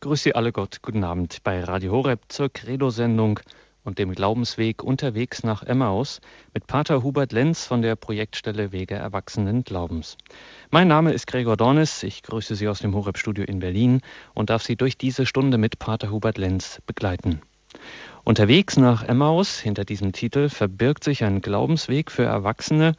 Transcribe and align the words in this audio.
Grüß 0.00 0.22
Sie 0.22 0.36
alle 0.36 0.52
Gott, 0.52 0.80
guten 0.80 1.02
Abend 1.02 1.42
bei 1.42 1.64
Radio 1.64 1.90
Horeb 1.90 2.20
zur 2.28 2.52
Credo-Sendung 2.52 3.40
und 3.82 3.98
dem 3.98 4.12
Glaubensweg 4.12 4.84
unterwegs 4.84 5.42
nach 5.42 5.64
Emmaus 5.64 6.20
mit 6.54 6.68
Pater 6.68 7.02
Hubert 7.02 7.32
Lenz 7.32 7.66
von 7.66 7.82
der 7.82 7.96
Projektstelle 7.96 8.70
Wege 8.70 8.94
Erwachsenen 8.94 9.64
Glaubens. 9.64 10.16
Mein 10.70 10.86
Name 10.86 11.12
ist 11.12 11.26
Gregor 11.26 11.56
Dornis, 11.56 12.04
ich 12.04 12.22
grüße 12.22 12.54
Sie 12.54 12.68
aus 12.68 12.78
dem 12.78 12.94
Horeb-Studio 12.94 13.42
in 13.42 13.58
Berlin 13.58 14.00
und 14.34 14.50
darf 14.50 14.62
Sie 14.62 14.76
durch 14.76 14.98
diese 14.98 15.26
Stunde 15.26 15.58
mit 15.58 15.80
Pater 15.80 16.12
Hubert 16.12 16.38
Lenz 16.38 16.80
begleiten. 16.86 17.42
Unterwegs 18.22 18.76
nach 18.76 19.02
Emmaus, 19.02 19.58
hinter 19.58 19.84
diesem 19.84 20.12
Titel, 20.12 20.48
verbirgt 20.48 21.02
sich 21.02 21.24
ein 21.24 21.40
Glaubensweg 21.40 22.12
für 22.12 22.22
Erwachsene, 22.22 22.94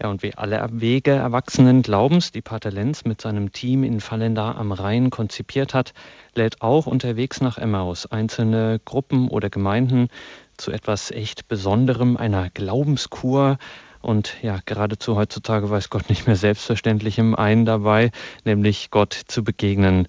ja, 0.00 0.08
und 0.08 0.22
wie 0.22 0.34
alle 0.34 0.64
Wege 0.70 1.10
erwachsenen 1.10 1.82
Glaubens, 1.82 2.30
die 2.30 2.42
Pater 2.42 2.70
Lenz 2.70 3.04
mit 3.04 3.20
seinem 3.20 3.52
Team 3.52 3.82
in 3.84 4.00
Fallendar 4.00 4.56
am 4.56 4.72
Rhein 4.72 5.10
konzipiert 5.10 5.74
hat, 5.74 5.92
lädt 6.34 6.62
auch 6.62 6.86
unterwegs 6.86 7.40
nach 7.40 7.58
Emmaus 7.58 8.06
einzelne 8.06 8.80
Gruppen 8.84 9.28
oder 9.28 9.50
Gemeinden 9.50 10.08
zu 10.56 10.70
etwas 10.70 11.10
echt 11.10 11.48
Besonderem, 11.48 12.16
einer 12.16 12.50
Glaubenskur, 12.50 13.58
und 14.00 14.36
ja, 14.42 14.60
geradezu 14.64 15.16
heutzutage 15.16 15.68
weiß 15.70 15.90
Gott 15.90 16.08
nicht 16.08 16.26
mehr 16.26 16.36
selbstverständlichem 16.36 17.34
ein 17.34 17.64
dabei, 17.64 18.10
nämlich 18.44 18.90
Gott 18.90 19.12
zu 19.12 19.42
begegnen. 19.42 20.06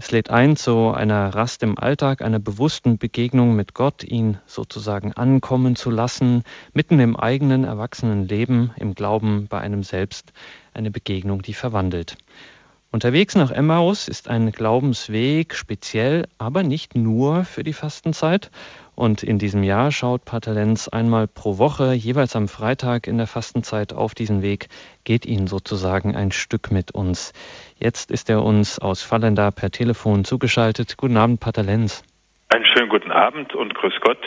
Es 0.00 0.12
lädt 0.12 0.30
ein 0.30 0.54
zu 0.54 0.92
einer 0.92 1.34
Rast 1.34 1.64
im 1.64 1.76
Alltag, 1.76 2.22
einer 2.22 2.38
bewussten 2.38 2.98
Begegnung 2.98 3.56
mit 3.56 3.74
Gott, 3.74 4.04
ihn 4.04 4.38
sozusagen 4.46 5.12
ankommen 5.14 5.74
zu 5.74 5.90
lassen, 5.90 6.44
mitten 6.72 7.00
im 7.00 7.16
eigenen 7.16 7.64
erwachsenen 7.64 8.28
Leben, 8.28 8.70
im 8.76 8.94
Glauben 8.94 9.48
bei 9.48 9.58
einem 9.58 9.82
selbst, 9.82 10.32
eine 10.72 10.92
Begegnung, 10.92 11.42
die 11.42 11.52
verwandelt. 11.52 12.16
Unterwegs 12.92 13.34
nach 13.34 13.50
Emmaus 13.50 14.08
ist 14.08 14.28
ein 14.28 14.50
Glaubensweg 14.50 15.54
speziell, 15.54 16.26
aber 16.38 16.62
nicht 16.62 16.94
nur 16.94 17.44
für 17.44 17.62
die 17.62 17.74
Fastenzeit. 17.74 18.50
Und 18.94 19.22
in 19.22 19.38
diesem 19.38 19.62
Jahr 19.62 19.92
schaut 19.92 20.24
Pater 20.24 20.54
Lenz 20.54 20.88
einmal 20.88 21.28
pro 21.28 21.58
Woche, 21.58 21.92
jeweils 21.92 22.34
am 22.34 22.48
Freitag 22.48 23.06
in 23.06 23.18
der 23.18 23.26
Fastenzeit 23.26 23.92
auf 23.92 24.14
diesen 24.14 24.40
Weg, 24.42 24.68
geht 25.04 25.26
ihn 25.26 25.48
sozusagen 25.48 26.16
ein 26.16 26.32
Stück 26.32 26.70
mit 26.70 26.92
uns. 26.92 27.32
Jetzt 27.80 28.10
ist 28.10 28.28
er 28.28 28.42
uns 28.42 28.80
aus 28.80 29.02
Fallenda 29.02 29.52
per 29.52 29.70
Telefon 29.70 30.24
zugeschaltet. 30.24 30.96
Guten 30.96 31.16
Abend, 31.16 31.38
Pater 31.38 31.62
Lenz. 31.62 32.02
Einen 32.48 32.64
schönen 32.66 32.88
guten 32.88 33.12
Abend 33.12 33.54
und 33.54 33.72
grüß 33.74 33.94
Gott. 34.00 34.18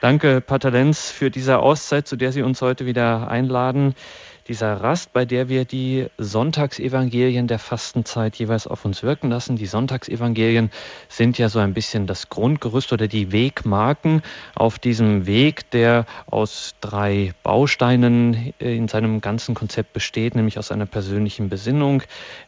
Danke, 0.00 0.40
Pater 0.40 0.70
Lenz, 0.70 1.10
für 1.10 1.30
diese 1.30 1.58
Auszeit, 1.58 2.06
zu 2.06 2.16
der 2.16 2.32
Sie 2.32 2.42
uns 2.42 2.62
heute 2.62 2.86
wieder 2.86 3.28
einladen 3.28 3.94
dieser 4.48 4.74
Rast, 4.80 5.12
bei 5.12 5.24
der 5.24 5.48
wir 5.48 5.64
die 5.64 6.06
Sonntagsevangelien 6.18 7.46
der 7.46 7.58
Fastenzeit 7.58 8.36
jeweils 8.36 8.66
auf 8.66 8.84
uns 8.84 9.02
wirken 9.02 9.30
lassen. 9.30 9.56
Die 9.56 9.66
Sonntagsevangelien 9.66 10.70
sind 11.08 11.38
ja 11.38 11.48
so 11.48 11.60
ein 11.60 11.72
bisschen 11.72 12.06
das 12.06 12.28
Grundgerüst 12.28 12.92
oder 12.92 13.08
die 13.08 13.32
Wegmarken 13.32 14.22
auf 14.54 14.78
diesem 14.78 15.26
Weg, 15.26 15.70
der 15.70 16.04
aus 16.26 16.74
drei 16.80 17.32
Bausteinen 17.42 18.52
in 18.58 18.88
seinem 18.88 19.20
ganzen 19.22 19.54
Konzept 19.54 19.94
besteht, 19.94 20.34
nämlich 20.34 20.58
aus 20.58 20.70
einer 20.70 20.86
persönlichen 20.86 21.48
Besinnung, 21.48 22.02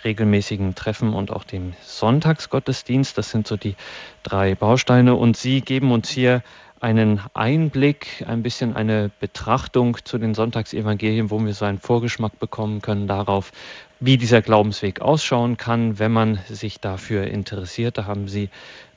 regelmäßigen 0.04 0.74
Treffen 0.74 1.14
und 1.14 1.30
auch 1.30 1.44
dem 1.44 1.72
Sonntagsgottesdienst. 1.82 3.16
Das 3.16 3.30
sind 3.30 3.46
so 3.46 3.56
die 3.56 3.74
drei 4.22 4.54
Bausteine 4.54 5.14
und 5.14 5.36
Sie 5.36 5.62
geben 5.62 5.92
uns 5.92 6.10
hier 6.10 6.42
einen 6.80 7.20
Einblick, 7.34 8.24
ein 8.26 8.42
bisschen 8.42 8.76
eine 8.76 9.10
Betrachtung 9.20 9.98
zu 10.04 10.18
den 10.18 10.34
Sonntagsevangelien, 10.34 11.30
wo 11.30 11.38
wir 11.44 11.54
so 11.54 11.64
einen 11.64 11.78
Vorgeschmack 11.78 12.38
bekommen 12.38 12.82
können 12.82 13.06
darauf, 13.06 13.52
wie 14.00 14.18
dieser 14.18 14.42
Glaubensweg 14.42 15.00
ausschauen 15.00 15.56
kann, 15.56 15.98
wenn 15.98 16.12
man 16.12 16.38
sich 16.48 16.80
dafür 16.80 17.26
interessiert. 17.26 17.98
Da 17.98 18.04
haben 18.04 18.28
Sie 18.28 18.50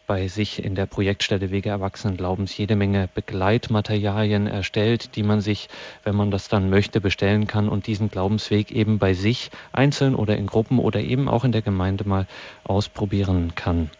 bei 0.07 0.27
sich 0.27 0.63
in 0.63 0.73
der 0.73 0.87
Projektstelle 0.87 1.51
Wege 1.51 1.69
Erwachsenen 1.69 2.17
Glaubens 2.17 2.57
jede 2.57 2.75
Menge 2.75 3.07
Begleitmaterialien 3.13 4.47
erstellt, 4.47 5.15
die 5.15 5.21
man 5.21 5.39
sich, 5.39 5.69
wenn 6.03 6.15
man 6.15 6.31
das 6.31 6.49
dann 6.49 6.71
möchte, 6.71 6.99
bestellen 6.99 7.45
kann 7.45 7.69
und 7.69 7.85
diesen 7.85 8.09
Glaubensweg 8.09 8.71
eben 8.71 8.97
bei 8.97 9.13
sich 9.13 9.51
einzeln 9.71 10.15
oder 10.15 10.35
in 10.35 10.47
Gruppen 10.47 10.79
oder 10.79 10.99
eben 10.99 11.29
auch 11.29 11.43
in 11.43 11.51
der 11.51 11.61
Gemeinde 11.61 12.07
mal 12.07 12.25
ausprobieren 12.63 13.53
kann. 13.53 13.91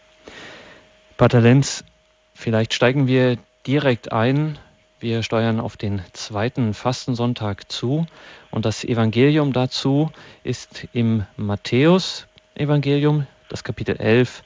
Pater 1.16 1.40
Lenz, 1.40 1.84
vielleicht 2.34 2.74
steigen 2.74 3.06
wir 3.06 3.38
direkt 3.66 4.12
ein. 4.12 4.58
Wir 5.00 5.22
steuern 5.22 5.60
auf 5.60 5.76
den 5.76 6.02
zweiten 6.12 6.74
Fastensonntag 6.74 7.70
zu 7.70 8.06
und 8.50 8.64
das 8.64 8.84
Evangelium 8.84 9.52
dazu 9.52 10.10
ist 10.44 10.86
im 10.92 11.24
Matthäus-Evangelium, 11.36 13.26
das 13.48 13.64
Kapitel 13.64 13.96
11, 13.96 14.42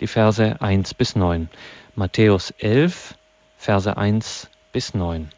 die 0.00 0.06
Verse 0.06 0.60
1 0.60 0.94
bis 0.94 1.16
9. 1.16 1.48
Matthäus 1.94 2.50
11, 2.58 3.14
Verse 3.56 3.96
1 3.96 4.50
bis 4.72 4.92
9. 4.92 5.30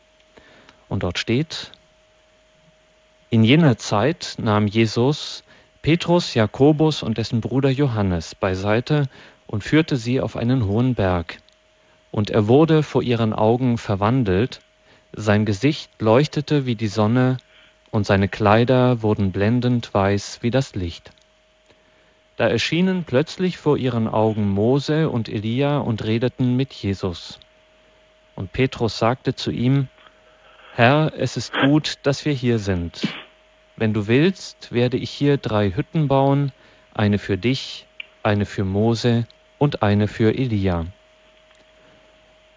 Und 0.89 1.03
dort 1.03 1.19
steht, 1.19 1.71
in 3.31 3.45
jener 3.45 3.77
Zeit 3.77 4.35
nahm 4.39 4.67
Jesus 4.67 5.45
Petrus, 5.83 6.35
Jakobus 6.35 7.05
und 7.05 7.19
dessen 7.19 7.41
Bruder 7.41 7.71
Johannes 7.71 8.35
beiseite 8.35 9.09
und 9.47 9.63
führte 9.63 9.97
sie 9.97 10.21
auf 10.21 10.37
einen 10.37 10.67
hohen 10.67 10.95
Berg 10.97 11.39
und 12.17 12.31
er 12.31 12.49
wurde 12.49 12.83
vor 12.83 13.03
ihren 13.03 13.35
Augen 13.35 13.77
verwandelt, 13.77 14.63
sein 15.13 15.45
Gesicht 15.45 15.91
leuchtete 16.01 16.65
wie 16.65 16.75
die 16.75 16.89
Sonne, 16.89 17.37
und 17.91 18.07
seine 18.07 18.27
Kleider 18.27 19.03
wurden 19.03 19.33
blendend 19.33 19.93
weiß 19.93 20.39
wie 20.41 20.51
das 20.51 20.75
Licht. 20.75 21.11
Da 22.39 22.49
erschienen 22.49 23.05
plötzlich 23.05 23.59
vor 23.59 23.77
ihren 23.77 24.09
Augen 24.09 24.49
Mose 24.49 25.11
und 25.11 25.29
Elia 25.29 25.77
und 25.77 26.05
redeten 26.05 26.57
mit 26.57 26.73
Jesus. 26.73 27.39
Und 28.35 28.51
Petrus 28.51 28.97
sagte 28.97 29.35
zu 29.35 29.51
ihm, 29.51 29.89
Herr, 30.75 31.13
es 31.19 31.37
ist 31.37 31.53
gut, 31.53 31.99
dass 32.03 32.25
wir 32.25 32.33
hier 32.33 32.59
sind. 32.59 33.03
Wenn 33.77 33.93
du 33.93 34.07
willst, 34.07 34.73
werde 34.73 34.97
ich 34.97 35.11
hier 35.11 35.37
drei 35.37 35.71
Hütten 35.71 36.09
bauen, 36.09 36.51
eine 36.95 37.19
für 37.19 37.37
dich, 37.37 37.87
eine 38.23 38.47
für 38.47 38.65
Mose 38.65 39.27
und 39.59 39.83
eine 39.83 40.09
für 40.09 40.35
Elia. 40.35 40.87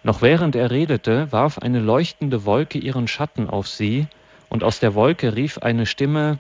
Noch 0.09 0.24
während 0.24 0.56
er 0.56 0.72
redete, 0.72 1.31
warf 1.31 1.59
eine 1.59 1.80
leuchtende 1.80 2.44
Wolke 2.44 2.80
ihren 2.80 3.08
Schatten 3.08 3.47
auf 3.47 3.68
sie, 3.68 4.08
und 4.50 4.64
aus 4.64 4.80
der 4.80 4.96
Wolke 4.96 5.36
rief 5.36 5.59
eine 5.59 5.86
Stimme, 5.86 6.40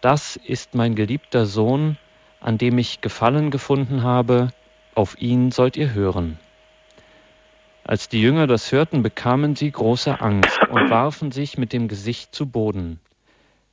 Das 0.00 0.36
ist 0.36 0.74
mein 0.74 0.94
geliebter 0.94 1.44
Sohn, 1.44 1.98
an 2.40 2.56
dem 2.56 2.78
ich 2.78 3.02
Gefallen 3.02 3.50
gefunden 3.50 4.02
habe, 4.02 4.48
auf 4.94 5.20
ihn 5.20 5.50
sollt 5.50 5.76
ihr 5.76 5.92
hören. 5.92 6.38
Als 7.84 8.08
die 8.08 8.22
Jünger 8.22 8.46
das 8.46 8.72
hörten, 8.72 9.02
bekamen 9.02 9.56
sie 9.56 9.70
große 9.70 10.22
Angst 10.22 10.66
und 10.70 10.88
warfen 10.88 11.32
sich 11.32 11.58
mit 11.58 11.74
dem 11.74 11.88
Gesicht 11.88 12.34
zu 12.34 12.46
Boden. 12.46 12.98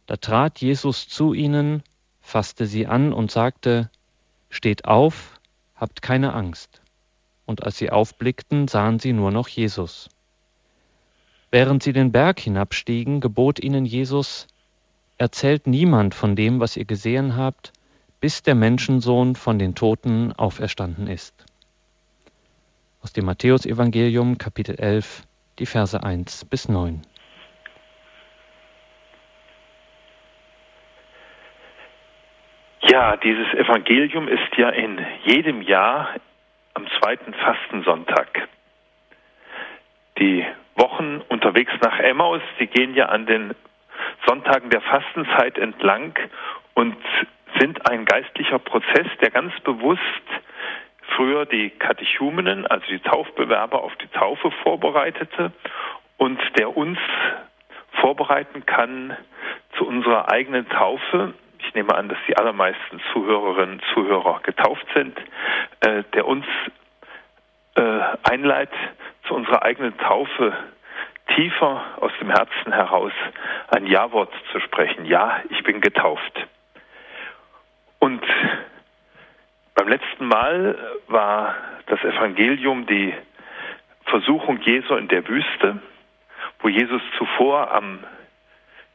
Da 0.06 0.18
trat 0.18 0.60
Jesus 0.60 1.08
zu 1.08 1.34
ihnen, 1.34 1.82
fasste 2.20 2.66
sie 2.66 2.88
an 2.88 3.14
und 3.14 3.32
sagte, 3.32 3.90
Steht 4.50 4.84
auf, 4.84 5.40
habt 5.78 6.02
keine 6.02 6.34
Angst 6.34 6.79
und 7.50 7.64
als 7.64 7.78
sie 7.78 7.90
aufblickten, 7.90 8.68
sahen 8.68 9.00
sie 9.00 9.12
nur 9.12 9.32
noch 9.32 9.48
Jesus. 9.50 10.10
Während 11.52 11.84
sie 11.84 11.94
den 11.94 12.12
Berg 12.12 12.40
hinabstiegen, 12.40 13.20
gebot 13.20 13.60
ihnen 13.60 13.86
Jesus, 13.86 14.48
Erzählt 15.20 15.68
niemand 15.68 16.16
von 16.16 16.38
dem, 16.38 16.62
was 16.62 16.78
ihr 16.78 16.86
gesehen 16.86 17.36
habt, 17.36 17.74
bis 18.22 18.42
der 18.42 18.56
Menschensohn 18.56 19.36
von 19.36 19.60
den 19.60 19.76
Toten 19.76 20.32
auferstanden 20.32 21.08
ist. 21.08 21.46
Aus 23.02 23.12
dem 23.12 23.26
Matthäusevangelium 23.26 24.38
Kapitel 24.38 24.76
11, 24.80 25.24
die 25.60 25.66
Verse 25.66 26.02
1 26.02 26.46
bis 26.46 26.70
9. 26.70 27.02
Ja, 32.84 33.18
dieses 33.18 33.54
Evangelium 33.56 34.30
ist 34.30 34.56
ja 34.56 34.70
in 34.70 35.06
jedem 35.26 35.62
Jahr 35.62 36.16
am 36.80 36.88
zweiten 37.02 37.34
Fastensonntag. 37.34 38.48
Die 40.18 40.46
Wochen 40.76 41.22
unterwegs 41.28 41.74
nach 41.84 42.00
Emmaus, 42.00 42.42
die 42.58 42.68
gehen 42.68 42.96
ja 42.96 43.08
an 43.08 43.26
den 43.26 43.54
Sonntagen 44.26 44.70
der 44.70 44.80
Fastenzeit 44.80 45.58
entlang 45.58 46.18
und 46.76 46.96
sind 47.60 47.90
ein 47.90 48.06
geistlicher 48.06 48.60
Prozess, 48.60 49.08
der 49.22 49.30
ganz 49.30 49.54
bewusst 49.62 50.02
früher 51.18 51.46
die 51.46 51.70
Katechumenen, 51.70 52.66
also 52.66 52.86
die 52.88 53.00
Taufbewerber 53.00 53.84
auf 53.84 53.96
die 53.98 54.08
Taufe 54.08 54.50
vorbereitete 54.64 55.52
und 56.16 56.40
der 56.58 56.78
uns 56.78 56.98
vorbereiten 58.00 58.66
kann 58.66 59.18
zu 59.78 59.86
unserer 59.86 60.32
eigenen 60.32 60.70
Taufe, 60.70 61.34
ich 61.60 61.74
nehme 61.74 61.96
an, 61.96 62.10
dass 62.10 62.18
die 62.28 62.38
allermeisten 62.38 63.02
Zuhörerinnen 63.14 63.76
und 63.80 63.84
Zuhörer 63.94 64.40
getauft 64.44 64.86
sind, 64.94 65.18
äh, 65.82 66.04
der 66.14 66.26
uns 66.26 66.46
äh, 67.76 68.00
einleitet, 68.24 68.78
zu 69.28 69.36
unserer 69.36 69.64
eigenen 69.64 69.98
Taufe 69.98 70.54
tiefer 71.36 71.82
aus 72.02 72.12
dem 72.20 72.30
Herzen 72.30 72.74
heraus 72.74 73.14
ein 73.70 73.86
Ja-Wort 73.86 74.34
zu 74.52 74.60
sprechen. 74.60 75.06
Ja, 75.06 75.42
ich 75.50 75.64
bin 75.64 75.80
getauft. 75.82 76.48
Und 78.00 78.24
beim 79.76 79.88
letzten 79.88 80.26
Mal 80.26 80.78
war 81.08 81.56
das 81.86 82.04
Evangelium 82.04 82.86
die 82.86 83.14
Versuchung 84.06 84.60
Jesu 84.62 84.96
in 84.96 85.08
der 85.08 85.28
Wüste, 85.28 85.80
wo 86.60 86.70
Jesus 86.70 87.02
zuvor 87.18 87.72
am 87.72 88.04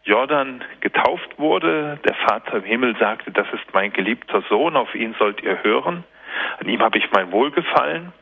Jordan 0.05 0.63
getauft 0.81 1.39
wurde. 1.39 1.99
Der 2.05 2.15
Vater 2.15 2.59
im 2.59 2.65
Himmel 2.65 2.97
sagte, 2.99 3.31
das 3.31 3.47
ist 3.53 3.73
mein 3.73 3.93
geliebter 3.93 4.43
Sohn, 4.49 4.77
auf 4.77 4.95
ihn 4.95 5.15
sollt 5.19 5.43
ihr 5.43 5.63
hören. 5.63 6.05
An 6.59 6.69
ihm 6.69 6.83
habe 6.83 6.99
ich 6.99 7.11
mein 7.11 7.33
Wohlgefallen. 7.33 8.13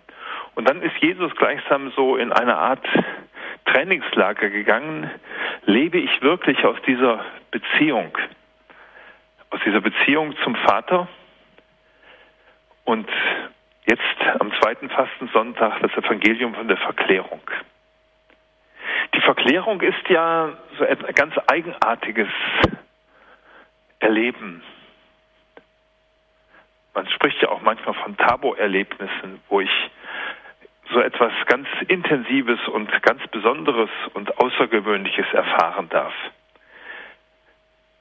Und 0.54 0.68
dann 0.68 0.82
ist 0.82 0.96
Jesus 1.00 1.34
gleichsam 1.36 1.92
so 1.96 2.16
in 2.16 2.32
eine 2.32 2.56
Art 2.56 2.86
Trainingslager 3.64 4.50
gegangen. 4.50 5.10
Lebe 5.64 5.98
ich 5.98 6.22
wirklich 6.22 6.64
aus 6.64 6.76
dieser 6.86 7.24
Beziehung, 7.50 8.16
aus 9.50 9.60
dieser 9.64 9.80
Beziehung 9.80 10.34
zum 10.44 10.54
Vater? 10.56 11.08
Und 12.84 13.08
jetzt 13.86 14.40
am 14.40 14.52
zweiten 14.60 14.88
Fastensonntag 14.90 15.80
das 15.80 15.92
Evangelium 15.92 16.54
von 16.54 16.68
der 16.68 16.76
Verklärung. 16.76 17.40
Verklärung 19.24 19.80
ist 19.80 20.08
ja 20.08 20.50
so 20.78 20.84
ein 20.84 20.98
ganz 21.14 21.34
eigenartiges 21.46 22.28
Erleben. 24.00 24.62
Man 26.94 27.08
spricht 27.08 27.40
ja 27.40 27.48
auch 27.48 27.62
manchmal 27.62 27.94
von 27.94 28.16
Tabo-Erlebnissen, 28.16 29.40
wo 29.48 29.60
ich 29.60 29.70
so 30.92 31.00
etwas 31.00 31.32
ganz 31.46 31.66
Intensives 31.88 32.60
und 32.68 32.90
ganz 33.02 33.26
Besonderes 33.28 33.90
und 34.14 34.38
Außergewöhnliches 34.38 35.26
erfahren 35.32 35.88
darf. 35.88 36.12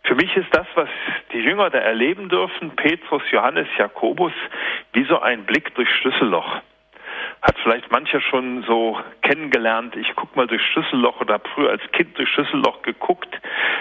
Für 0.03 0.15
mich 0.15 0.35
ist 0.35 0.49
das, 0.51 0.67
was 0.75 0.89
die 1.31 1.39
Jünger 1.39 1.69
da 1.69 1.77
erleben 1.77 2.27
dürfen, 2.27 2.75
Petrus, 2.75 3.21
Johannes, 3.31 3.67
Jakobus, 3.77 4.33
wie 4.93 5.05
so 5.05 5.21
ein 5.21 5.45
Blick 5.45 5.73
durch 5.75 5.89
Schlüsselloch. 5.89 6.61
Hat 7.41 7.57
vielleicht 7.63 7.91
mancher 7.91 8.21
schon 8.21 8.63
so 8.63 8.99
kennengelernt, 9.21 9.95
ich 9.95 10.15
gucke 10.15 10.37
mal 10.37 10.47
durch 10.47 10.61
Schlüsselloch 10.67 11.21
oder 11.21 11.39
früher 11.53 11.71
als 11.71 11.81
Kind 11.91 12.17
durch 12.17 12.29
Schlüsselloch 12.29 12.83
geguckt. 12.83 13.29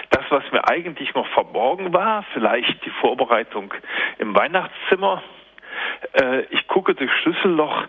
Das, 0.09 0.23
was 0.29 0.43
mir 0.51 0.67
eigentlich 0.67 1.13
noch 1.13 1.27
verborgen 1.27 1.93
war, 1.93 2.23
vielleicht 2.33 2.83
die 2.85 2.89
Vorbereitung 2.89 3.73
im 4.17 4.35
Weihnachtszimmer. 4.35 5.21
Äh, 6.13 6.41
ich 6.49 6.67
gucke 6.67 6.95
durch 6.95 7.11
Schlüsselloch 7.21 7.85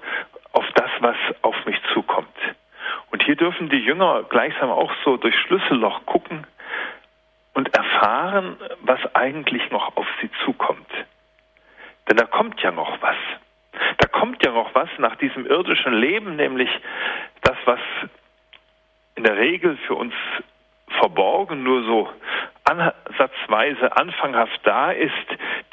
auf 0.53 0.67
das, 0.75 0.91
was 1.01 1.17
auf 1.41 1.57
mich 1.65 1.81
zukommt. 1.95 2.29
Und 3.11 3.23
hier 3.23 3.37
dürfen 3.37 3.71
die 3.71 3.79
Jünger 3.79 4.25
gleichsam 4.25 4.71
auch 4.71 4.93
so 5.05 5.17
durch 5.17 5.35
Schlüsselloch 5.41 6.05
gucken, 6.05 6.47
und 7.55 7.75
erfahren, 7.75 8.57
was 8.81 9.01
eigentlich 9.15 9.71
noch 9.71 9.97
auf 9.97 10.07
sie 10.21 10.31
zukommt. 10.45 10.91
Denn 12.09 12.17
da 12.17 12.25
kommt 12.25 12.61
ja 12.63 12.71
noch 12.71 13.01
was. 13.01 13.17
Da 13.99 14.09
kommt 14.09 14.45
ja 14.45 14.53
noch 14.53 14.75
was 14.75 14.89
nach 14.99 15.17
diesem 15.17 15.47
irdischen 15.47 15.95
Leben, 15.95 16.37
nämlich 16.37 16.71
das, 17.43 17.57
was 17.65 17.81
in 19.15 19.25
der 19.25 19.37
Regel 19.37 19.77
für 19.87 19.95
uns 19.95 20.15
verborgen 20.99 21.63
nur 21.63 21.83
so 21.85 22.09
ansatzweise 22.65 23.97
anfanghaft 23.97 24.61
da 24.65 24.91
ist, 24.91 25.13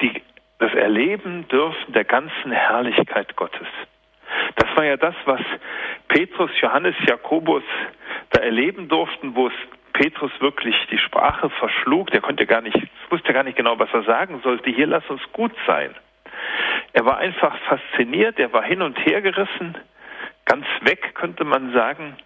die, 0.00 0.22
das 0.58 0.72
Erleben 0.74 1.46
dürfen 1.48 1.92
der 1.92 2.04
ganzen 2.04 2.52
Herrlichkeit 2.52 3.36
Gottes. 3.36 3.66
Das 4.56 4.68
war 4.76 4.84
ja 4.84 4.96
das, 4.96 5.14
was 5.24 5.40
Petrus, 6.08 6.50
Johannes, 6.60 6.94
Jakobus 7.06 7.62
da 8.30 8.40
erleben 8.40 8.88
durften, 8.88 9.34
wo 9.34 9.48
es 9.48 9.54
Petrus 9.92 10.32
wirklich 10.40 10.76
die 10.90 10.98
Sprache 10.98 11.50
verschlug, 11.50 12.10
der 12.10 12.20
konnte 12.20 12.46
gar 12.46 12.60
nicht, 12.60 12.76
wusste 13.10 13.32
gar 13.32 13.42
nicht 13.42 13.56
genau, 13.56 13.78
was 13.78 13.92
er 13.92 14.02
sagen 14.04 14.40
sollte. 14.42 14.70
Hier 14.70 14.86
lass 14.86 15.08
uns 15.10 15.20
gut 15.32 15.52
sein. 15.66 15.94
Er 16.92 17.04
war 17.04 17.18
einfach 17.18 17.56
fasziniert, 17.68 18.38
er 18.38 18.52
war 18.52 18.62
hin 18.62 18.82
und 18.82 18.98
her 19.04 19.20
gerissen, 19.20 19.76
ganz 20.44 20.66
weg, 20.82 21.14
könnte 21.14 21.44
man 21.44 21.72
sagen, 21.72 22.16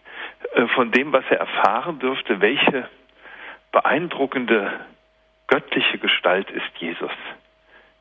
äh, 0.55 0.67
von 0.69 0.91
dem, 0.91 1.13
was 1.13 1.25
er 1.31 1.39
erfahren 1.39 1.99
dürfte, 1.99 2.41
welche 2.41 2.89
beeindruckende 3.73 4.73
göttliche 5.49 5.99
Gestalt 5.99 6.51
ist 6.51 6.71
Jesus. 6.79 7.11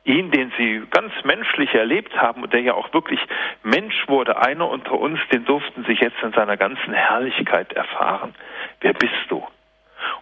Ihn, 0.04 0.30
den 0.30 0.52
sie 0.58 0.82
ganz 0.90 1.12
menschlich 1.24 1.74
erlebt 1.74 2.14
haben 2.16 2.42
und 2.42 2.52
der 2.52 2.60
ja 2.60 2.74
auch 2.74 2.92
wirklich 2.92 3.20
Mensch 3.62 4.06
wurde, 4.06 4.36
einer 4.40 4.68
unter 4.68 4.92
uns, 4.92 5.18
den 5.32 5.44
durften 5.44 5.84
sie 5.86 5.94
jetzt 5.94 6.22
in 6.22 6.32
seiner 6.32 6.56
ganzen 6.56 6.92
Herrlichkeit 6.92 7.72
erfahren. 7.72 8.34
Wer 8.80 8.92
bist 8.92 9.14
du? 9.28 9.46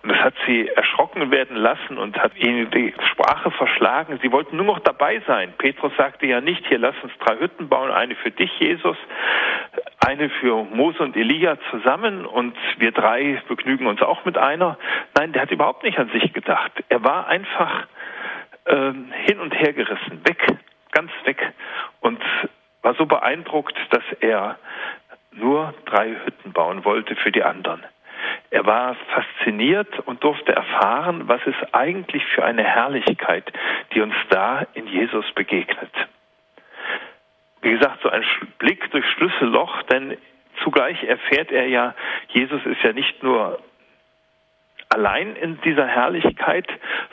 Und 0.02 0.08
das 0.08 0.18
hat 0.18 0.34
sie 0.46 0.68
erschrocken 0.68 1.30
werden 1.30 1.56
lassen 1.56 1.96
und 1.96 2.18
hat 2.18 2.36
ihnen 2.36 2.70
die 2.70 2.92
Sprache 3.12 3.52
verschlagen. 3.52 4.18
Sie 4.20 4.32
wollten 4.32 4.56
nur 4.56 4.66
noch 4.66 4.80
dabei 4.80 5.22
sein. 5.28 5.54
Petrus 5.58 5.92
sagte 5.96 6.26
ja 6.26 6.40
nicht, 6.40 6.66
hier 6.66 6.78
lass 6.78 6.96
uns 7.02 7.12
drei 7.20 7.38
Hütten 7.38 7.68
bauen, 7.68 7.92
eine 7.92 8.16
für 8.16 8.32
dich, 8.32 8.50
Jesus, 8.58 8.96
eine 10.04 10.28
für 10.28 10.64
Mose 10.64 11.00
und 11.02 11.16
Elia 11.16 11.56
zusammen 11.70 12.26
und 12.26 12.56
wir 12.78 12.90
drei 12.90 13.40
begnügen 13.46 13.86
uns 13.86 14.02
auch 14.02 14.24
mit 14.24 14.36
einer. 14.36 14.76
Nein, 15.16 15.32
der 15.32 15.42
hat 15.42 15.52
überhaupt 15.52 15.84
nicht 15.84 15.98
an 15.98 16.10
sich 16.10 16.32
gedacht. 16.32 16.72
Er 16.88 17.04
war 17.04 17.28
einfach 17.28 17.86
äh, 18.64 18.92
hin 19.26 19.38
und 19.40 19.54
her 19.54 19.72
gerissen, 19.72 20.20
weg, 20.24 20.44
ganz 20.90 21.12
weg 21.24 21.52
und 22.00 22.20
war 22.82 22.94
so 22.94 23.06
beeindruckt, 23.06 23.76
dass 23.90 24.02
er 24.18 24.58
nur 25.30 25.74
drei 25.86 26.16
Hütten 26.24 26.52
bauen 26.52 26.84
wollte 26.84 27.14
für 27.14 27.30
die 27.30 27.44
anderen. 27.44 27.84
Er 28.52 28.66
war 28.66 28.94
fasziniert 29.14 30.00
und 30.00 30.22
durfte 30.22 30.52
erfahren, 30.54 31.26
was 31.26 31.40
es 31.46 31.54
eigentlich 31.72 32.22
für 32.26 32.44
eine 32.44 32.62
Herrlichkeit, 32.62 33.50
die 33.94 34.02
uns 34.02 34.14
da 34.28 34.66
in 34.74 34.86
Jesus 34.86 35.24
begegnet. 35.32 35.90
Wie 37.62 37.70
gesagt, 37.70 38.02
so 38.02 38.10
ein 38.10 38.22
Blick 38.58 38.90
durch 38.90 39.06
Schlüsselloch, 39.12 39.84
denn 39.84 40.18
zugleich 40.62 41.02
erfährt 41.02 41.50
er 41.50 41.66
ja, 41.66 41.94
Jesus 42.28 42.60
ist 42.66 42.82
ja 42.82 42.92
nicht 42.92 43.22
nur 43.22 43.58
allein 44.90 45.34
in 45.36 45.58
dieser 45.62 45.86
Herrlichkeit, 45.86 46.68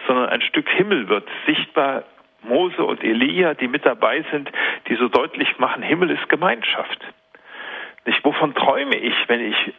sondern 0.07 0.27
ein 0.27 0.41
Stück 0.41 0.67
Himmel 0.67 1.07
wird 1.07 1.27
sichtbar. 1.45 2.03
Mose 2.41 2.83
und 2.83 3.01
Elia, 3.01 3.53
die 3.53 3.69
mit 3.69 3.85
dabei 3.85 4.25
sind, 4.29 4.51
die 4.89 4.95
so 4.95 5.07
deutlich 5.07 5.57
machen, 5.57 5.83
Himmel 5.83 6.11
ist 6.11 6.27
Gemeinschaft. 6.27 6.99
Nicht, 8.05 8.25
wovon 8.25 8.53
träume 8.55 8.97
ich, 8.97 9.15
wenn 9.27 9.39
ich 9.39 9.73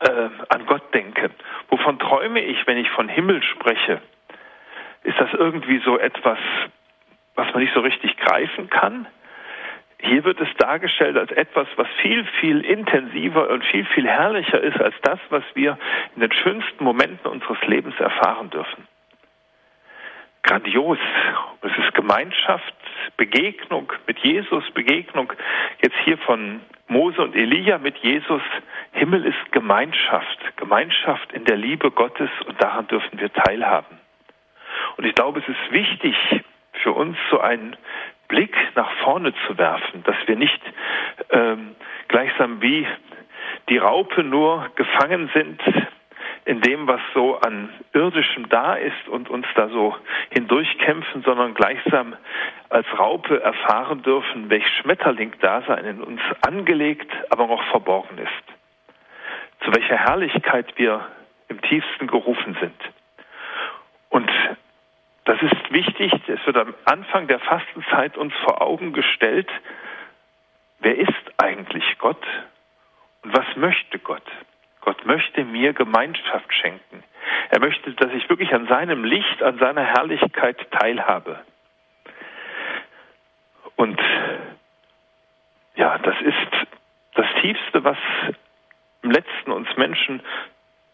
äh, 0.00 0.28
an 0.48 0.66
Gott 0.66 0.94
denke? 0.94 1.30
Wovon 1.68 1.98
träume 1.98 2.40
ich, 2.40 2.66
wenn 2.66 2.78
ich 2.78 2.90
von 2.90 3.08
Himmel 3.08 3.42
spreche? 3.42 4.00
Ist 5.02 5.18
das 5.18 5.32
irgendwie 5.32 5.80
so 5.84 5.98
etwas, 5.98 6.38
was 7.34 7.52
man 7.52 7.62
nicht 7.62 7.74
so 7.74 7.80
richtig 7.80 8.16
greifen 8.16 8.68
kann? 8.68 9.06
Hier 10.02 10.24
wird 10.24 10.40
es 10.40 10.48
dargestellt 10.56 11.16
als 11.16 11.30
etwas, 11.32 11.68
was 11.76 11.86
viel, 12.00 12.24
viel 12.40 12.60
intensiver 12.62 13.50
und 13.50 13.64
viel, 13.66 13.84
viel 13.84 14.06
herrlicher 14.06 14.60
ist 14.60 14.80
als 14.80 14.94
das, 15.02 15.18
was 15.28 15.44
wir 15.54 15.78
in 16.14 16.22
den 16.22 16.32
schönsten 16.32 16.82
Momenten 16.82 17.30
unseres 17.30 17.60
Lebens 17.66 17.98
erfahren 18.00 18.48
dürfen. 18.48 18.88
Grandios. 20.42 20.98
Es 21.60 21.72
ist 21.76 21.94
Gemeinschaft, 21.94 22.74
Begegnung 23.18 23.92
mit 24.06 24.18
Jesus, 24.20 24.64
Begegnung 24.70 25.32
jetzt 25.82 25.96
hier 26.04 26.16
von 26.18 26.62
Mose 26.90 27.22
und 27.22 27.36
Elia 27.36 27.78
mit 27.78 27.96
Jesus. 27.98 28.42
Himmel 28.92 29.24
ist 29.24 29.52
Gemeinschaft, 29.52 30.38
Gemeinschaft 30.56 31.32
in 31.32 31.44
der 31.44 31.56
Liebe 31.56 31.90
Gottes 31.92 32.30
und 32.46 32.60
daran 32.60 32.88
dürfen 32.88 33.20
wir 33.20 33.32
teilhaben. 33.32 33.98
Und 34.96 35.06
ich 35.06 35.14
glaube, 35.14 35.38
es 35.38 35.48
ist 35.48 35.72
wichtig 35.72 36.16
für 36.82 36.92
uns 36.92 37.16
so 37.30 37.40
einen 37.40 37.76
Blick 38.26 38.56
nach 38.74 38.90
vorne 39.04 39.32
zu 39.46 39.56
werfen, 39.56 40.02
dass 40.02 40.16
wir 40.26 40.36
nicht 40.36 40.60
ähm, 41.30 41.76
gleichsam 42.08 42.60
wie 42.60 42.86
die 43.68 43.78
Raupe 43.78 44.24
nur 44.24 44.68
gefangen 44.74 45.30
sind 45.32 45.60
in 46.50 46.60
dem, 46.62 46.88
was 46.88 47.00
so 47.14 47.38
an 47.38 47.70
irdischem 47.92 48.48
da 48.48 48.74
ist 48.74 49.06
und 49.06 49.30
uns 49.30 49.46
da 49.54 49.68
so 49.68 49.94
hindurchkämpfen, 50.30 51.22
sondern 51.22 51.54
gleichsam 51.54 52.16
als 52.70 52.86
Raupe 52.98 53.40
erfahren 53.40 54.02
dürfen, 54.02 54.50
welch 54.50 54.66
Schmetterling 54.80 55.32
Dasein 55.40 55.84
in 55.84 56.02
uns 56.02 56.20
angelegt, 56.40 57.08
aber 57.30 57.46
noch 57.46 57.62
verborgen 57.70 58.18
ist. 58.18 59.64
Zu 59.64 59.72
welcher 59.72 59.96
Herrlichkeit 59.96 60.76
wir 60.76 61.06
im 61.46 61.62
tiefsten 61.62 62.08
gerufen 62.08 62.56
sind. 62.60 62.80
Und 64.08 64.28
das 65.26 65.40
ist 65.42 65.70
wichtig, 65.72 66.12
es 66.26 66.44
wird 66.46 66.56
am 66.56 66.74
Anfang 66.84 67.28
der 67.28 67.38
Fastenzeit 67.38 68.16
uns 68.16 68.34
vor 68.42 68.60
Augen 68.60 68.92
gestellt, 68.92 69.48
wer 70.80 70.98
ist 70.98 71.12
eigentlich 71.36 71.84
Gott 71.98 72.26
und 73.22 73.36
was 73.36 73.46
möchte 73.54 74.00
Gott? 74.00 74.26
Gott 74.80 75.04
möchte 75.04 75.44
mir 75.44 75.72
Gemeinschaft 75.72 76.52
schenken. 76.54 77.02
Er 77.50 77.60
möchte, 77.60 77.92
dass 77.92 78.12
ich 78.12 78.28
wirklich 78.28 78.54
an 78.54 78.66
seinem 78.66 79.04
Licht, 79.04 79.42
an 79.42 79.58
seiner 79.58 79.84
Herrlichkeit 79.84 80.56
teilhabe. 80.70 81.40
Und 83.76 84.00
ja, 85.74 85.98
das 85.98 86.14
ist 86.20 86.68
das 87.14 87.26
Tiefste, 87.40 87.84
was 87.84 87.98
im 89.02 89.10
letzten 89.10 89.52
uns 89.52 89.68
Menschen 89.76 90.22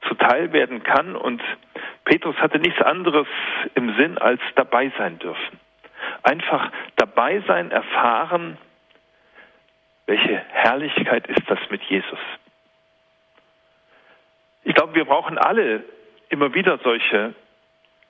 zuteil 0.09 0.53
werden 0.53 0.83
kann. 0.83 1.17
Und 1.17 1.43
Petrus 2.05 2.37
hatte 2.37 2.59
nichts 2.59 2.81
anderes 2.81 3.27
im 3.75 3.97
Sinn, 3.97 4.19
als 4.19 4.41
dabei 4.55 4.93
sein 4.99 5.19
dürfen. 5.19 5.61
Einfach 6.23 6.71
dabei 6.97 7.17
Dabeisein 7.17 7.71
erfahren, 7.71 8.59
welche 10.07 10.37
Herrlichkeit 10.37 11.27
ist 11.29 11.49
das 11.49 11.59
mit 11.71 11.83
Jesus. 11.85 12.19
Ich 14.67 14.75
glaube, 14.75 14.97
wir 14.97 15.05
brauchen 15.05 15.39
alle 15.39 15.85
immer 16.29 16.53
wieder 16.53 16.79
solche 16.83 17.35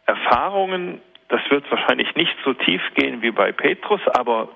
Erfahrungen. 0.07 1.03
Das 1.29 1.43
wird 1.51 1.71
wahrscheinlich 1.71 2.15
nicht 2.15 2.35
so 2.47 2.55
tief 2.55 2.81
gehen 2.95 3.21
wie 3.21 3.31
bei 3.31 3.53
Petrus, 3.53 4.01
aber 4.15 4.49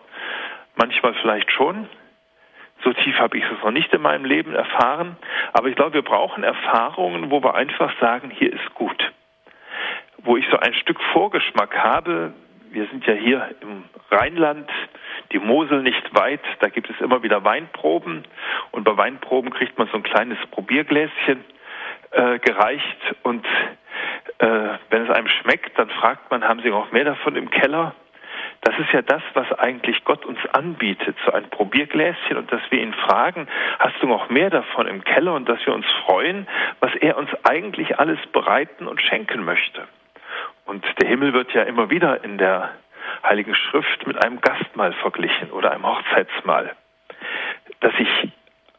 manchmal 0.77 1.13
vielleicht 1.21 1.53
schon. 1.53 1.87
So 2.83 2.95
tief 2.95 3.19
habe 3.19 3.37
ich 3.37 3.45
es 3.45 3.63
noch 3.63 3.71
nicht 3.71 3.93
in 3.93 4.01
meinem 4.01 4.25
Leben 4.25 4.55
erfahren. 4.55 5.17
Aber 5.53 5.69
ich 5.69 5.77
glaube, 5.77 5.93
wir 5.93 6.03
brauchen 6.03 6.43
Erfahrungen, 6.43 7.31
wo 7.31 7.43
wir 7.43 7.55
einfach 7.55 7.93
sagen, 8.01 8.31
hier 8.31 8.51
ist 8.51 8.75
gut. 8.75 9.13
Wo 10.23 10.39
ich 10.39 10.47
so 10.51 10.57
ein 10.57 10.73
Stück 10.73 10.99
Vorgeschmack 11.13 11.77
habe. 11.77 12.33
Wir 12.71 12.87
sind 12.87 13.07
ja 13.07 13.13
hier 13.13 13.55
im 13.61 13.85
Rheinland, 14.11 14.71
die 15.33 15.39
Mosel 15.39 15.83
nicht 15.83 16.15
weit. 16.15 16.41
Da 16.61 16.71
gibt 16.71 16.89
es 16.89 16.99
immer 17.03 17.23
wieder 17.23 17.45
Weinproben. 17.45 18.25
Und 18.71 18.85
bei 18.85 18.97
Weinproben 18.97 19.51
kriegt 19.51 19.77
man 19.79 19.87
so 19.89 19.99
ein 19.99 20.03
kleines 20.03 20.39
Probiergläschen 20.51 21.45
äh, 22.11 22.39
gereicht. 22.39 23.15
Und 23.23 23.47
äh, 24.39 24.47
wenn 24.91 25.05
es 25.05 25.11
einem 25.11 25.29
schmeckt, 25.29 25.79
dann 25.79 25.91
fragt 25.91 26.31
man, 26.31 26.47
haben 26.47 26.61
Sie 26.63 26.71
noch 26.71 26.93
mehr 26.93 27.05
davon 27.05 27.37
im 27.37 27.51
Keller? 27.51 27.95
Das 28.63 28.79
ist 28.79 28.93
ja 28.93 29.01
das, 29.01 29.23
was 29.35 29.51
eigentlich 29.59 30.05
Gott 30.05 30.27
uns 30.27 30.39
anbietet, 30.53 31.17
so 31.25 31.33
ein 31.33 31.49
Probiergläschen 31.49 32.37
und 32.37 32.53
dass 32.53 32.61
wir 32.71 32.83
ihn 32.83 32.93
fragen, 32.93 33.49
hast 33.79 33.95
du 34.03 34.07
noch 34.07 34.29
mehr 34.29 34.51
davon 34.51 34.87
im 34.87 35.03
Keller 35.03 35.35
und 35.35 35.49
dass 35.49 35.65
wir 35.65 35.75
uns 35.75 35.87
freuen, 36.05 36.47
was 36.81 36.95
er 36.97 37.17
uns 37.17 37.31
eigentlich 37.45 37.99
alles 37.99 38.19
bereiten 38.33 38.87
und 38.87 39.01
schenken 39.01 39.45
möchte. 39.45 39.89
Und 40.67 40.85
der 41.01 41.09
Himmel 41.09 41.33
wird 41.33 41.53
ja 41.53 41.63
immer 41.63 41.91
wieder 41.91 42.23
in 42.23 42.37
der 42.37 42.71
Heiligen 43.25 43.55
Schrift 43.55 44.07
mit 44.07 44.23
einem 44.23 44.41
Gastmahl 44.41 44.93
verglichen 44.95 45.51
oder 45.51 45.73
einem 45.73 45.87
Hochzeitsmahl. 45.87 46.75
Dass 47.81 47.93
ich 47.99 48.31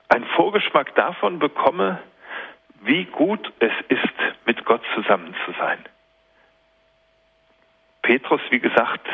einen 0.09 0.25
Vorgeschmack 0.35 0.93
davon 0.95 1.39
bekomme, 1.39 1.99
wie 2.81 3.05
gut 3.05 3.51
es 3.59 3.73
ist, 3.89 4.45
mit 4.45 4.65
Gott 4.65 4.81
zusammen 4.95 5.35
zu 5.45 5.51
sein. 5.53 5.79
Petrus, 8.01 8.41
wie 8.49 8.59
gesagt, 8.59 9.07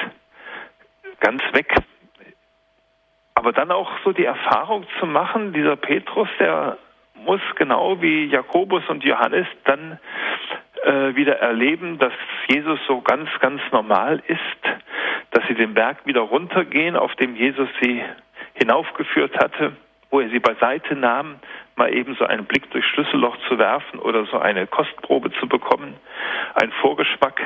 ganz 1.20 1.42
weg. 1.54 1.74
Aber 3.36 3.52
dann 3.52 3.72
auch 3.72 3.92
so 4.04 4.12
die 4.12 4.26
Erfahrung 4.26 4.86
zu 5.00 5.06
machen, 5.06 5.54
dieser 5.54 5.76
Petrus, 5.76 6.30
der 6.40 6.78
muss 7.16 7.42
genau 7.56 8.02
wie 8.02 8.26
Jakobus 8.26 8.88
und 8.88 9.04
Johannes 9.04 9.48
dann 9.66 10.00
äh, 10.84 11.16
wieder 11.16 11.40
erleben, 11.40 12.00
dass 12.00 12.14
Jesus 12.48 12.80
so 12.88 13.02
ganz, 13.02 13.30
ganz 13.40 13.62
normal 13.72 14.24
ist, 14.28 14.80
dass 15.32 15.46
sie 15.48 15.56
den 15.56 15.74
Berg 15.74 16.06
wieder 16.06 16.22
runtergehen, 16.22 16.96
auf 16.96 17.14
dem 17.16 17.36
Jesus 17.36 17.68
sie 17.82 18.04
hinaufgeführt 18.54 19.38
hatte, 19.38 19.76
wo 20.10 20.22
er 20.22 20.30
sie 20.30 20.40
beiseite 20.40 20.96
nahm, 20.96 21.40
mal 21.76 21.94
eben 21.94 22.16
so 22.16 22.26
einen 22.26 22.46
Blick 22.46 22.70
durchs 22.72 22.88
Schlüsselloch 22.90 23.38
zu 23.48 23.58
werfen 23.58 24.00
oder 24.00 24.26
so 24.26 24.40
eine 24.40 24.68
Kostprobe 24.68 25.32
zu 25.34 25.48
bekommen, 25.48 25.96
ein 26.56 26.72
Vorgeschmack. 26.82 27.42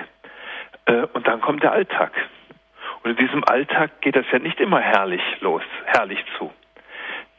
Äh, 0.85 1.07
und 1.13 1.27
dann 1.27 1.41
kommt 1.41 1.63
der 1.63 1.71
Alltag. 1.71 2.11
Und 3.03 3.11
in 3.11 3.17
diesem 3.17 3.43
Alltag 3.43 4.01
geht 4.01 4.15
das 4.15 4.25
ja 4.31 4.39
nicht 4.39 4.59
immer 4.59 4.79
herrlich 4.79 5.23
los, 5.41 5.63
herrlich 5.85 6.23
zu. 6.37 6.51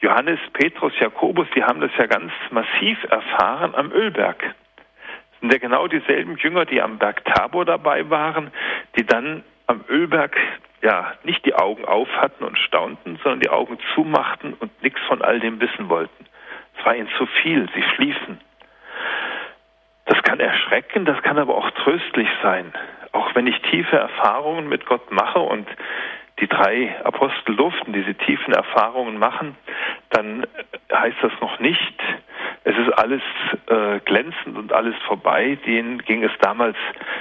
Johannes, 0.01 0.41
Petrus, 0.53 0.93
Jakobus, 0.99 1.47
die 1.55 1.63
haben 1.63 1.81
das 1.81 1.93
ja 1.97 2.07
ganz 2.07 2.33
massiv 2.51 2.99
erfahren 3.05 3.75
am 3.77 3.93
Ölberg. 3.93 4.41
Das 4.43 5.41
sind 5.41 5.53
ja 5.53 5.59
genau 5.59 5.87
dieselben 5.87 6.37
Jünger, 6.39 6.65
die 6.65 6.83
am 6.83 6.99
Berg 6.99 7.25
Tabor 7.25 7.65
dabei 7.65 8.11
waren, 8.11 8.51
die 8.97 9.07
dann 9.07 9.45
am 9.69 9.85
Ölberg 9.89 10.37
ja 10.83 11.13
nicht 11.23 11.45
die 11.47 11.55
Augen 11.55 11.85
auf 11.85 12.09
hatten 12.17 12.45
und 12.45 12.59
staunten, 12.59 13.19
sondern 13.23 13.41
die 13.41 13.51
Augen 13.51 13.79
zumachten 13.95 14.55
und 14.55 14.83
nichts 14.83 15.01
von 15.09 15.23
all 15.23 15.41
dem 15.41 15.61
wissen 15.61 15.89
wollten. 15.89 16.27
Es 16.79 16.85
war 16.85 16.95
ihnen 16.95 17.09
zu 17.17 17.27
viel, 17.27 17.69
sie 17.75 17.83
schließen. 17.95 18.41
Das 20.07 20.23
kann 20.23 20.41
erschrecken, 20.41 21.05
das 21.05 21.23
kann 21.23 21.39
aber 21.39 21.57
auch 21.57 21.71
tröstlich 21.71 22.29
sein 22.43 22.73
auch 23.13 23.35
wenn 23.35 23.47
ich 23.47 23.61
tiefe 23.71 23.97
Erfahrungen 23.97 24.69
mit 24.69 24.87
Gott 24.87 25.11
mache 25.13 25.39
und 25.39 25.69
die 26.43 26.49
drei 26.49 26.93
Apostel 27.05 27.55
durften 27.55 27.93
diese 27.93 28.17
tiefen 28.17 28.53
Erfahrungen 28.53 29.17
machen, 29.17 29.57
dann 30.11 30.45
heißt 30.93 31.19
das 31.23 31.31
noch 31.41 31.61
nicht, 31.61 32.03
es 32.65 32.77
ist 32.77 32.91
alles 32.99 33.23
äh, 33.67 34.01
glänzend 34.01 34.59
und 34.59 34.73
alles 34.73 34.97
vorbei. 35.07 35.57
Denen 35.65 35.99
ging 35.99 36.25
es 36.25 36.33
damals 36.41 36.77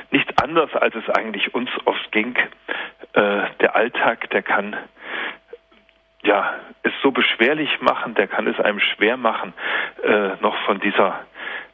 nicht 0.09 0.41
anders, 0.41 0.73
als 0.73 0.95
es 0.95 1.07
eigentlich 1.09 1.53
uns 1.53 1.69
oft 1.85 2.11
ging. 2.11 2.35
Äh, 3.13 3.43
der 3.59 3.75
Alltag, 3.75 4.27
der 4.31 4.41
kann 4.41 4.75
ja 6.23 6.55
es 6.81 6.93
so 7.03 7.11
beschwerlich 7.11 7.79
machen, 7.79 8.15
der 8.15 8.27
kann 8.27 8.47
es 8.47 8.59
einem 8.59 8.79
schwer 8.79 9.17
machen, 9.17 9.53
äh, 10.03 10.31
noch 10.41 10.57
von 10.65 10.79
dieser 10.79 11.19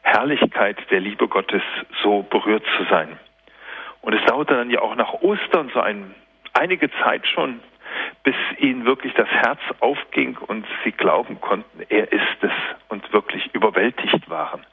Herrlichkeit 0.02 0.76
der 0.90 1.00
Liebe 1.00 1.28
Gottes 1.28 1.62
so 2.02 2.22
berührt 2.22 2.64
zu 2.76 2.84
sein. 2.90 3.18
Und 4.02 4.12
es 4.14 4.24
dauerte 4.26 4.54
dann 4.54 4.70
ja 4.70 4.80
auch 4.80 4.94
nach 4.96 5.14
Ostern 5.14 5.70
so 5.72 5.80
ein, 5.80 6.14
einige 6.58 6.90
Zeit 7.02 7.26
schon, 7.26 7.60
bis 8.24 8.34
ihnen 8.58 8.84
wirklich 8.84 9.14
das 9.14 9.28
Herz 9.28 9.60
aufging 9.80 10.36
und 10.36 10.66
sie 10.84 10.92
glauben 10.92 11.40
konnten, 11.40 11.82
er 11.88 12.12
ist 12.12 12.42
es 12.42 12.52
und 12.88 13.10
wirklich 13.12 13.54
überwältigt 13.54 14.28
waren. 14.28 14.64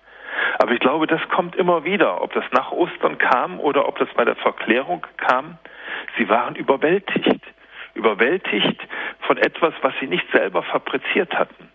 Aber 0.60 0.72
ich 0.72 0.80
glaube, 0.80 1.08
das 1.08 1.22
kommt 1.30 1.56
immer 1.56 1.86
wieder, 1.86 2.22
ob 2.22 2.34
das 2.34 2.44
nach 2.52 2.72
Ostern 2.72 3.18
kam 3.18 3.60
oder 3.60 3.88
ob 3.88 3.98
das 4.00 4.10
bei 4.16 4.26
der 4.26 4.36
Verklärung 4.36 5.06
kam. 5.18 5.58
Sie 6.18 6.28
waren 6.28 6.56
überwältigt, 6.56 7.42
überwältigt 7.94 8.82
von 9.22 9.38
etwas, 9.38 9.74
was 9.82 9.94
sie 10.00 10.08
nicht 10.08 10.26
selber 10.32 10.64
fabriziert 10.64 11.34
hatten. 11.38 11.70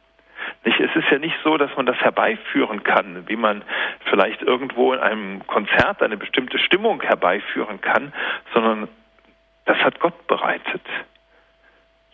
Nicht, 0.64 0.80
es 0.80 0.94
ist 0.94 1.10
ja 1.10 1.18
nicht 1.18 1.36
so, 1.42 1.56
dass 1.56 1.74
man 1.76 1.86
das 1.86 1.96
herbeiführen 1.98 2.82
kann, 2.82 3.28
wie 3.28 3.36
man 3.36 3.62
vielleicht 4.04 4.42
irgendwo 4.42 4.92
in 4.92 5.00
einem 5.00 5.46
Konzert 5.46 6.02
eine 6.02 6.16
bestimmte 6.16 6.58
Stimmung 6.58 7.00
herbeiführen 7.00 7.80
kann, 7.80 8.12
sondern 8.52 8.88
das 9.70 9.78
hat 9.84 10.00
Gott 10.00 10.26
bereitet. 10.26 10.82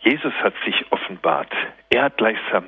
Jesus 0.01 0.33
hat 0.43 0.53
sich 0.63 0.91
offenbart. 0.91 1.51
Er 1.89 2.03
hat 2.03 2.17
gleichsam 2.17 2.67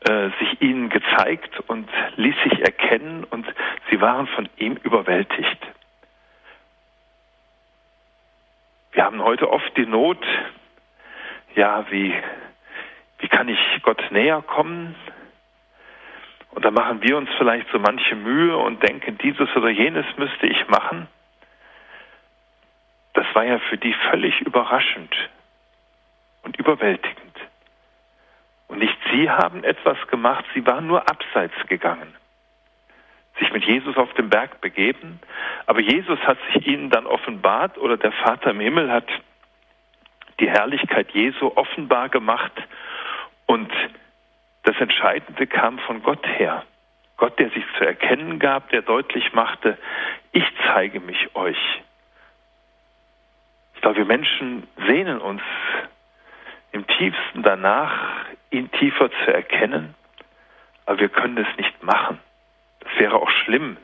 äh, 0.00 0.30
sich 0.40 0.60
ihnen 0.60 0.88
gezeigt 0.88 1.60
und 1.68 1.88
ließ 2.16 2.34
sich 2.42 2.58
erkennen 2.58 3.22
und 3.22 3.46
sie 3.88 4.00
waren 4.00 4.26
von 4.26 4.48
ihm 4.56 4.76
überwältigt. 4.82 5.58
Wir 8.90 9.04
haben 9.04 9.22
heute 9.22 9.48
oft 9.52 9.76
die 9.76 9.86
Not, 9.86 10.26
ja, 11.54 11.86
wie 11.90 12.12
wie 13.20 13.28
kann 13.28 13.48
ich 13.48 13.60
Gott 13.82 14.02
näher 14.10 14.42
kommen? 14.42 14.96
Und 16.50 16.64
da 16.64 16.72
machen 16.72 17.02
wir 17.02 17.16
uns 17.16 17.30
vielleicht 17.38 17.68
so 17.70 17.78
manche 17.78 18.16
Mühe 18.16 18.56
und 18.56 18.82
denken, 18.82 19.16
dieses 19.18 19.48
oder 19.54 19.68
jenes 19.68 20.06
müsste 20.16 20.48
ich 20.48 20.66
machen. 20.66 21.06
War 23.34 23.44
ja 23.44 23.58
für 23.58 23.76
die 23.76 23.94
völlig 24.10 24.40
überraschend 24.40 25.14
und 26.42 26.56
überwältigend. 26.58 27.36
Und 28.68 28.78
nicht 28.78 28.96
sie 29.12 29.30
haben 29.30 29.64
etwas 29.64 29.96
gemacht, 30.08 30.44
sie 30.54 30.66
waren 30.66 30.86
nur 30.86 31.08
abseits 31.08 31.54
gegangen, 31.68 32.14
sich 33.38 33.52
mit 33.52 33.64
Jesus 33.64 33.96
auf 33.96 34.12
den 34.14 34.28
Berg 34.28 34.60
begeben, 34.60 35.20
aber 35.66 35.80
Jesus 35.80 36.18
hat 36.20 36.38
sich 36.52 36.66
ihnen 36.66 36.90
dann 36.90 37.06
offenbart 37.06 37.78
oder 37.78 37.96
der 37.96 38.12
Vater 38.12 38.50
im 38.50 38.60
Himmel 38.60 38.90
hat 38.90 39.08
die 40.40 40.48
Herrlichkeit 40.48 41.10
Jesu 41.12 41.52
offenbar 41.54 42.08
gemacht 42.08 42.52
und 43.46 43.72
das 44.64 44.76
Entscheidende 44.80 45.46
kam 45.46 45.78
von 45.80 46.02
Gott 46.02 46.26
her. 46.26 46.64
Gott, 47.16 47.38
der 47.38 47.50
sich 47.50 47.64
zu 47.76 47.84
erkennen 47.84 48.38
gab, 48.38 48.68
der 48.70 48.82
deutlich 48.82 49.32
machte, 49.32 49.76
ich 50.32 50.44
zeige 50.66 51.00
mich 51.00 51.34
euch. 51.34 51.82
Ich 53.78 53.82
glaube, 53.82 53.98
wir 53.98 54.06
Menschen 54.06 54.66
sehnen 54.88 55.20
uns 55.20 55.40
im 56.72 56.84
tiefsten 56.84 57.44
danach, 57.44 58.26
ihn 58.50 58.72
tiefer 58.72 59.08
zu 59.24 59.32
erkennen, 59.32 59.94
aber 60.84 60.98
wir 60.98 61.08
können 61.08 61.38
es 61.38 61.56
nicht 61.56 61.80
machen. 61.84 62.18
Das 62.80 62.98
wäre 62.98 63.14
auch 63.14 63.30
schlimm, 63.30 63.76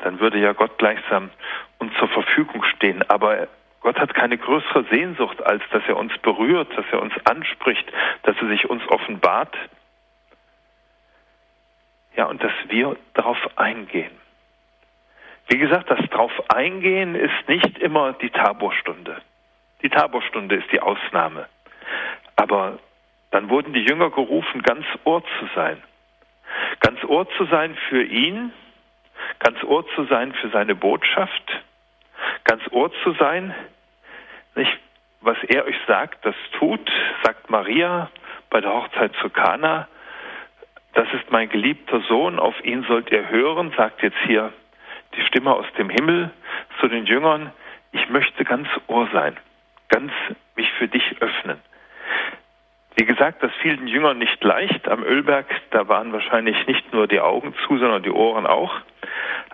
dann 0.00 0.18
würde 0.18 0.40
ja 0.40 0.52
Gott 0.52 0.78
gleichsam 0.78 1.30
uns 1.78 1.94
zur 1.96 2.08
Verfügung 2.08 2.64
stehen. 2.64 3.08
Aber 3.08 3.46
Gott 3.82 4.00
hat 4.00 4.14
keine 4.14 4.36
größere 4.36 4.82
Sehnsucht, 4.90 5.40
als 5.46 5.62
dass 5.70 5.84
er 5.86 5.96
uns 5.96 6.12
berührt, 6.18 6.76
dass 6.76 6.86
er 6.90 7.00
uns 7.00 7.14
anspricht, 7.24 7.86
dass 8.24 8.34
er 8.42 8.48
sich 8.48 8.68
uns 8.68 8.82
offenbart. 8.88 9.56
Ja, 12.16 12.24
und 12.24 12.42
dass 12.42 12.52
wir 12.66 12.96
darauf 13.14 13.38
eingehen. 13.56 14.10
Wie 15.46 15.58
gesagt, 15.58 15.88
das 15.88 16.00
darauf 16.10 16.50
eingehen 16.50 17.14
ist 17.14 17.48
nicht 17.48 17.78
immer 17.78 18.12
die 18.14 18.30
Taborstunde. 18.30 19.22
Die 19.82 19.88
Taborstunde 19.88 20.56
ist 20.56 20.70
die 20.72 20.80
Ausnahme. 20.80 21.46
Aber 22.36 22.78
dann 23.30 23.50
wurden 23.50 23.72
die 23.72 23.84
Jünger 23.84 24.10
gerufen, 24.10 24.62
ganz 24.62 24.84
Ohr 25.04 25.22
zu 25.38 25.48
sein. 25.54 25.82
Ganz 26.80 27.02
Ohr 27.04 27.28
zu 27.36 27.44
sein 27.46 27.76
für 27.88 28.02
ihn, 28.02 28.52
ganz 29.40 29.62
Ohr 29.64 29.86
zu 29.94 30.04
sein 30.04 30.32
für 30.32 30.48
seine 30.50 30.74
Botschaft, 30.74 31.62
ganz 32.44 32.62
Ohr 32.70 32.90
zu 33.02 33.12
sein 33.12 33.54
nicht? 34.54 34.78
was 35.26 35.36
er 35.48 35.66
euch 35.66 35.76
sagt, 35.86 36.24
das 36.24 36.36
tut, 36.52 36.90
sagt 37.24 37.50
Maria 37.50 38.10
bei 38.48 38.60
der 38.60 38.72
Hochzeit 38.72 39.12
zu 39.20 39.28
Kana. 39.28 39.88
Das 40.94 41.06
ist 41.12 41.30
mein 41.30 41.48
geliebter 41.48 42.00
Sohn, 42.08 42.38
auf 42.38 42.64
ihn 42.64 42.84
sollt 42.84 43.10
ihr 43.10 43.28
hören, 43.28 43.72
sagt 43.76 44.02
jetzt 44.02 44.18
hier 44.24 44.52
die 45.16 45.22
Stimme 45.22 45.52
aus 45.52 45.66
dem 45.78 45.90
Himmel 45.90 46.30
zu 46.80 46.88
den 46.88 47.06
Jüngern. 47.06 47.52
Ich 47.92 48.08
möchte 48.08 48.44
ganz 48.44 48.68
Ohr 48.86 49.08
sein, 49.12 49.36
ganz 49.88 50.12
mich 50.54 50.70
für 50.72 50.88
dich 50.88 51.20
öffnen. 51.20 51.60
Wie 52.96 53.04
gesagt, 53.04 53.42
das 53.42 53.52
fiel 53.60 53.76
den 53.76 53.88
Jüngern 53.88 54.18
nicht 54.18 54.42
leicht 54.42 54.88
am 54.88 55.04
Ölberg. 55.04 55.46
Da 55.70 55.86
waren 55.86 56.12
wahrscheinlich 56.12 56.66
nicht 56.66 56.94
nur 56.94 57.06
die 57.06 57.20
Augen 57.20 57.54
zu, 57.66 57.76
sondern 57.76 58.02
die 58.02 58.10
Ohren 58.10 58.46
auch. 58.46 58.74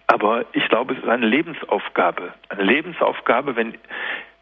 Aber 0.06 0.44
ich 0.52 0.68
glaube, 0.68 0.94
es 0.94 1.00
ist 1.00 1.08
eine 1.08 1.26
Lebensaufgabe. 1.26 2.34
Eine 2.48 2.62
Lebensaufgabe, 2.62 3.56
wenn 3.56 3.76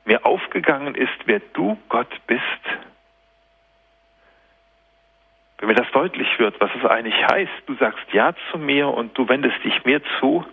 mir 0.05 0.27
aufgegangen 0.27 0.95
ist, 0.95 1.17
wer 1.25 1.41
du 1.55 1.79
Gott 1.89 2.11
bist. 2.27 2.43
Wenn 5.59 5.69
mir 5.69 5.75
das 5.75 5.91
deutlich 5.93 6.39
wird, 6.39 6.61
was 6.61 6.71
es 6.79 6.85
eigentlich 6.85 7.17
heißt, 7.27 7.53
du 7.67 7.75
sagst 7.75 8.05
Ja 8.13 8.35
zu 8.51 8.59
mir 8.59 8.89
und 8.89 9.17
du 9.17 9.29
wendest 9.29 9.63
dich 9.65 9.85
mir 9.85 10.03
zu, 10.19 10.45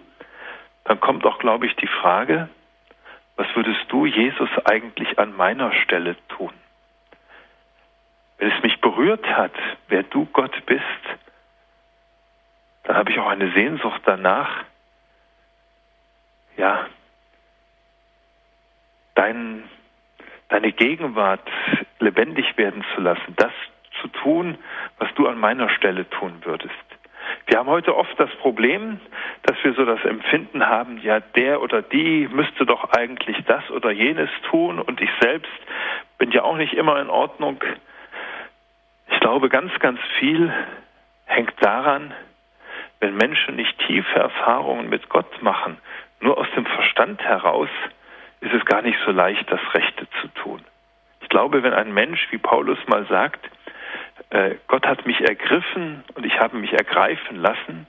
dann 0.85 0.99
kommt 1.01 1.25
auch, 1.25 1.39
glaube 1.39 1.65
ich, 1.65 1.75
die 1.75 1.87
Frage, 1.87 2.49
was 3.37 3.47
würdest 3.55 3.85
du, 3.89 4.05
Jesus, 4.05 4.49
eigentlich 4.65 5.17
an 5.19 5.35
meiner 5.35 5.71
Stelle 5.71 6.15
tun? 6.27 6.53
Wenn 8.39 8.51
es 8.51 8.63
mich 8.63 8.81
berührt 8.81 9.25
hat, 9.25 9.53
wer 9.87 10.03
du 10.03 10.25
Gott 10.25 10.65
bist, 10.65 10.83
dann 12.83 12.95
habe 12.95 13.11
ich 13.11 13.19
auch 13.19 13.27
eine 13.27 13.51
Sehnsucht 13.51 14.01
danach, 14.05 14.63
ja, 16.57 16.87
dein, 19.15 19.63
deine 20.49 20.71
Gegenwart 20.71 21.47
lebendig 21.99 22.57
werden 22.57 22.83
zu 22.95 23.01
lassen, 23.01 23.35
das 23.35 23.51
zu 24.01 24.07
tun, 24.07 24.57
was 24.97 25.13
du 25.15 25.27
an 25.27 25.37
meiner 25.39 25.69
Stelle 25.69 26.09
tun 26.09 26.41
würdest. 26.43 26.73
Wir 27.47 27.59
haben 27.59 27.69
heute 27.69 27.95
oft 27.95 28.19
das 28.19 28.29
Problem, 28.41 28.99
dass 29.43 29.55
wir 29.63 29.73
so 29.73 29.85
das 29.85 30.03
Empfinden 30.03 30.67
haben, 30.67 30.99
ja, 31.01 31.21
der 31.21 31.61
oder 31.61 31.81
die 31.81 32.27
müsste 32.27 32.65
doch 32.65 32.91
eigentlich 32.91 33.37
das 33.45 33.69
oder 33.71 33.89
jenes 33.89 34.29
tun 34.49 34.79
und 34.79 34.99
ich 34.99 35.09
selbst 35.21 35.51
bin 36.17 36.31
ja 36.31 36.43
auch 36.43 36.57
nicht 36.57 36.73
immer 36.73 36.99
in 36.99 37.09
Ordnung. 37.09 37.63
Ich 39.09 39.19
glaube, 39.21 39.47
ganz, 39.47 39.71
ganz 39.79 39.99
viel 40.19 40.53
hängt 41.25 41.53
daran, 41.61 42.13
wenn 42.99 43.15
Menschen 43.15 43.55
nicht 43.55 43.79
tiefe 43.87 44.19
Erfahrungen 44.19 44.89
mit 44.89 45.07
Gott 45.07 45.41
machen, 45.41 45.77
nur 46.19 46.37
aus 46.37 46.47
dem 46.53 46.65
Verstand 46.65 47.21
heraus, 47.21 47.69
ist 48.41 48.53
es 48.53 48.65
gar 48.65 48.81
nicht 48.81 48.97
so 49.05 49.11
leicht, 49.11 49.49
das 49.49 49.61
Rechte 49.73 50.05
zu 50.21 50.27
tun. 50.29 50.61
Ich 51.21 51.29
glaube, 51.29 51.63
wenn 51.63 51.73
ein 51.73 51.93
Mensch, 51.93 52.27
wie 52.31 52.37
Paulus 52.37 52.79
mal 52.87 53.05
sagt, 53.07 53.49
äh, 54.29 54.55
Gott 54.67 54.85
hat 54.85 55.05
mich 55.05 55.21
ergriffen 55.21 56.03
und 56.15 56.25
ich 56.25 56.39
habe 56.39 56.57
mich 56.57 56.73
ergreifen 56.73 57.37
lassen, 57.37 57.87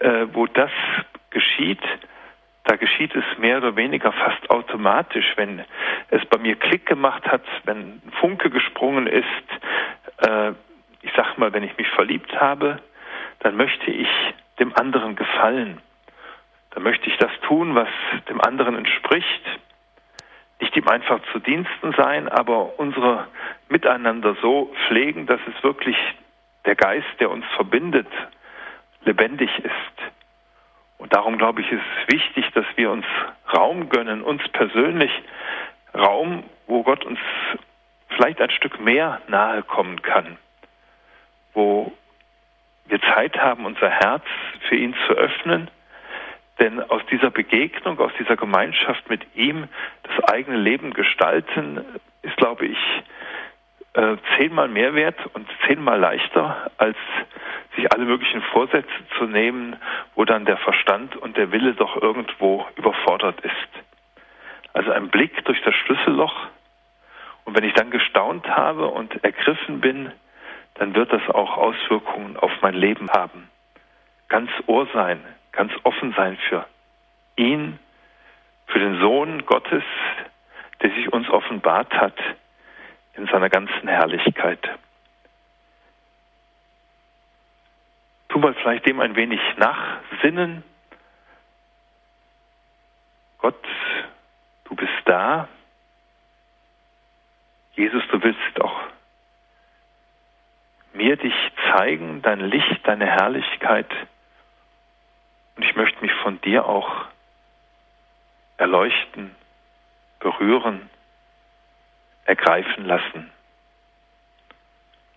äh, 0.00 0.26
wo 0.32 0.46
das 0.46 0.70
geschieht, 1.30 1.82
da 2.64 2.76
geschieht 2.76 3.14
es 3.14 3.24
mehr 3.38 3.58
oder 3.58 3.76
weniger 3.76 4.12
fast 4.12 4.48
automatisch, 4.50 5.34
wenn 5.36 5.64
es 6.08 6.24
bei 6.26 6.38
mir 6.38 6.56
Klick 6.56 6.86
gemacht 6.86 7.26
hat, 7.26 7.42
wenn 7.64 7.78
ein 7.78 8.12
Funke 8.20 8.50
gesprungen 8.50 9.06
ist, 9.06 10.26
äh, 10.26 10.52
ich 11.02 11.12
sag 11.14 11.36
mal, 11.36 11.52
wenn 11.52 11.62
ich 11.62 11.76
mich 11.76 11.88
verliebt 11.88 12.40
habe, 12.40 12.80
dann 13.40 13.56
möchte 13.56 13.90
ich 13.90 14.08
dem 14.58 14.74
anderen 14.74 15.16
gefallen. 15.16 15.80
Dann 16.70 16.82
möchte 16.82 17.08
ich 17.08 17.16
das 17.18 17.30
tun, 17.42 17.74
was 17.74 17.88
dem 18.28 18.40
anderen 18.40 18.76
entspricht. 18.76 19.42
Nicht 20.64 20.76
ihm 20.76 20.88
einfach 20.88 21.20
zu 21.30 21.40
Diensten 21.40 21.92
sein, 21.92 22.26
aber 22.26 22.78
unsere 22.78 23.28
Miteinander 23.68 24.34
so 24.40 24.72
pflegen, 24.86 25.26
dass 25.26 25.38
es 25.46 25.62
wirklich 25.62 25.96
der 26.64 26.74
Geist, 26.74 27.06
der 27.20 27.30
uns 27.30 27.44
verbindet, 27.54 28.06
lebendig 29.04 29.50
ist. 29.58 30.12
Und 30.96 31.12
darum 31.12 31.36
glaube 31.36 31.60
ich, 31.60 31.70
ist 31.70 31.82
es 31.82 32.14
wichtig, 32.14 32.50
dass 32.54 32.64
wir 32.76 32.90
uns 32.90 33.04
Raum 33.54 33.90
gönnen, 33.90 34.22
uns 34.22 34.40
persönlich 34.54 35.10
Raum, 35.94 36.44
wo 36.66 36.82
Gott 36.82 37.04
uns 37.04 37.18
vielleicht 38.08 38.40
ein 38.40 38.50
Stück 38.50 38.80
mehr 38.80 39.20
nahe 39.28 39.62
kommen 39.64 40.00
kann, 40.00 40.38
wo 41.52 41.92
wir 42.86 43.02
Zeit 43.02 43.36
haben, 43.36 43.66
unser 43.66 43.90
Herz 43.90 44.24
für 44.66 44.76
ihn 44.76 44.94
zu 45.06 45.12
öffnen, 45.12 45.70
denn 46.58 46.80
aus 46.80 47.02
dieser 47.10 47.30
Begegnung, 47.30 47.98
aus 47.98 48.12
dieser 48.18 48.36
Gemeinschaft 48.36 49.08
mit 49.10 49.22
ihm 49.34 49.68
das 50.04 50.24
eigene 50.28 50.56
Leben 50.56 50.92
gestalten, 50.92 51.84
ist, 52.22 52.36
glaube 52.36 52.66
ich, 52.66 52.78
äh, 53.94 54.16
zehnmal 54.36 54.68
mehr 54.68 54.94
wert 54.94 55.18
und 55.34 55.46
zehnmal 55.66 55.98
leichter, 55.98 56.70
als 56.78 56.96
sich 57.76 57.92
alle 57.92 58.04
möglichen 58.04 58.42
Vorsätze 58.42 58.88
zu 59.18 59.24
nehmen, 59.24 59.76
wo 60.14 60.24
dann 60.24 60.44
der 60.44 60.56
Verstand 60.58 61.16
und 61.16 61.36
der 61.36 61.52
Wille 61.52 61.74
doch 61.74 62.00
irgendwo 62.00 62.66
überfordert 62.76 63.40
ist. 63.40 63.84
Also 64.72 64.90
ein 64.90 65.08
Blick 65.08 65.44
durch 65.44 65.60
das 65.62 65.74
Schlüsselloch 65.74 66.34
und 67.44 67.56
wenn 67.56 67.64
ich 67.64 67.74
dann 67.74 67.90
gestaunt 67.90 68.48
habe 68.48 68.88
und 68.88 69.22
ergriffen 69.22 69.80
bin, 69.80 70.10
dann 70.74 70.94
wird 70.94 71.12
das 71.12 71.22
auch 71.30 71.56
Auswirkungen 71.56 72.36
auf 72.36 72.50
mein 72.62 72.74
Leben 72.74 73.08
haben. 73.10 73.48
Ganz 74.28 74.50
Ohr 74.66 74.88
sein, 74.92 75.20
ganz 75.54 75.72
offen 75.84 76.12
sein 76.16 76.36
für 76.48 76.66
ihn, 77.36 77.78
für 78.66 78.78
den 78.78 79.00
Sohn 79.00 79.44
Gottes, 79.46 79.84
der 80.82 80.90
sich 80.90 81.12
uns 81.12 81.28
offenbart 81.28 81.92
hat 81.94 82.16
in 83.14 83.26
seiner 83.26 83.48
ganzen 83.48 83.88
Herrlichkeit. 83.88 84.60
Tu 88.28 88.38
mal 88.38 88.54
vielleicht 88.54 88.86
dem 88.86 89.00
ein 89.00 89.14
wenig 89.14 89.40
nachsinnen. 89.56 90.64
Gott, 93.38 93.64
du 94.64 94.74
bist 94.74 94.92
da, 95.04 95.48
Jesus, 97.74 98.02
du 98.10 98.22
willst 98.22 98.60
auch 98.60 98.80
mir 100.92 101.16
dich 101.16 101.34
zeigen, 101.72 102.22
dein 102.22 102.40
Licht, 102.40 102.80
deine 102.84 103.06
Herrlichkeit. 103.06 103.90
Und 105.56 105.62
ich 105.62 105.74
möchte 105.76 106.00
mich 106.00 106.12
von 106.22 106.40
dir 106.40 106.66
auch 106.66 107.06
erleuchten, 108.56 109.34
berühren, 110.20 110.88
ergreifen 112.24 112.86
lassen. 112.86 113.30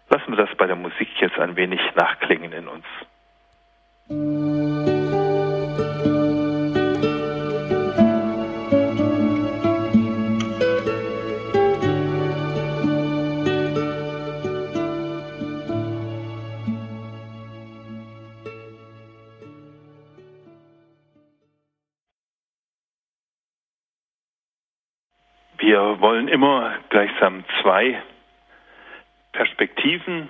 Lassen 0.10 0.38
wir 0.38 0.45
das 0.45 0.56
bei 0.58 0.67
der 0.67 0.76
Musik 0.76 1.10
jetzt 1.19 1.38
ein 1.39 1.56
wenig 1.56 1.82
nachklingen 1.95 2.54
in 2.54 2.67
uns. 2.67 2.86
Wir 25.58 26.00
wollen 26.02 26.28
immer 26.28 26.76
gleichsam 26.89 27.43
zwei 27.62 28.00
Perspektiven, 29.32 30.30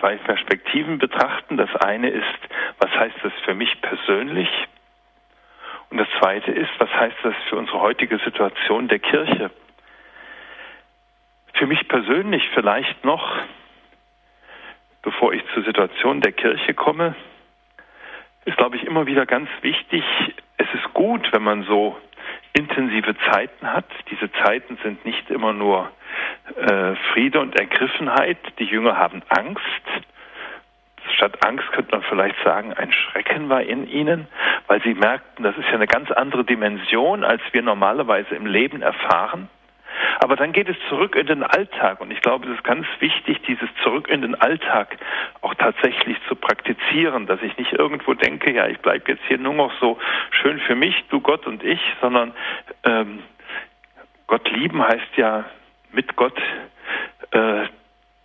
zwei 0.00 0.16
Perspektiven 0.16 0.98
betrachten. 0.98 1.56
Das 1.56 1.74
eine 1.76 2.10
ist, 2.10 2.38
was 2.78 2.90
heißt 2.90 3.16
das 3.22 3.32
für 3.44 3.54
mich 3.54 3.80
persönlich? 3.80 4.48
Und 5.88 5.96
das 5.96 6.08
zweite 6.18 6.50
ist, 6.50 6.70
was 6.78 6.90
heißt 6.90 7.16
das 7.22 7.34
für 7.48 7.56
unsere 7.56 7.80
heutige 7.80 8.18
Situation 8.18 8.88
der 8.88 8.98
Kirche? 8.98 9.50
Für 11.54 11.66
mich 11.66 11.88
persönlich 11.88 12.42
vielleicht 12.52 13.02
noch, 13.02 13.38
bevor 15.00 15.32
ich 15.32 15.42
zur 15.54 15.64
Situation 15.64 16.20
der 16.20 16.32
Kirche 16.32 16.74
komme, 16.74 17.14
ist, 18.44 18.58
glaube 18.58 18.76
ich, 18.76 18.84
immer 18.84 19.06
wieder 19.06 19.24
ganz 19.24 19.48
wichtig, 19.62 20.04
es 20.58 20.66
ist 20.74 20.92
gut, 20.92 21.32
wenn 21.32 21.42
man 21.42 21.62
so 21.62 21.96
intensive 22.54 23.14
Zeiten 23.30 23.72
hat. 23.72 23.84
Diese 24.10 24.30
Zeiten 24.32 24.78
sind 24.82 25.04
nicht 25.04 25.28
immer 25.30 25.52
nur 25.52 25.90
äh, 26.56 26.94
Friede 27.12 27.40
und 27.40 27.58
Ergriffenheit. 27.58 28.38
Die 28.58 28.64
Jünger 28.64 28.96
haben 28.96 29.22
Angst. 29.28 29.60
Statt 31.16 31.44
Angst 31.44 31.70
könnte 31.72 31.92
man 31.92 32.02
vielleicht 32.02 32.36
sagen, 32.42 32.72
ein 32.72 32.92
Schrecken 32.92 33.48
war 33.48 33.62
in 33.62 33.86
ihnen, 33.86 34.26
weil 34.66 34.82
sie 34.82 34.94
merkten, 34.94 35.44
das 35.44 35.56
ist 35.56 35.66
ja 35.66 35.74
eine 35.74 35.86
ganz 35.86 36.10
andere 36.10 36.44
Dimension, 36.44 37.24
als 37.24 37.42
wir 37.52 37.62
normalerweise 37.62 38.34
im 38.34 38.46
Leben 38.46 38.82
erfahren. 38.82 39.48
Aber 40.20 40.36
dann 40.36 40.52
geht 40.52 40.68
es 40.68 40.76
zurück 40.88 41.16
in 41.16 41.26
den 41.26 41.42
Alltag 41.42 42.00
und 42.00 42.10
ich 42.10 42.20
glaube, 42.20 42.46
es 42.48 42.56
ist 42.56 42.64
ganz 42.64 42.86
wichtig, 43.00 43.42
dieses 43.46 43.68
Zurück 43.82 44.08
in 44.08 44.22
den 44.22 44.34
Alltag 44.34 44.96
auch 45.40 45.54
tatsächlich 45.54 46.16
zu 46.28 46.34
praktizieren, 46.34 47.26
dass 47.26 47.42
ich 47.42 47.56
nicht 47.58 47.72
irgendwo 47.72 48.14
denke, 48.14 48.52
ja, 48.52 48.66
ich 48.66 48.78
bleibe 48.78 49.12
jetzt 49.12 49.24
hier 49.28 49.38
nur 49.38 49.54
noch 49.54 49.72
so 49.80 49.98
schön 50.30 50.58
für 50.60 50.74
mich, 50.74 51.04
du 51.10 51.20
Gott 51.20 51.46
und 51.46 51.62
ich, 51.62 51.80
sondern 52.00 52.32
ähm, 52.84 53.22
Gott 54.26 54.50
lieben 54.50 54.82
heißt 54.82 55.16
ja 55.16 55.44
mit 55.92 56.16
Gott 56.16 56.40
äh, 57.30 57.66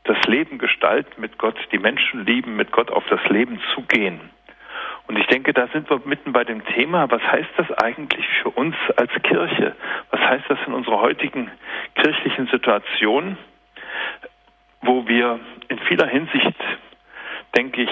das 0.04 0.24
Leben 0.26 0.58
gestalten, 0.58 1.22
mit 1.22 1.38
Gott 1.38 1.56
die 1.72 1.78
Menschen 1.78 2.26
lieben, 2.26 2.56
mit 2.56 2.72
Gott 2.72 2.90
auf 2.90 3.04
das 3.10 3.24
Leben 3.30 3.62
zugehen. 3.76 4.20
Und 5.10 5.18
ich 5.18 5.26
denke, 5.26 5.54
da 5.54 5.68
sind 5.70 5.90
wir 5.90 6.00
mitten 6.06 6.34
bei 6.34 6.44
dem 6.44 6.64
Thema, 6.64 7.10
was 7.10 7.24
heißt 7.24 7.50
das 7.58 7.72
eigentlich 7.80 8.28
für 8.44 8.52
uns 8.52 8.76
als 8.96 9.12
Kirche? 9.24 9.76
Was 10.12 10.22
heißt 10.22 10.46
das 10.48 10.60
in 10.68 10.74
unserer 10.74 11.02
heutigen 11.02 11.50
kirchlichen 11.96 12.46
Situation, 12.46 13.36
wo 14.82 15.08
wir 15.08 15.40
in 15.68 15.80
vieler 15.80 16.06
Hinsicht, 16.06 16.54
denke 17.58 17.82
ich, 17.82 17.90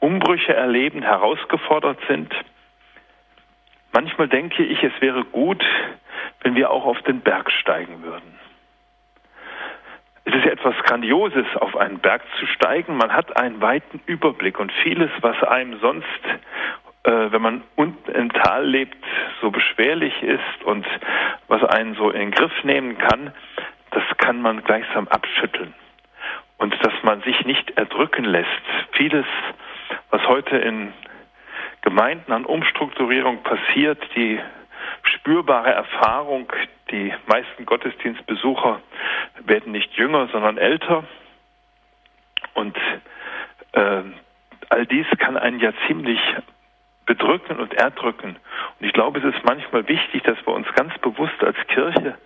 Umbrüche 0.00 0.52
erleben, 0.52 1.00
herausgefordert 1.00 2.00
sind? 2.06 2.34
Manchmal 3.92 4.28
denke 4.28 4.62
ich, 4.62 4.82
es 4.82 4.92
wäre 5.00 5.24
gut, 5.24 5.64
wenn 6.42 6.54
wir 6.54 6.70
auch 6.70 6.84
auf 6.84 7.00
den 7.00 7.22
Berg 7.22 7.50
steigen 7.50 8.02
würden. 8.02 8.38
Es 10.28 10.34
ist 10.34 10.44
ja 10.44 10.52
etwas 10.52 10.76
Grandioses, 10.84 11.46
auf 11.58 11.74
einen 11.74 12.00
Berg 12.00 12.20
zu 12.38 12.46
steigen. 12.48 12.98
Man 12.98 13.14
hat 13.14 13.34
einen 13.38 13.62
weiten 13.62 13.98
Überblick 14.04 14.60
und 14.60 14.70
vieles, 14.82 15.10
was 15.22 15.42
einem 15.42 15.80
sonst, 15.80 16.04
äh, 17.04 17.32
wenn 17.32 17.40
man 17.40 17.62
unten 17.76 18.10
im 18.10 18.30
Tal 18.30 18.66
lebt, 18.66 19.02
so 19.40 19.50
beschwerlich 19.50 20.22
ist 20.22 20.64
und 20.64 20.84
was 21.46 21.64
einen 21.64 21.94
so 21.94 22.10
in 22.10 22.20
den 22.20 22.30
Griff 22.32 22.52
nehmen 22.62 22.98
kann, 22.98 23.32
das 23.92 24.02
kann 24.18 24.42
man 24.42 24.62
gleichsam 24.64 25.08
abschütteln. 25.08 25.72
Und 26.58 26.74
dass 26.84 26.92
man 27.04 27.22
sich 27.22 27.46
nicht 27.46 27.70
erdrücken 27.78 28.26
lässt. 28.26 28.48
Vieles, 28.92 29.24
was 30.10 30.28
heute 30.28 30.58
in 30.58 30.92
Gemeinden 31.80 32.32
an 32.32 32.44
Umstrukturierung 32.44 33.42
passiert, 33.44 34.06
die 34.14 34.38
spürbare 35.14 35.72
Erfahrung, 35.72 36.50
die 36.90 37.12
meisten 37.26 37.66
Gottesdienstbesucher 37.66 38.80
werden 39.44 39.72
nicht 39.72 39.92
jünger, 39.94 40.28
sondern 40.28 40.58
älter. 40.58 41.04
Und 42.54 42.76
äh, 43.72 44.02
all 44.68 44.86
dies 44.86 45.06
kann 45.18 45.36
einen 45.36 45.60
ja 45.60 45.72
ziemlich 45.86 46.20
bedrücken 47.06 47.58
und 47.58 47.72
erdrücken. 47.74 48.36
Und 48.78 48.86
ich 48.86 48.92
glaube, 48.92 49.18
es 49.18 49.24
ist 49.34 49.44
manchmal 49.44 49.88
wichtig, 49.88 50.22
dass 50.24 50.38
wir 50.46 50.54
uns 50.54 50.66
ganz 50.74 50.96
bewusst 50.98 51.42
als 51.42 51.56
Kirche 51.68 52.18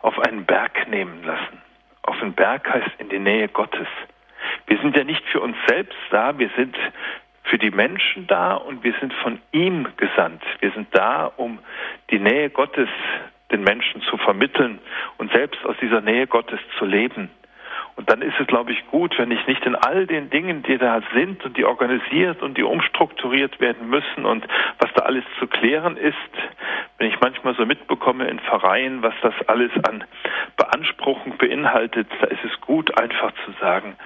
auf 0.00 0.18
einen 0.18 0.44
Berg 0.44 0.88
nehmen 0.88 1.22
lassen. 1.24 1.62
Auf 2.02 2.20
einen 2.20 2.34
Berg 2.34 2.68
heißt 2.68 2.90
in 2.98 3.08
die 3.08 3.18
Nähe 3.18 3.48
Gottes. 3.48 3.86
Wir 4.66 4.78
sind 4.78 4.96
ja 4.96 5.04
nicht 5.04 5.24
für 5.26 5.40
uns 5.40 5.56
selbst 5.68 5.96
da, 6.10 6.36
wir 6.38 6.50
sind 6.56 6.76
für 7.44 7.58
die 7.58 7.70
Menschen 7.70 8.26
da 8.26 8.54
und 8.54 8.82
wir 8.82 8.94
sind 9.00 9.12
von 9.14 9.40
ihm 9.52 9.86
gesandt. 9.96 10.42
Wir 10.60 10.72
sind 10.72 10.88
da, 10.92 11.26
um 11.36 11.58
die 12.10 12.18
Nähe 12.18 12.50
Gottes 12.50 12.88
den 13.50 13.62
Menschen 13.62 14.02
zu 14.02 14.16
vermitteln 14.16 14.78
und 15.18 15.32
selbst 15.32 15.64
aus 15.64 15.76
dieser 15.80 16.00
Nähe 16.00 16.26
Gottes 16.26 16.58
zu 16.78 16.84
leben. 16.84 17.30
Und 17.96 18.10
dann 18.10 18.22
ist 18.22 18.34
es, 18.40 18.46
glaube 18.48 18.72
ich, 18.72 18.86
gut, 18.88 19.16
wenn 19.18 19.30
ich 19.30 19.46
nicht 19.46 19.64
in 19.64 19.76
all 19.76 20.06
den 20.06 20.28
Dingen, 20.28 20.62
die 20.64 20.78
da 20.78 21.00
sind 21.12 21.44
und 21.44 21.56
die 21.56 21.64
organisiert 21.64 22.42
und 22.42 22.58
die 22.58 22.64
umstrukturiert 22.64 23.60
werden 23.60 23.88
müssen 23.88 24.24
und 24.24 24.44
was 24.78 24.92
da 24.94 25.04
alles 25.04 25.24
zu 25.38 25.46
klären 25.46 25.96
ist, 25.96 26.16
wenn 26.98 27.08
ich 27.08 27.20
manchmal 27.20 27.54
so 27.54 27.64
mitbekomme 27.64 28.26
in 28.26 28.40
Vereinen, 28.40 29.02
was 29.02 29.14
das 29.22 29.34
alles 29.46 29.70
an 29.88 30.04
Beanspruchung 30.56 31.36
beinhaltet, 31.38 32.08
da 32.20 32.26
ist 32.26 32.44
es 32.44 32.60
gut, 32.60 32.98
einfach 32.98 33.32
zu 33.44 33.52
sagen, 33.60 33.96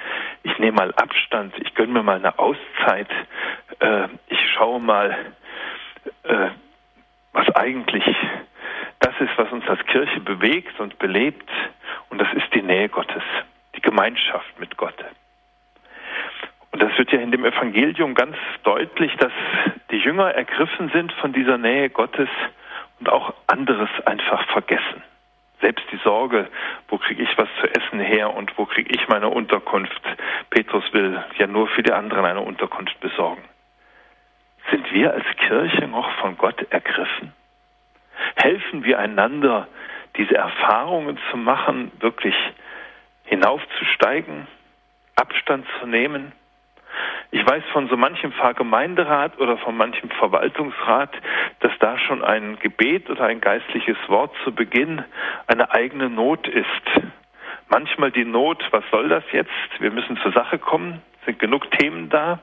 ich 0.42 0.58
nehme 0.58 0.76
mal 0.76 0.92
Abstand, 0.94 1.54
ich 1.58 1.74
gönne 1.74 1.92
mir 1.92 2.02
mal 2.02 2.16
eine 2.16 2.38
Auszeit, 2.38 3.08
äh, 3.80 4.08
ich 4.28 4.50
schaue 4.52 4.80
mal, 4.80 5.16
äh, 6.24 6.48
was 7.32 7.48
eigentlich 7.56 8.04
das 9.00 9.14
ist, 9.20 9.30
was 9.36 9.50
uns 9.52 9.66
als 9.68 9.84
Kirche 9.86 10.20
bewegt 10.20 10.78
und 10.80 10.98
belebt, 10.98 11.48
und 12.10 12.18
das 12.20 12.28
ist 12.34 12.52
die 12.54 12.62
Nähe 12.62 12.88
Gottes, 12.88 13.22
die 13.78 13.82
Gemeinschaft 13.82 14.58
mit 14.58 14.76
Gott. 14.76 14.94
Und 16.72 16.82
das 16.82 16.96
wird 16.98 17.12
ja 17.12 17.20
in 17.20 17.30
dem 17.30 17.44
Evangelium 17.44 18.14
ganz 18.14 18.36
deutlich, 18.64 19.14
dass 19.16 19.32
die 19.90 19.98
Jünger 19.98 20.30
ergriffen 20.34 20.90
sind 20.90 21.12
von 21.12 21.32
dieser 21.32 21.58
Nähe 21.58 21.88
Gottes 21.88 22.28
und 22.98 23.08
auch 23.08 23.32
anderes 23.46 23.88
einfach 24.04 24.46
vergessen. 24.48 25.02
Selbst 25.60 25.84
die 25.90 26.00
Sorge, 26.04 26.48
wo 26.88 26.98
kriege 26.98 27.22
ich 27.22 27.38
was 27.38 27.48
zu 27.60 27.68
essen 27.68 28.00
her 28.00 28.34
und 28.34 28.56
wo 28.58 28.66
kriege 28.66 28.94
ich 28.94 29.08
meine 29.08 29.28
Unterkunft. 29.28 30.02
Petrus 30.50 30.84
will 30.92 31.22
ja 31.38 31.46
nur 31.46 31.68
für 31.68 31.82
die 31.82 31.92
anderen 31.92 32.24
eine 32.24 32.40
Unterkunft 32.40 32.98
besorgen. 33.00 33.42
Sind 34.70 34.92
wir 34.92 35.12
als 35.12 35.24
Kirche 35.36 35.88
noch 35.88 36.10
von 36.18 36.36
Gott 36.36 36.66
ergriffen? 36.70 37.32
helfen 38.36 38.84
wir 38.84 38.98
einander, 38.98 39.68
diese 40.16 40.34
Erfahrungen 40.34 41.18
zu 41.30 41.36
machen, 41.36 41.92
wirklich 42.00 42.34
hinaufzusteigen, 43.28 44.46
Abstand 45.16 45.66
zu 45.80 45.86
nehmen. 45.86 46.32
Ich 47.30 47.46
weiß 47.46 47.62
von 47.72 47.88
so 47.88 47.96
manchem 47.96 48.32
Pfarrgemeinderat 48.32 49.38
oder 49.38 49.58
von 49.58 49.76
manchem 49.76 50.10
Verwaltungsrat, 50.10 51.10
dass 51.60 51.72
da 51.78 51.98
schon 51.98 52.24
ein 52.24 52.58
Gebet 52.58 53.10
oder 53.10 53.24
ein 53.24 53.40
geistliches 53.40 53.98
Wort 54.08 54.34
zu 54.44 54.52
Beginn 54.54 55.04
eine 55.46 55.70
eigene 55.72 56.08
Not 56.08 56.48
ist. 56.48 56.66
Manchmal 57.68 58.10
die 58.10 58.24
Not, 58.24 58.66
was 58.70 58.84
soll 58.90 59.10
das 59.10 59.24
jetzt? 59.32 59.50
Wir 59.78 59.90
müssen 59.90 60.16
zur 60.18 60.32
Sache 60.32 60.58
kommen, 60.58 61.02
sind 61.26 61.38
genug 61.38 61.70
Themen 61.72 62.08
da 62.08 62.40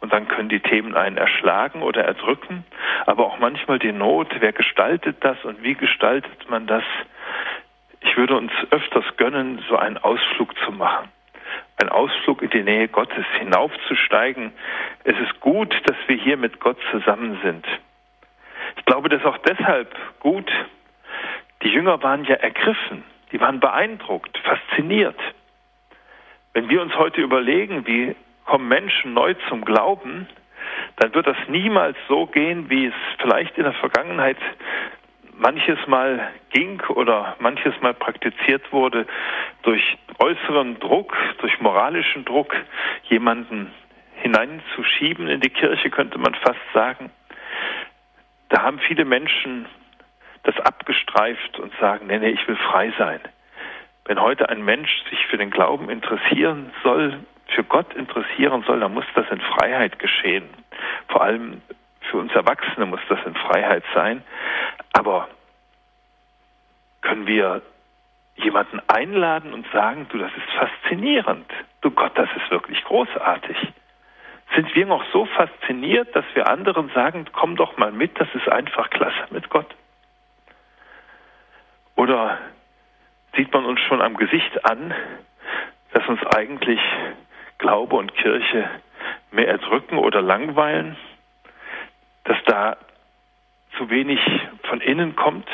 und 0.00 0.12
dann 0.12 0.28
können 0.28 0.50
die 0.50 0.60
Themen 0.60 0.94
einen 0.94 1.16
erschlagen 1.16 1.80
oder 1.80 2.04
erdrücken, 2.04 2.64
aber 3.06 3.24
auch 3.24 3.38
manchmal 3.38 3.78
die 3.78 3.92
Not, 3.92 4.28
wer 4.40 4.52
gestaltet 4.52 5.16
das 5.20 5.42
und 5.44 5.62
wie 5.62 5.74
gestaltet 5.74 6.50
man 6.50 6.66
das? 6.66 6.84
Ich 8.00 8.16
würde 8.16 8.36
uns 8.36 8.52
öfters 8.70 9.04
gönnen, 9.16 9.62
so 9.68 9.76
einen 9.76 9.98
Ausflug 9.98 10.56
zu 10.64 10.72
machen. 10.72 11.08
Ein 11.76 11.88
Ausflug 11.88 12.42
in 12.42 12.50
die 12.50 12.62
Nähe 12.62 12.88
Gottes, 12.88 13.24
hinaufzusteigen. 13.38 14.52
Es 15.04 15.18
ist 15.18 15.40
gut, 15.40 15.74
dass 15.86 15.96
wir 16.06 16.16
hier 16.16 16.36
mit 16.36 16.60
Gott 16.60 16.78
zusammen 16.90 17.38
sind. 17.42 17.66
Ich 18.76 18.84
glaube, 18.84 19.08
das 19.08 19.20
ist 19.20 19.26
auch 19.26 19.38
deshalb 19.38 19.94
gut. 20.20 20.50
Die 21.62 21.68
Jünger 21.68 22.02
waren 22.02 22.24
ja 22.24 22.36
ergriffen, 22.36 23.04
die 23.32 23.40
waren 23.40 23.60
beeindruckt, 23.60 24.38
fasziniert. 24.38 25.18
Wenn 26.52 26.68
wir 26.68 26.80
uns 26.82 26.94
heute 26.96 27.20
überlegen, 27.20 27.86
wie 27.86 28.16
kommen 28.44 28.68
Menschen 28.68 29.14
neu 29.14 29.34
zum 29.48 29.64
Glauben, 29.64 30.26
dann 30.96 31.14
wird 31.14 31.26
das 31.26 31.36
niemals 31.48 31.96
so 32.08 32.26
gehen, 32.26 32.70
wie 32.70 32.86
es 32.86 32.94
vielleicht 33.18 33.56
in 33.56 33.64
der 33.64 33.72
Vergangenheit 33.74 34.38
manches 35.40 35.78
Mal 35.86 36.30
ging 36.50 36.80
oder 36.88 37.34
manches 37.40 37.74
Mal 37.80 37.94
praktiziert 37.94 38.72
wurde, 38.72 39.06
durch 39.62 39.98
äußeren 40.18 40.78
Druck, 40.78 41.16
durch 41.38 41.60
moralischen 41.60 42.24
Druck 42.24 42.54
jemanden 43.04 43.72
hineinzuschieben 44.16 45.28
in 45.28 45.40
die 45.40 45.50
Kirche, 45.50 45.90
könnte 45.90 46.18
man 46.18 46.34
fast 46.34 46.60
sagen. 46.74 47.10
Da 48.50 48.62
haben 48.62 48.78
viele 48.80 49.04
Menschen 49.04 49.66
das 50.42 50.58
abgestreift 50.60 51.58
und 51.58 51.72
sagen, 51.80 52.06
nee, 52.06 52.18
nee, 52.18 52.30
ich 52.30 52.46
will 52.46 52.56
frei 52.56 52.92
sein. 52.98 53.20
Wenn 54.04 54.20
heute 54.20 54.48
ein 54.48 54.62
Mensch 54.62 54.90
sich 55.08 55.24
für 55.26 55.38
den 55.38 55.50
Glauben 55.50 55.88
interessieren 55.88 56.72
soll, 56.82 57.18
für 57.54 57.64
Gott 57.64 57.94
interessieren 57.94 58.62
soll, 58.66 58.80
dann 58.80 58.92
muss 58.94 59.04
das 59.14 59.28
in 59.30 59.40
Freiheit 59.40 59.98
geschehen. 59.98 60.48
Vor 61.08 61.22
allem 61.22 61.62
für 62.10 62.18
uns 62.18 62.32
Erwachsene 62.32 62.86
muss 62.86 63.00
das 63.08 63.18
in 63.24 63.34
Freiheit 63.34 63.84
sein. 63.94 64.22
Aber 64.92 65.28
können 67.02 67.26
wir 67.26 67.62
jemanden 68.36 68.80
einladen 68.88 69.52
und 69.52 69.66
sagen, 69.72 70.06
du, 70.10 70.18
das 70.18 70.30
ist 70.36 70.50
faszinierend. 70.58 71.50
Du 71.80 71.90
Gott, 71.90 72.12
das 72.16 72.28
ist 72.36 72.50
wirklich 72.50 72.82
großartig. 72.84 73.56
Sind 74.54 74.74
wir 74.74 74.86
noch 74.86 75.04
so 75.12 75.26
fasziniert, 75.26 76.14
dass 76.16 76.24
wir 76.34 76.48
anderen 76.48 76.90
sagen, 76.90 77.26
komm 77.32 77.56
doch 77.56 77.76
mal 77.76 77.92
mit, 77.92 78.18
das 78.18 78.28
ist 78.34 78.48
einfach 78.48 78.90
klasse 78.90 79.28
mit 79.30 79.48
Gott? 79.48 79.74
Oder 81.94 82.38
sieht 83.36 83.52
man 83.52 83.64
uns 83.64 83.80
schon 83.80 84.02
am 84.02 84.16
Gesicht 84.16 84.64
an, 84.64 84.92
dass 85.92 86.06
uns 86.08 86.20
eigentlich 86.34 86.80
Glaube 87.58 87.96
und 87.96 88.14
Kirche 88.14 88.68
mehr 89.30 89.48
erdrücken 89.48 89.98
oder 89.98 90.22
langweilen, 90.22 90.96
dass 92.24 92.36
da 92.46 92.76
zu 93.76 93.90
wenig 93.90 94.20
von 94.64 94.80
innen 94.80 95.16
kommt 95.16 95.48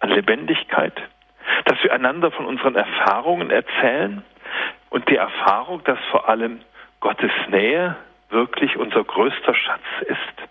an 0.00 0.10
Lebendigkeit, 0.10 0.94
dass 1.64 1.82
wir 1.82 1.92
einander 1.92 2.30
von 2.30 2.46
unseren 2.46 2.74
Erfahrungen 2.74 3.50
erzählen 3.50 4.24
und 4.90 5.08
die 5.08 5.16
Erfahrung, 5.16 5.82
dass 5.84 5.98
vor 6.10 6.28
allem 6.28 6.60
Gottes 7.00 7.32
Nähe 7.48 7.96
wirklich 8.30 8.76
unser 8.76 9.04
größter 9.04 9.54
Schatz 9.54 9.82
ist. 10.00 10.48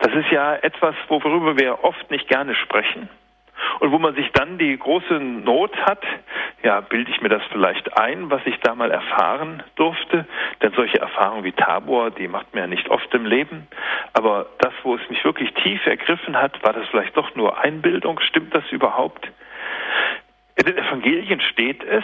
Das 0.00 0.12
ist 0.14 0.30
ja 0.30 0.56
etwas, 0.56 0.94
worüber 1.08 1.56
wir 1.56 1.84
oft 1.84 2.10
nicht 2.10 2.28
gerne 2.28 2.54
sprechen 2.54 3.08
und 3.80 3.92
wo 3.92 3.98
man 3.98 4.14
sich 4.14 4.30
dann 4.32 4.58
die 4.58 4.76
große 4.76 5.14
Not 5.14 5.76
hat, 5.76 6.02
ja, 6.66 6.80
bilde 6.80 7.12
ich 7.12 7.20
mir 7.20 7.28
das 7.28 7.44
vielleicht 7.52 7.96
ein, 7.96 8.28
was 8.28 8.42
ich 8.44 8.58
da 8.58 8.74
mal 8.74 8.90
erfahren 8.90 9.62
durfte, 9.76 10.26
denn 10.60 10.72
solche 10.72 10.98
Erfahrungen 10.98 11.44
wie 11.44 11.52
Tabor, 11.52 12.10
die 12.10 12.26
macht 12.26 12.52
man 12.52 12.64
ja 12.64 12.66
nicht 12.66 12.88
oft 12.88 13.14
im 13.14 13.24
Leben, 13.24 13.68
aber 14.14 14.46
das, 14.58 14.72
wo 14.82 14.96
es 14.96 15.08
mich 15.08 15.24
wirklich 15.24 15.54
tief 15.54 15.86
ergriffen 15.86 16.36
hat, 16.36 16.60
war 16.64 16.72
das 16.72 16.88
vielleicht 16.88 17.16
doch 17.16 17.36
nur 17.36 17.56
Einbildung, 17.56 18.18
stimmt 18.18 18.52
das 18.52 18.64
überhaupt? 18.72 19.30
In 20.56 20.64
den 20.64 20.76
Evangelien 20.76 21.40
steht 21.40 21.84
es, 21.84 22.02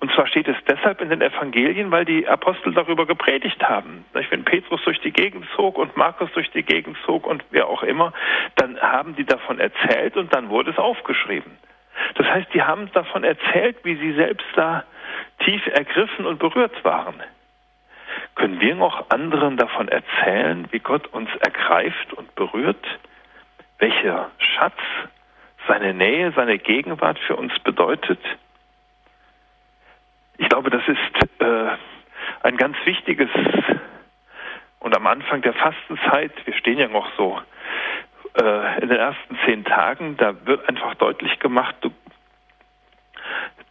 und 0.00 0.10
zwar 0.12 0.26
steht 0.26 0.48
es 0.48 0.56
deshalb 0.66 1.00
in 1.00 1.10
den 1.10 1.20
Evangelien, 1.22 1.92
weil 1.92 2.04
die 2.04 2.26
Apostel 2.26 2.74
darüber 2.74 3.06
gepredigt 3.06 3.62
haben. 3.62 4.04
Wenn 4.12 4.44
Petrus 4.44 4.82
durch 4.82 5.00
die 5.02 5.12
Gegend 5.12 5.46
zog 5.54 5.78
und 5.78 5.96
Markus 5.96 6.32
durch 6.32 6.50
die 6.50 6.64
Gegend 6.64 6.96
zog 7.06 7.28
und 7.28 7.44
wer 7.52 7.68
auch 7.68 7.84
immer, 7.84 8.12
dann 8.56 8.76
haben 8.80 9.14
die 9.14 9.24
davon 9.24 9.60
erzählt 9.60 10.16
und 10.16 10.34
dann 10.34 10.48
wurde 10.48 10.72
es 10.72 10.78
aufgeschrieben. 10.78 11.52
Das 12.14 12.26
heißt, 12.26 12.52
die 12.54 12.62
haben 12.62 12.90
davon 12.92 13.24
erzählt, 13.24 13.78
wie 13.84 13.96
sie 13.96 14.12
selbst 14.14 14.46
da 14.54 14.84
tief 15.44 15.66
ergriffen 15.66 16.26
und 16.26 16.38
berührt 16.38 16.84
waren. 16.84 17.22
Können 18.34 18.60
wir 18.60 18.74
noch 18.74 19.10
anderen 19.10 19.56
davon 19.56 19.88
erzählen, 19.88 20.66
wie 20.70 20.78
Gott 20.78 21.06
uns 21.08 21.30
ergreift 21.40 22.12
und 22.14 22.34
berührt? 22.34 22.86
Welcher 23.78 24.30
Schatz 24.38 24.78
seine 25.66 25.94
Nähe, 25.94 26.32
seine 26.32 26.58
Gegenwart 26.58 27.18
für 27.20 27.36
uns 27.36 27.56
bedeutet. 27.60 28.20
Ich 30.38 30.48
glaube, 30.48 30.70
das 30.70 30.82
ist 30.88 31.40
äh, 31.40 31.70
ein 32.42 32.56
ganz 32.56 32.76
wichtiges 32.84 33.28
und 34.80 34.96
am 34.96 35.06
Anfang 35.06 35.42
der 35.42 35.52
Fastenzeit, 35.52 36.32
wir 36.46 36.54
stehen 36.54 36.78
ja 36.78 36.88
noch 36.88 37.06
so 37.16 37.40
äh, 38.34 38.82
in 38.82 38.88
den 38.88 38.98
ersten 38.98 39.38
zehn 39.44 39.64
Tagen, 39.64 40.16
da 40.16 40.34
wird 40.46 40.68
einfach 40.68 40.94
deutlich 40.96 41.38
gemacht, 41.38 41.74
du, 41.80 41.90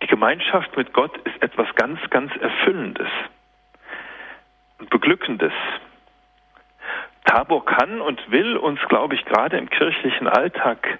die 0.01 0.07
Gemeinschaft 0.07 0.75
mit 0.77 0.93
Gott 0.93 1.17
ist 1.19 1.41
etwas 1.41 1.67
ganz, 1.75 1.99
ganz 2.09 2.35
Erfüllendes 2.35 3.09
und 4.79 4.89
Beglückendes. 4.89 5.53
Tabor 7.25 7.63
kann 7.65 8.01
und 8.01 8.31
will 8.31 8.57
uns, 8.57 8.79
glaube 8.87 9.13
ich, 9.13 9.23
gerade 9.25 9.57
im 9.57 9.69
kirchlichen 9.69 10.27
Alltag 10.27 10.99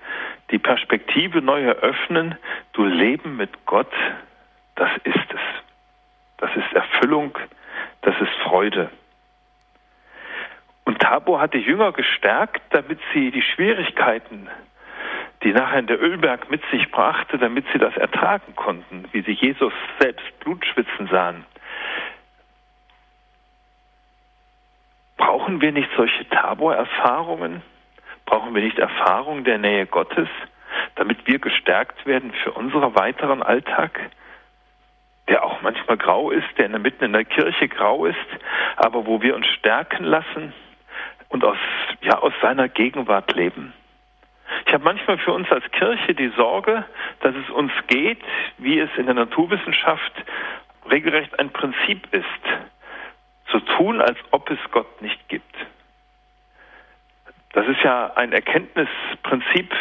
die 0.52 0.60
Perspektive 0.60 1.42
neu 1.42 1.64
eröffnen. 1.64 2.38
Du 2.74 2.86
Leben 2.86 3.38
mit 3.38 3.66
Gott, 3.66 3.92
das 4.76 4.92
ist 5.04 5.34
es. 5.34 5.40
Das 6.38 6.56
ist 6.56 6.72
Erfüllung, 6.74 7.38
das 8.02 8.16
ist 8.22 8.32
Freude. 8.44 8.92
Und 10.90 11.02
Tabor 11.02 11.40
hat 11.40 11.54
die 11.54 11.60
Jünger 11.60 11.92
gestärkt, 11.92 12.64
damit 12.72 13.00
sie 13.14 13.30
die 13.30 13.44
Schwierigkeiten, 13.44 14.50
die 15.44 15.54
nachher 15.54 15.84
der 15.84 16.02
Ölberg 16.02 16.50
mit 16.50 16.64
sich 16.72 16.90
brachte, 16.90 17.38
damit 17.38 17.64
sie 17.72 17.78
das 17.78 17.96
ertragen 17.96 18.56
konnten, 18.56 19.08
wie 19.12 19.22
sie 19.22 19.34
Jesus 19.34 19.72
selbst 20.00 20.26
Blut 20.40 20.66
schwitzen 20.66 21.08
sahen. 21.12 21.46
Brauchen 25.18 25.62
wir 25.62 25.72
nicht 25.72 25.92
solche 25.96 26.28
Tabor-Erfahrungen? 26.28 27.62
Brauchen 28.26 28.56
wir 28.56 28.64
nicht 28.64 28.80
Erfahrungen 28.80 29.44
der 29.44 29.60
Nähe 29.60 29.86
Gottes, 29.86 30.28
damit 30.96 31.28
wir 31.28 31.38
gestärkt 31.38 32.08
werden 32.08 32.34
für 32.44 32.54
unseren 32.54 32.96
weiteren 32.96 33.44
Alltag? 33.44 34.10
Der 35.28 35.44
auch 35.44 35.62
manchmal 35.62 35.98
grau 35.98 36.32
ist, 36.32 36.48
der 36.58 36.68
mitten 36.80 37.04
in 37.04 37.14
der 37.14 37.26
Kirche 37.26 37.68
grau 37.68 38.08
ist, 38.08 38.18
aber 38.76 39.06
wo 39.06 39.22
wir 39.22 39.36
uns 39.36 39.46
stärken 39.46 40.04
lassen 40.04 40.52
und 41.30 41.44
aus, 41.44 41.58
ja, 42.02 42.20
aus 42.20 42.34
seiner 42.42 42.68
Gegenwart 42.68 43.34
leben. 43.34 43.74
Ich 44.66 44.74
habe 44.74 44.84
manchmal 44.84 45.18
für 45.20 45.32
uns 45.32 45.50
als 45.52 45.64
Kirche 45.72 46.14
die 46.14 46.30
Sorge, 46.36 46.86
dass 47.22 47.36
es 47.36 47.50
uns 47.52 47.72
geht, 47.88 48.20
wie 48.58 48.80
es 48.80 48.90
in 48.98 49.06
der 49.06 49.16
Naturwissenschaft 49.16 50.14
regelrecht 50.90 51.38
ein 51.40 51.52
Prinzip 51.52 52.08
ist 52.12 52.26
zu 53.52 53.60
tun, 53.60 54.02
als 54.02 54.18
ob 54.32 54.50
es 54.50 54.60
Gott 54.72 55.02
nicht 55.02 55.28
gibt. 55.28 55.56
Das 57.54 57.68
ist 57.68 57.82
ja 57.84 58.14
ein 58.16 58.32
Erkenntnisprinzip. 58.32 59.74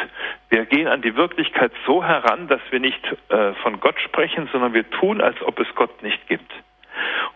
Wir 0.49 0.65
gehen 0.65 0.89
an 0.89 1.03
die 1.03 1.15
Wirklichkeit 1.17 1.73
so 1.87 2.03
heran, 2.03 2.49
dass 2.49 2.61
wir 2.71 2.81
nicht 2.81 3.01
äh, 3.29 3.53
von 3.63 3.79
Gott 3.81 4.01
sprechen, 4.01 4.49
sondern 4.53 4.73
wir 4.73 4.89
tun, 4.91 5.21
als 5.21 5.41
ob 5.43 5.61
es 5.61 5.69
Gott 5.75 6.03
nicht 6.03 6.27
gibt. 6.29 6.51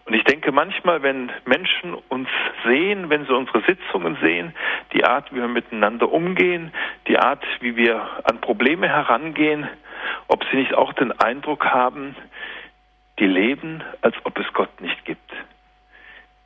Und 0.04 0.14
ich 0.14 0.24
denke 0.24 0.52
manchmal, 0.52 1.02
wenn 1.02 1.30
Menschen 1.44 1.94
uns 2.08 2.28
sehen, 2.64 3.10
wenn 3.10 3.26
sie 3.26 3.34
unsere 3.34 3.62
Sitzungen 3.62 4.16
sehen, 4.20 4.54
die 4.92 5.04
Art, 5.04 5.32
wie 5.32 5.40
wir 5.40 5.48
miteinander 5.48 6.10
umgehen, 6.10 6.72
die 7.06 7.18
Art, 7.18 7.44
wie 7.60 7.76
wir 7.76 8.06
an 8.24 8.40
Probleme 8.40 8.88
herangehen, 8.88 9.68
ob 10.28 10.44
sie 10.50 10.56
nicht 10.56 10.74
auch 10.74 10.92
den 10.92 11.12
Eindruck 11.12 11.64
haben, 11.66 12.16
die 13.18 13.26
leben, 13.26 13.82
als 14.00 14.16
ob 14.24 14.38
es 14.38 14.52
Gott 14.52 14.80
nicht 14.80 15.04
gibt 15.04 15.22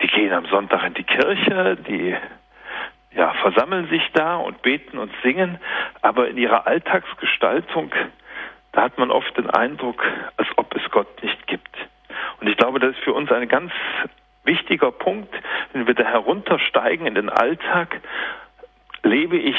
die 0.00 0.07
gehen 0.09 0.33
am 0.33 0.46
Sonntag 0.46 0.85
in 0.85 0.94
die 0.94 1.05
Kirche, 1.05 1.76
die 1.88 2.14
ja, 3.14 3.33
versammeln 3.42 3.88
sich 3.88 4.02
da 4.12 4.37
und 4.37 4.61
beten 4.62 4.98
und 4.98 5.11
singen, 5.22 5.59
aber 6.02 6.29
in 6.29 6.37
ihrer 6.37 6.66
Alltagsgestaltung, 6.66 7.92
da 8.72 8.83
hat 8.83 8.98
man 8.98 9.11
oft 9.11 9.37
den 9.38 9.48
Eindruck, 9.48 10.05
als 10.37 10.48
ob 10.57 10.74
es 10.76 10.90
Gott 10.90 11.22
nicht 11.22 11.46
gibt. 11.46 11.74
Und 12.40 12.49
ich 12.49 12.57
glaube, 12.57 12.79
das 12.79 12.90
ist 12.90 13.05
für 13.05 13.12
uns 13.12 13.31
ein 13.33 13.49
ganz 13.49 13.72
wichtiger 14.44 14.92
Punkt, 14.92 15.35
wenn 15.72 15.87
wir 15.87 15.94
da 15.94 16.05
heruntersteigen 16.05 17.07
in 17.07 17.14
den 17.14 17.29
Alltag, 17.29 18.01
lebe 19.03 19.37
ich 19.37 19.57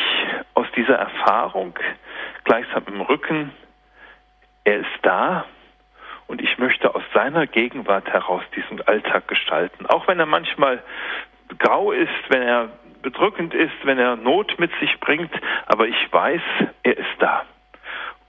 aus 0.54 0.68
dieser 0.76 0.96
Erfahrung 0.96 1.78
gleichsam 2.44 2.84
im 2.88 3.02
Rücken, 3.02 3.52
er 4.64 4.80
ist 4.80 5.00
da, 5.02 5.46
und 6.28 6.42
ich 6.42 6.58
möchte 6.58 6.94
aus 6.94 7.04
seiner 7.14 7.48
Gegenwart 7.48 8.08
heraus 8.12 8.44
diesen 8.56 8.82
Alltag 8.86 9.28
gestalten. 9.28 9.86
Auch 9.86 10.08
wenn 10.08 10.20
er 10.20 10.26
manchmal 10.26 10.84
grau 11.58 11.92
ist, 11.94 12.12
wenn 12.30 12.42
er 12.42 12.70
bedrückend 13.02 13.54
ist, 13.54 13.74
wenn 13.84 13.98
er 13.98 14.18
Not 14.18 14.60
mit 14.60 14.72
sich 14.80 15.00
bringt, 15.00 15.32
aber 15.68 15.88
ich 15.88 16.12
weiß, 16.12 16.42
er 16.84 16.98
ist 16.98 17.16
da. 17.20 17.46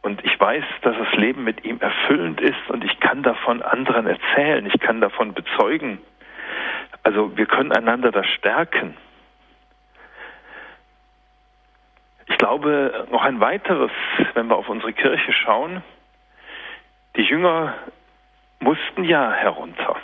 Und 0.02 0.24
ich 0.24 0.38
weiß, 0.38 0.64
dass 0.82 0.96
das 0.96 1.12
Leben 1.14 1.44
mit 1.44 1.64
ihm 1.64 1.80
erfüllend 1.80 2.40
ist 2.40 2.68
und 2.68 2.84
ich 2.84 3.00
kann 3.00 3.22
davon 3.22 3.62
anderen 3.62 4.06
erzählen, 4.06 4.64
ich 4.66 4.80
kann 4.80 5.00
davon 5.00 5.34
bezeugen. 5.34 5.98
Also 7.02 7.36
wir 7.36 7.46
können 7.46 7.72
einander 7.72 8.12
da 8.12 8.22
stärken. 8.24 8.96
Ich 12.26 12.38
glaube, 12.38 13.06
noch 13.10 13.24
ein 13.24 13.40
weiteres, 13.40 13.90
wenn 14.34 14.46
wir 14.46 14.56
auf 14.56 14.68
unsere 14.68 14.92
Kirche 14.92 15.32
schauen, 15.32 15.82
die 17.16 17.22
Jünger 17.22 17.74
mussten 18.60 19.04
ja 19.04 19.32
herunter. 19.32 19.96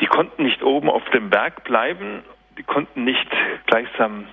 Die 0.00 0.06
konnten 0.06 0.42
nicht 0.42 0.62
oben 0.62 0.90
auf 0.90 1.08
dem 1.10 1.30
Berg 1.30 1.64
bleiben, 1.64 2.24
die 2.58 2.64
konnten 2.64 3.04
nicht 3.04 3.30
gleichsam 3.66 4.26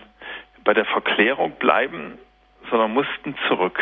bei 0.63 0.74
der 0.74 0.86
Verklärung 0.86 1.54
bleiben, 1.54 2.17
sondern 2.69 2.93
mussten 2.93 3.36
zurück. 3.47 3.80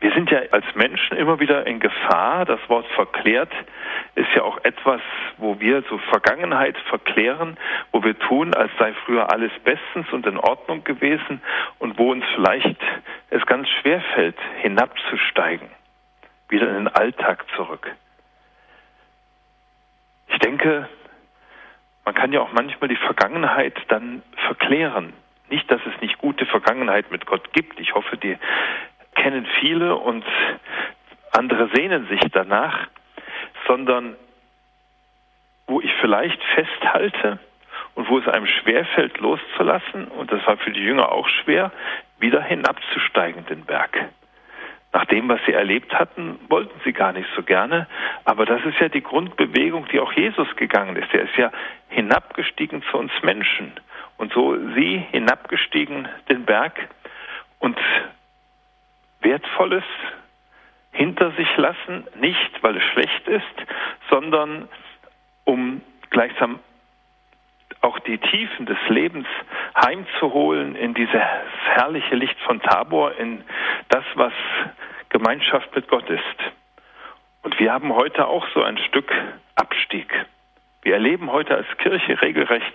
Wir 0.00 0.12
sind 0.12 0.30
ja 0.30 0.40
als 0.50 0.64
Menschen 0.74 1.18
immer 1.18 1.40
wieder 1.40 1.66
in 1.66 1.78
Gefahr. 1.78 2.46
Das 2.46 2.60
Wort 2.68 2.86
verklärt 2.94 3.52
ist 4.14 4.28
ja 4.34 4.42
auch 4.42 4.58
etwas, 4.64 5.02
wo 5.36 5.60
wir 5.60 5.82
so 5.90 5.98
Vergangenheit 5.98 6.76
verklären, 6.88 7.58
wo 7.92 8.02
wir 8.02 8.18
tun, 8.18 8.54
als 8.54 8.70
sei 8.78 8.94
früher 9.04 9.30
alles 9.30 9.52
bestens 9.62 10.10
und 10.10 10.26
in 10.26 10.38
Ordnung 10.38 10.84
gewesen 10.84 11.42
und 11.78 11.98
wo 11.98 12.12
uns 12.12 12.24
vielleicht 12.34 12.80
es 13.28 13.44
ganz 13.44 13.68
schwer 13.68 14.00
fällt, 14.14 14.38
hinabzusteigen, 14.62 15.68
wieder 16.48 16.68
in 16.68 16.74
den 16.74 16.88
Alltag 16.88 17.44
zurück. 17.54 17.94
Ich 20.28 20.38
denke, 20.38 20.88
man 22.06 22.14
kann 22.14 22.32
ja 22.32 22.40
auch 22.40 22.52
manchmal 22.52 22.88
die 22.88 22.96
Vergangenheit 22.96 23.76
dann 23.88 24.22
verklären. 24.46 25.12
Nicht, 25.50 25.70
dass 25.70 25.80
es 25.84 26.00
nicht 26.00 26.18
gute 26.18 26.46
Vergangenheit 26.46 27.10
mit 27.10 27.26
Gott 27.26 27.52
gibt. 27.52 27.78
Ich 27.80 27.94
hoffe, 27.94 28.16
die 28.16 28.38
kennen 29.14 29.46
viele 29.60 29.96
und 29.96 30.24
andere 31.32 31.68
sehnen 31.74 32.08
sich 32.08 32.20
danach, 32.32 32.88
sondern 33.66 34.16
wo 35.66 35.80
ich 35.80 35.92
vielleicht 36.00 36.42
festhalte 36.54 37.38
und 37.94 38.08
wo 38.08 38.18
es 38.18 38.28
einem 38.28 38.46
schwerfällt, 38.46 39.18
loszulassen, 39.18 40.08
und 40.08 40.32
das 40.32 40.44
war 40.46 40.56
für 40.56 40.72
die 40.72 40.82
Jünger 40.82 41.12
auch 41.12 41.28
schwer, 41.28 41.70
wieder 42.18 42.42
hinabzusteigen 42.42 43.46
den 43.46 43.64
Berg. 43.64 44.10
Nach 44.92 45.04
dem, 45.04 45.28
was 45.28 45.40
sie 45.46 45.52
erlebt 45.52 45.94
hatten, 45.94 46.38
wollten 46.48 46.80
sie 46.84 46.92
gar 46.92 47.12
nicht 47.12 47.28
so 47.36 47.42
gerne. 47.44 47.86
Aber 48.24 48.44
das 48.44 48.64
ist 48.64 48.80
ja 48.80 48.88
die 48.88 49.02
Grundbewegung, 49.02 49.86
die 49.92 50.00
auch 50.00 50.12
Jesus 50.12 50.48
gegangen 50.56 50.96
ist. 50.96 51.14
Er 51.14 51.22
ist 51.22 51.36
ja 51.36 51.52
hinabgestiegen 51.88 52.82
zu 52.90 52.98
uns 52.98 53.12
Menschen. 53.22 53.72
Und 54.16 54.32
so 54.32 54.56
sie 54.74 54.98
hinabgestiegen 55.12 56.08
den 56.28 56.44
Berg 56.44 56.88
und 57.60 57.78
Wertvolles 59.20 59.84
hinter 60.92 61.30
sich 61.32 61.56
lassen, 61.56 62.06
nicht 62.20 62.62
weil 62.62 62.76
es 62.76 62.84
schlecht 62.92 63.28
ist, 63.28 63.44
sondern 64.08 64.68
um 65.44 65.82
gleichsam 66.10 66.58
auch 67.80 67.98
die 68.00 68.18
Tiefen 68.18 68.66
des 68.66 68.78
Lebens 68.88 69.26
heimzuholen 69.74 70.76
in 70.76 70.94
dieses 70.94 71.22
herrliche 71.74 72.14
Licht 72.14 72.38
von 72.40 72.60
Tabor, 72.60 73.16
in 73.16 73.42
das, 73.88 74.04
was 74.14 74.32
Gemeinschaft 75.08 75.74
mit 75.74 75.88
Gott 75.88 76.08
ist. 76.10 76.22
Und 77.42 77.58
wir 77.58 77.72
haben 77.72 77.94
heute 77.94 78.26
auch 78.26 78.46
so 78.52 78.62
ein 78.62 78.76
Stück 78.78 79.10
Abstieg. 79.54 80.12
Wir 80.82 80.94
erleben 80.94 81.32
heute 81.32 81.54
als 81.56 81.66
Kirche 81.78 82.20
regelrecht 82.20 82.74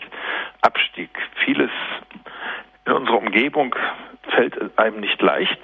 Abstieg. 0.61 1.09
Vieles 1.43 1.71
in 2.85 2.93
unserer 2.93 3.17
Umgebung 3.17 3.75
fällt 4.29 4.77
einem 4.77 5.01
nicht 5.01 5.21
leicht 5.21 5.59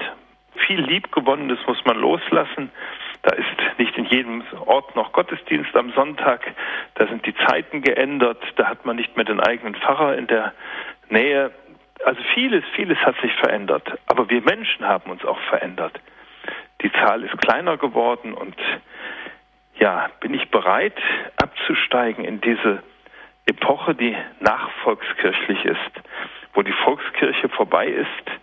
viel 0.55 0.81
Liebgewonnenes 0.81 1.59
muss 1.67 1.83
man 1.85 1.97
loslassen. 1.97 2.71
Da 3.23 3.35
ist 3.35 3.79
nicht 3.79 3.97
in 3.97 4.05
jedem 4.05 4.43
Ort 4.65 4.95
noch 4.95 5.11
Gottesdienst 5.11 5.75
am 5.75 5.91
Sonntag. 5.93 6.41
Da 6.95 7.07
sind 7.07 7.25
die 7.25 7.35
Zeiten 7.35 7.81
geändert. 7.81 8.41
Da 8.55 8.67
hat 8.67 8.85
man 8.85 8.95
nicht 8.95 9.15
mehr 9.15 9.25
den 9.25 9.39
eigenen 9.39 9.75
Pfarrer 9.75 10.17
in 10.17 10.27
der 10.27 10.53
Nähe. 11.09 11.51
Also 12.03 12.21
vieles, 12.33 12.63
vieles 12.75 12.97
hat 12.99 13.15
sich 13.21 13.33
verändert. 13.33 13.99
Aber 14.07 14.29
wir 14.29 14.41
Menschen 14.41 14.87
haben 14.87 15.11
uns 15.11 15.23
auch 15.23 15.39
verändert. 15.49 15.99
Die 16.81 16.91
Zahl 16.93 17.23
ist 17.23 17.37
kleiner 17.37 17.77
geworden 17.77 18.33
und 18.33 18.55
ja, 19.75 20.09
bin 20.19 20.33
ich 20.33 20.49
bereit 20.49 20.97
abzusteigen 21.37 22.25
in 22.25 22.41
diese 22.41 22.81
Epoche, 23.45 23.93
die 23.93 24.15
nachvolkskirchlich 24.39 25.65
ist, 25.65 26.01
wo 26.53 26.63
die 26.63 26.71
Volkskirche 26.71 27.49
vorbei 27.49 27.87
ist 27.87 28.41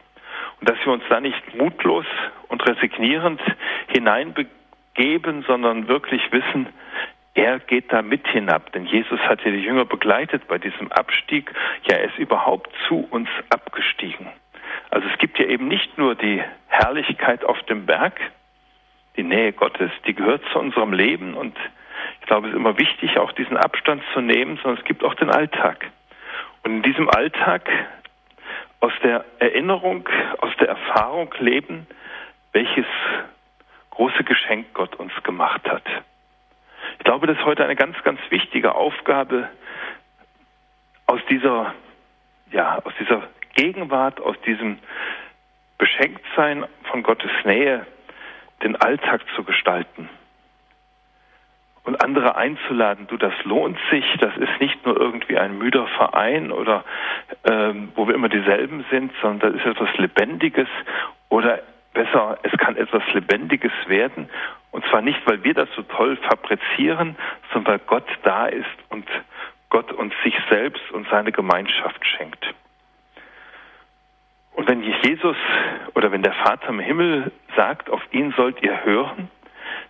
und 0.60 0.68
dass 0.68 0.78
wir 0.84 0.92
uns 0.92 1.04
da 1.08 1.20
nicht 1.20 1.54
mutlos 1.54 2.06
und 2.48 2.66
resignierend 2.66 3.40
hineinbegeben, 3.88 5.44
sondern 5.46 5.88
wirklich 5.88 6.22
wissen, 6.32 6.68
er 7.34 7.60
geht 7.60 7.92
da 7.92 8.02
mit 8.02 8.26
hinab, 8.26 8.72
denn 8.72 8.86
Jesus 8.86 9.20
hat 9.20 9.44
ja 9.44 9.52
die 9.52 9.62
Jünger 9.62 9.84
begleitet 9.84 10.48
bei 10.48 10.58
diesem 10.58 10.90
Abstieg. 10.90 11.52
Ja, 11.84 11.96
er 11.96 12.06
ist 12.06 12.18
überhaupt 12.18 12.68
zu 12.88 13.06
uns 13.10 13.28
abgestiegen. 13.50 14.26
Also 14.90 15.06
es 15.08 15.18
gibt 15.18 15.38
ja 15.38 15.46
eben 15.46 15.68
nicht 15.68 15.96
nur 15.98 16.16
die 16.16 16.42
Herrlichkeit 16.66 17.44
auf 17.44 17.62
dem 17.64 17.86
Berg, 17.86 18.20
die 19.16 19.22
Nähe 19.22 19.52
Gottes, 19.52 19.92
die 20.06 20.14
gehört 20.14 20.42
zu 20.52 20.58
unserem 20.58 20.92
Leben 20.92 21.34
und 21.34 21.56
ich 22.20 22.26
glaube, 22.26 22.48
es 22.48 22.54
ist 22.54 22.58
immer 22.58 22.78
wichtig, 22.78 23.18
auch 23.18 23.32
diesen 23.32 23.56
Abstand 23.56 24.02
zu 24.12 24.20
nehmen, 24.20 24.58
sondern 24.62 24.78
es 24.78 24.84
gibt 24.84 25.04
auch 25.04 25.14
den 25.14 25.30
Alltag. 25.30 25.90
Und 26.64 26.76
in 26.76 26.82
diesem 26.82 27.08
Alltag 27.08 27.70
aus 28.80 28.92
der 29.02 29.24
Erinnerung, 29.38 30.08
aus 30.38 30.52
der 30.60 30.68
Erfahrung 30.68 31.34
leben, 31.38 31.86
welches 32.52 32.86
große 33.90 34.24
Geschenk 34.24 34.72
Gott 34.74 34.94
uns 34.96 35.12
gemacht 35.24 35.68
hat. 35.68 35.82
Ich 36.98 37.04
glaube, 37.04 37.26
das 37.26 37.38
ist 37.38 37.44
heute 37.44 37.64
eine 37.64 37.76
ganz, 37.76 37.96
ganz 38.04 38.20
wichtige 38.30 38.74
Aufgabe, 38.74 39.48
aus 41.06 41.20
dieser, 41.28 41.74
ja, 42.52 42.78
aus 42.84 42.92
dieser 43.00 43.22
Gegenwart, 43.54 44.20
aus 44.20 44.40
diesem 44.42 44.78
Beschenktsein 45.78 46.66
von 46.90 47.02
Gottes 47.02 47.30
Nähe 47.44 47.86
den 48.62 48.76
Alltag 48.76 49.22
zu 49.34 49.44
gestalten 49.44 50.08
und 51.88 52.04
andere 52.04 52.36
einzuladen, 52.36 53.06
du, 53.06 53.16
das 53.16 53.32
lohnt 53.44 53.78
sich, 53.90 54.04
das 54.20 54.36
ist 54.36 54.60
nicht 54.60 54.84
nur 54.84 55.00
irgendwie 55.00 55.38
ein 55.38 55.56
müder 55.56 55.86
Verein 55.86 56.52
oder 56.52 56.84
ähm, 57.44 57.92
wo 57.94 58.06
wir 58.06 58.14
immer 58.14 58.28
dieselben 58.28 58.84
sind, 58.90 59.10
sondern 59.22 59.54
das 59.54 59.62
ist 59.62 59.66
etwas 59.66 59.96
Lebendiges 59.96 60.68
oder 61.30 61.60
besser, 61.94 62.38
es 62.42 62.52
kann 62.58 62.76
etwas 62.76 63.02
Lebendiges 63.14 63.72
werden 63.86 64.28
und 64.70 64.84
zwar 64.90 65.00
nicht, 65.00 65.18
weil 65.24 65.42
wir 65.44 65.54
das 65.54 65.70
so 65.74 65.80
toll 65.80 66.18
fabrizieren, 66.28 67.16
sondern 67.54 67.72
weil 67.72 67.80
Gott 67.86 68.06
da 68.22 68.48
ist 68.48 68.66
und 68.90 69.06
Gott 69.70 69.90
uns 69.90 70.12
sich 70.22 70.34
selbst 70.50 70.90
und 70.92 71.08
seine 71.08 71.32
Gemeinschaft 71.32 72.04
schenkt. 72.04 72.52
Und 74.52 74.68
wenn 74.68 74.82
Jesus 74.82 75.36
oder 75.94 76.12
wenn 76.12 76.22
der 76.22 76.34
Vater 76.34 76.68
im 76.68 76.80
Himmel 76.80 77.32
sagt, 77.56 77.88
auf 77.88 78.02
ihn 78.12 78.34
sollt 78.36 78.62
ihr 78.62 78.84
hören, 78.84 79.30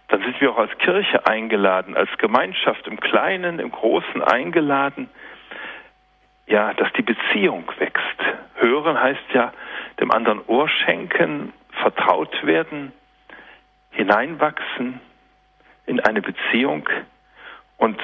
dann 0.08 0.22
sind 0.22 0.40
wir 0.40 0.50
auch 0.50 0.58
als 0.58 0.76
Kirche 0.78 1.26
eingeladen, 1.26 1.96
als 1.96 2.10
Gemeinschaft 2.18 2.86
im 2.86 2.98
Kleinen, 2.98 3.58
im 3.58 3.70
Großen 3.70 4.22
eingeladen, 4.22 5.08
ja, 6.46 6.72
dass 6.74 6.90
die 6.94 7.02
Beziehung 7.02 7.70
wächst. 7.78 8.18
Hören 8.54 8.98
heißt 8.98 9.32
ja 9.34 9.52
dem 10.00 10.10
anderen 10.10 10.40
Ohr 10.46 10.68
schenken, 10.68 11.52
vertraut 11.82 12.44
werden, 12.44 12.92
hineinwachsen 13.90 15.00
in 15.86 16.00
eine 16.00 16.22
Beziehung 16.22 16.88
und 17.76 18.00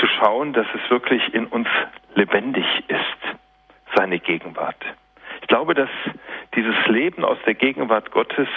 zu 0.00 0.06
schauen, 0.06 0.52
dass 0.52 0.66
es 0.74 0.90
wirklich 0.90 1.34
in 1.34 1.46
uns 1.46 1.68
lebendig 2.14 2.66
ist, 2.88 3.38
seine 3.94 4.18
Gegenwart. 4.18 4.82
Ich 5.42 5.48
glaube, 5.48 5.74
dass 5.74 5.90
dieses 6.54 6.74
Leben 6.86 7.24
aus 7.24 7.38
der 7.46 7.54
Gegenwart 7.54 8.10
Gottes 8.10 8.48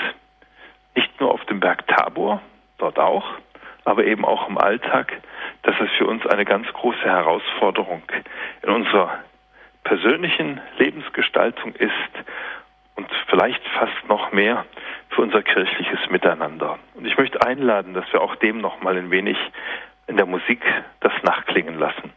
nicht 1.00 1.22
nur 1.22 1.32
auf 1.32 1.46
dem 1.46 1.62
Berg 1.62 1.88
Tabor, 1.88 2.42
dort 2.78 3.00
auch, 3.00 3.24
aber 3.86 4.04
eben 4.04 4.26
auch 4.26 4.50
im 4.50 4.58
Alltag, 4.58 5.14
dass 5.64 5.76
es 5.80 5.90
für 5.98 6.06
uns 6.06 6.28
eine 6.28 6.44
ganz 6.44 6.68
große 6.74 7.06
Herausforderung 7.06 8.04
in 8.64 8.70
unserer 8.70 9.20
persönlichen 9.86 10.60
Lebensgestaltung 10.78 11.74
ist 11.76 12.14
und 12.96 13.08
vielleicht 13.28 13.66
fast 13.80 14.10
noch 14.10 14.34
mehr 14.34 14.66
für 15.12 15.22
unser 15.22 15.42
kirchliches 15.42 16.10
Miteinander. 16.10 16.78
Und 16.96 17.06
ich 17.06 17.18
möchte 17.18 17.42
einladen, 17.48 17.94
dass 17.94 18.12
wir 18.12 18.20
auch 18.20 18.36
dem 18.36 18.60
noch 18.60 18.82
mal 18.82 18.98
ein 18.98 19.10
wenig 19.10 19.38
in 20.08 20.18
der 20.18 20.26
Musik 20.26 20.62
das 21.00 21.14
nachklingen 21.24 21.80
lassen. 21.80 22.12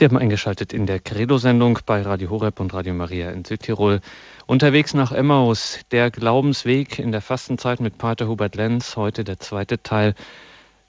Sie 0.00 0.06
haben 0.06 0.16
eingeschaltet 0.16 0.72
in 0.72 0.86
der 0.86 0.98
Credo-Sendung 0.98 1.80
bei 1.84 2.00
Radio 2.00 2.30
Horeb 2.30 2.58
und 2.58 2.72
Radio 2.72 2.94
Maria 2.94 3.32
in 3.32 3.44
Südtirol. 3.44 4.00
Unterwegs 4.46 4.94
nach 4.94 5.12
Emmaus, 5.12 5.80
der 5.90 6.10
Glaubensweg 6.10 6.98
in 6.98 7.12
der 7.12 7.20
Fastenzeit 7.20 7.80
mit 7.80 7.98
Pater 7.98 8.26
Hubert 8.26 8.54
Lenz, 8.54 8.96
heute 8.96 9.24
der 9.24 9.40
zweite 9.40 9.82
Teil 9.82 10.14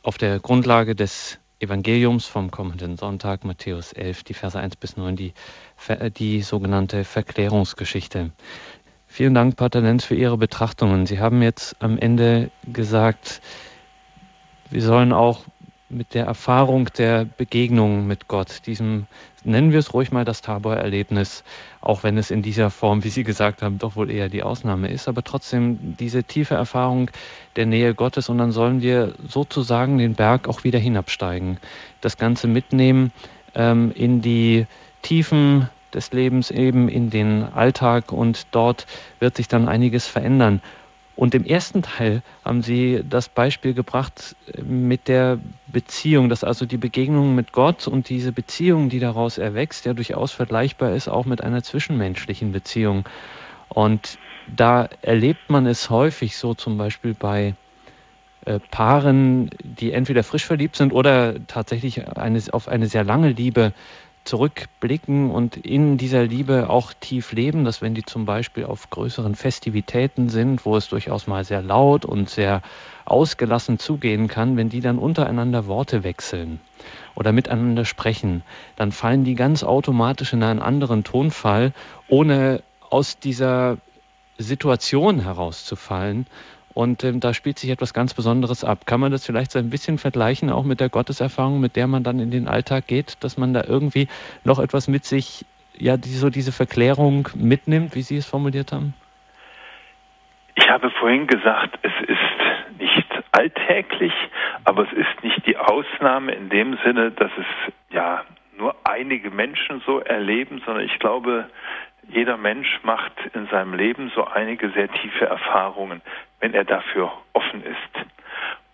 auf 0.02 0.18
der 0.18 0.40
Grundlage 0.40 0.96
des 0.96 1.40
Evangeliums 1.60 2.26
vom 2.26 2.52
kommenden 2.52 2.96
Sonntag, 2.96 3.44
Matthäus 3.44 3.92
11, 3.92 4.24
die 4.24 4.34
Verse 4.34 4.58
1 4.58 4.78
bis 4.78 4.96
9, 4.96 5.18
die, 5.18 5.34
die 6.16 6.42
sogenannte 6.42 7.04
Verklärungsgeschichte. 7.04 8.32
Vielen 9.08 9.34
Dank, 9.34 9.58
Pater 9.58 9.82
Lenz, 9.82 10.06
für 10.06 10.16
Ihre 10.16 10.38
Betrachtungen. 10.38 11.06
Sie 11.06 11.20
haben 11.20 11.42
jetzt 11.42 11.76
am 11.82 11.98
Ende 11.98 12.50
gesagt, 12.66 13.42
wir 14.70 14.82
sollen 14.82 15.12
auch 15.12 15.44
mit 15.92 16.14
der 16.14 16.26
Erfahrung 16.26 16.90
der 16.98 17.26
Begegnung 17.26 18.08
mit 18.08 18.28
Gott, 18.28 18.66
diesem, 18.66 19.08
nennen 19.44 19.72
wir 19.72 19.80
es 19.80 19.94
ruhig 19.94 20.12
mal 20.12 20.26
das 20.26 20.42
Tabor-Erlebnis, 20.42 21.44
auch 21.82 22.04
wenn 22.04 22.18
es 22.18 22.32
in 22.32 22.42
dieser 22.42 22.70
Form, 22.70 23.04
wie 23.04 23.10
Sie 23.10 23.24
gesagt 23.24 23.62
haben, 23.62 23.78
doch 23.78 23.96
wohl 23.96 24.10
eher 24.10 24.30
die 24.30 24.44
Ausnahme 24.44 24.90
ist, 24.90 25.08
aber 25.08 25.24
trotzdem 25.24 25.98
diese 25.98 26.24
tiefe 26.24 26.56
Erfahrung 26.56 27.12
der 27.56 27.66
Nähe 27.66 27.94
Gottes 27.94 28.30
und 28.30 28.38
dann 28.38 28.52
sollen 28.52 28.82
wir 28.82 29.16
sozusagen 29.28 29.98
den 29.98 30.16
Berg 30.16 30.48
auch 30.48 30.64
wieder 30.64 30.80
hinabsteigen, 30.80 31.58
das 32.00 32.18
Ganze 32.18 32.48
mitnehmen 32.48 33.12
ähm, 33.54 33.92
in 33.94 34.22
die 34.22 34.66
Tiefen 35.02 35.70
des 35.94 36.14
Lebens, 36.14 36.52
eben 36.52 36.88
in 36.88 37.10
den 37.10 37.44
Alltag 37.44 38.12
und 38.12 38.48
dort 38.52 38.88
wird 39.20 39.36
sich 39.36 39.48
dann 39.48 39.68
einiges 39.68 40.08
verändern. 40.08 40.62
Und 41.22 41.36
im 41.36 41.46
ersten 41.46 41.84
Teil 41.84 42.24
haben 42.44 42.64
Sie 42.64 43.04
das 43.08 43.30
Beispiel 43.30 43.76
gebracht 43.76 44.36
äh, 44.56 44.64
mit 44.64 45.08
der 45.08 45.38
Beziehung, 45.68 46.30
dass 46.30 46.44
also 46.44 46.66
die 46.66 46.78
Begegnung 46.78 47.36
mit 47.36 47.52
Gott 47.52 47.88
und 47.88 48.10
diese 48.10 48.32
Beziehung, 48.32 48.90
die 48.90 48.98
daraus 48.98 49.38
erwächst, 49.38 49.86
ja 49.86 49.94
durchaus 49.94 50.32
vergleichbar 50.32 50.96
ist 50.96 51.08
auch 51.08 51.26
mit 51.26 51.44
einer 51.44 51.62
zwischenmenschlichen 51.62 52.52
Beziehung. 52.52 53.06
Und 53.70 54.18
da 54.48 54.90
erlebt 55.04 55.48
man 55.48 55.68
es 55.68 55.92
häufig 55.92 56.38
so 56.38 56.56
zum 56.56 56.80
Beispiel 56.80 57.14
bei 57.14 57.54
äh, 58.46 58.60
Paaren, 58.72 59.52
die 59.64 59.92
entweder 59.92 60.24
frisch 60.24 60.46
verliebt 60.46 60.76
sind 60.76 60.92
oder 60.92 61.36
tatsächlich 61.46 62.08
eine, 62.18 62.42
auf 62.52 62.68
eine 62.68 62.88
sehr 62.88 63.04
lange 63.04 63.30
Liebe 63.30 63.74
zurückblicken 64.24 65.32
und 65.32 65.58
in 65.58 65.98
dieser 65.98 66.24
Liebe 66.24 66.70
auch 66.70 66.94
tief 66.94 67.32
leben, 67.32 67.66
dass 67.66 67.82
wenn 67.82 67.96
die 67.96 68.04
zum 68.04 68.26
Beispiel 68.26 68.66
auf 68.66 68.90
größeren 68.90 69.36
Festivitäten 69.36 70.30
sind, 70.30 70.66
wo 70.66 70.78
es 70.78 70.90
durchaus 70.90 71.28
mal 71.28 71.44
sehr 71.44 71.62
laut 71.62 72.06
und 72.06 72.30
sehr 72.30 72.62
ausgelassen 73.06 73.80
zugehen 73.80 74.28
kann, 74.28 74.58
wenn 74.58 74.70
die 74.70 74.82
dann 74.82 75.00
untereinander 75.00 75.66
Worte 75.66 76.04
wechseln 76.04 76.60
oder 77.16 77.32
miteinander 77.32 77.84
sprechen, 77.84 78.44
dann 78.76 78.92
fallen 78.92 79.24
die 79.24 79.36
ganz 79.36 79.64
automatisch 79.64 80.34
in 80.34 80.44
einen 80.44 80.62
anderen 80.62 81.04
Tonfall, 81.04 81.74
ohne 82.08 82.62
aus 82.90 83.18
dieser 83.18 83.78
Situation 84.38 85.20
herauszufallen 85.22 86.28
und 86.74 87.04
ähm, 87.04 87.20
da 87.20 87.34
spielt 87.34 87.60
sich 87.60 87.70
etwas 87.70 87.94
ganz 87.94 88.14
Besonderes 88.14 88.64
ab. 88.64 88.86
Kann 88.86 89.00
man 89.00 89.12
das 89.12 89.26
vielleicht 89.26 89.52
so 89.52 89.60
ein 89.60 89.70
bisschen 89.70 89.98
vergleichen, 89.98 90.50
auch 90.50 90.64
mit 90.64 90.80
der 90.80 90.90
Gotteserfahrung, 90.90 91.60
mit 91.60 91.76
der 91.76 91.88
man 91.88 92.04
dann 92.04 92.20
in 92.20 92.32
den 92.32 92.48
Alltag 92.48 92.88
geht, 92.88 93.24
dass 93.24 93.38
man 93.38 93.54
da 93.54 93.64
irgendwie 93.68 94.08
noch 94.44 94.60
etwas 94.60 94.88
mit 94.88 95.06
sich, 95.06 95.46
ja, 95.78 95.98
die, 95.98 96.10
so 96.10 96.30
diese 96.30 96.52
Verklärung 96.52 97.28
mitnimmt, 97.36 97.96
wie 97.96 98.02
Sie 98.02 98.18
es 98.18 98.26
formuliert 98.26 98.72
haben? 98.72 98.94
Ich 100.56 100.70
habe 100.70 100.90
vorhin 100.92 101.28
gesagt, 101.28 101.80
es 101.82 101.94
ist 102.08 102.80
nicht 102.80 103.08
alltäglich, 103.32 104.14
aber 104.64 104.84
es 104.84 104.94
ist 104.94 105.24
nicht 105.24 105.46
die 105.46 105.58
Ausnahme 105.58 106.34
in 106.34 106.50
dem 106.50 106.78
Sinne, 106.84 107.12
dass 107.12 107.32
es 107.38 107.74
ja 107.94 108.24
nur 108.58 108.76
einige 108.84 109.32
Menschen 109.32 109.82
so 109.86 110.00
erleben, 110.00 110.62
sondern 110.66 110.86
ich 110.86 111.00
glaube, 111.00 111.50
jeder 112.10 112.38
Mensch 112.38 112.80
macht 112.84 113.14
in 113.34 113.48
seinem 113.48 113.74
Leben 113.74 114.12
so 114.16 114.26
einige 114.26 114.70
sehr 114.72 114.92
tiefe 114.92 115.26
Erfahrungen, 115.26 116.02
wenn 116.42 116.54
er 116.54 116.66
dafür 116.66 117.12
offen 117.34 117.64
ist. 117.64 118.08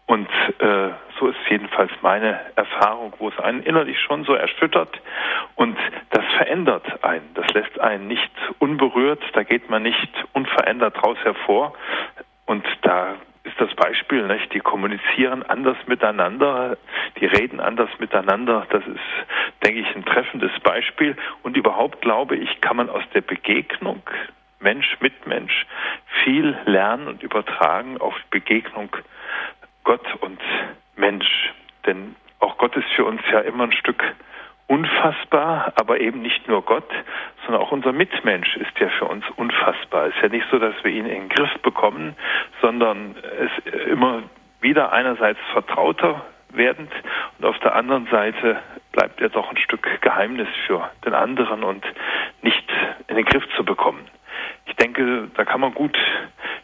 Und 0.08 0.30
äh, 0.60 0.90
so 1.20 1.28
ist 1.28 1.38
jedenfalls 1.50 1.92
meine 2.02 2.40
Erfahrung, 2.56 3.14
wo 3.20 3.28
es 3.28 3.38
einen 3.40 3.62
innerlich 3.62 4.00
schon 4.00 4.24
so 4.24 4.34
erschüttert 4.34 5.02
und 5.56 5.78
das 6.12 6.24
verändert 6.38 7.04
einen. 7.04 7.34
Das 7.34 7.48
lässt 7.54 7.80
einen 7.82 8.08
nicht 8.08 8.32
unberührt, 8.60 9.22
da 9.34 9.44
geht 9.44 9.70
man 9.70 9.84
nicht 9.84 10.10
unverändert 10.32 11.04
raus 11.04 11.18
hervor. 11.24 11.74
Und 12.46 12.66
da 12.84 13.16
ist 13.44 13.60
das 13.60 13.74
Beispiel, 13.76 14.26
nicht? 14.28 14.54
die 14.54 14.60
kommunizieren 14.60 15.44
anders 15.44 15.78
miteinander, 15.88 16.78
die 17.20 17.26
reden 17.26 17.60
anders 17.60 17.90
miteinander. 18.00 18.66
Das 18.70 18.88
ist, 18.88 19.66
denke 19.66 19.82
ich, 19.82 19.96
ein 19.96 20.06
treffendes 20.06 20.52
Beispiel. 20.62 21.18
Und 21.44 21.58
überhaupt 21.58 22.02
glaube 22.02 22.38
ich, 22.38 22.62
kann 22.62 22.78
man 22.78 22.90
aus 22.90 23.04
der 23.14 23.22
Begegnung 23.22 24.02
Mensch 24.60 24.98
mit 25.00 25.28
Mensch 25.28 25.66
viel 26.24 26.58
lernen 26.66 27.08
und 27.08 27.24
übertragen 27.24 27.98
auf 28.00 28.16
Begegnung 28.32 28.90
Gott 29.84 30.06
und 30.22 30.42
Mensch. 30.96 31.54
Denn 31.86 32.16
auch 32.40 32.58
Gott 32.58 32.76
ist 32.76 32.90
für 32.96 33.06
uns 33.06 33.22
ja 33.32 33.40
immer 33.40 33.66
ein 33.66 33.72
Stück 33.72 34.04
unfassbar, 34.68 35.72
aber 35.76 36.00
eben 36.00 36.22
nicht 36.22 36.48
nur 36.48 36.62
Gott, 36.62 36.90
sondern 37.46 37.62
auch 37.62 37.72
unser 37.72 37.94
Mitmensch 37.94 38.58
ist 38.58 38.78
ja 38.80 38.90
für 38.90 39.06
uns 39.06 39.24
unfassbar. 39.38 40.08
Es 40.08 40.16
ist 40.16 40.22
ja 40.24 40.30
nicht 40.30 40.46
so, 40.52 40.60
dass 40.60 40.76
wir 40.84 40.92
ihn 40.92 41.06
in 41.06 41.22
den 41.22 41.30
Griff 41.30 41.54
bekommen, 41.62 42.16
sondern 42.62 43.16
es 43.40 43.86
immer 43.86 44.24
wieder 44.60 44.92
einerseits 44.92 45.40
vertrauter 45.54 46.26
werdend 46.50 46.92
und 47.38 47.46
auf 47.46 47.58
der 47.60 47.76
anderen 47.76 48.08
Seite 48.08 48.58
bleibt 48.92 49.22
er 49.22 49.30
doch 49.30 49.50
ein 49.50 49.58
Stück 49.58 50.02
Geheimnis 50.02 50.48
für 50.66 50.90
den 51.06 51.14
anderen 51.14 51.64
und 51.64 51.86
nicht 52.42 52.70
in 53.08 53.16
den 53.16 53.26
Griff 53.26 53.44
zu 53.56 53.64
bekommen. 53.64 54.06
Ich 54.68 54.76
denke, 54.76 55.30
da 55.36 55.46
kann 55.46 55.62
man 55.62 55.74
gut 55.74 55.98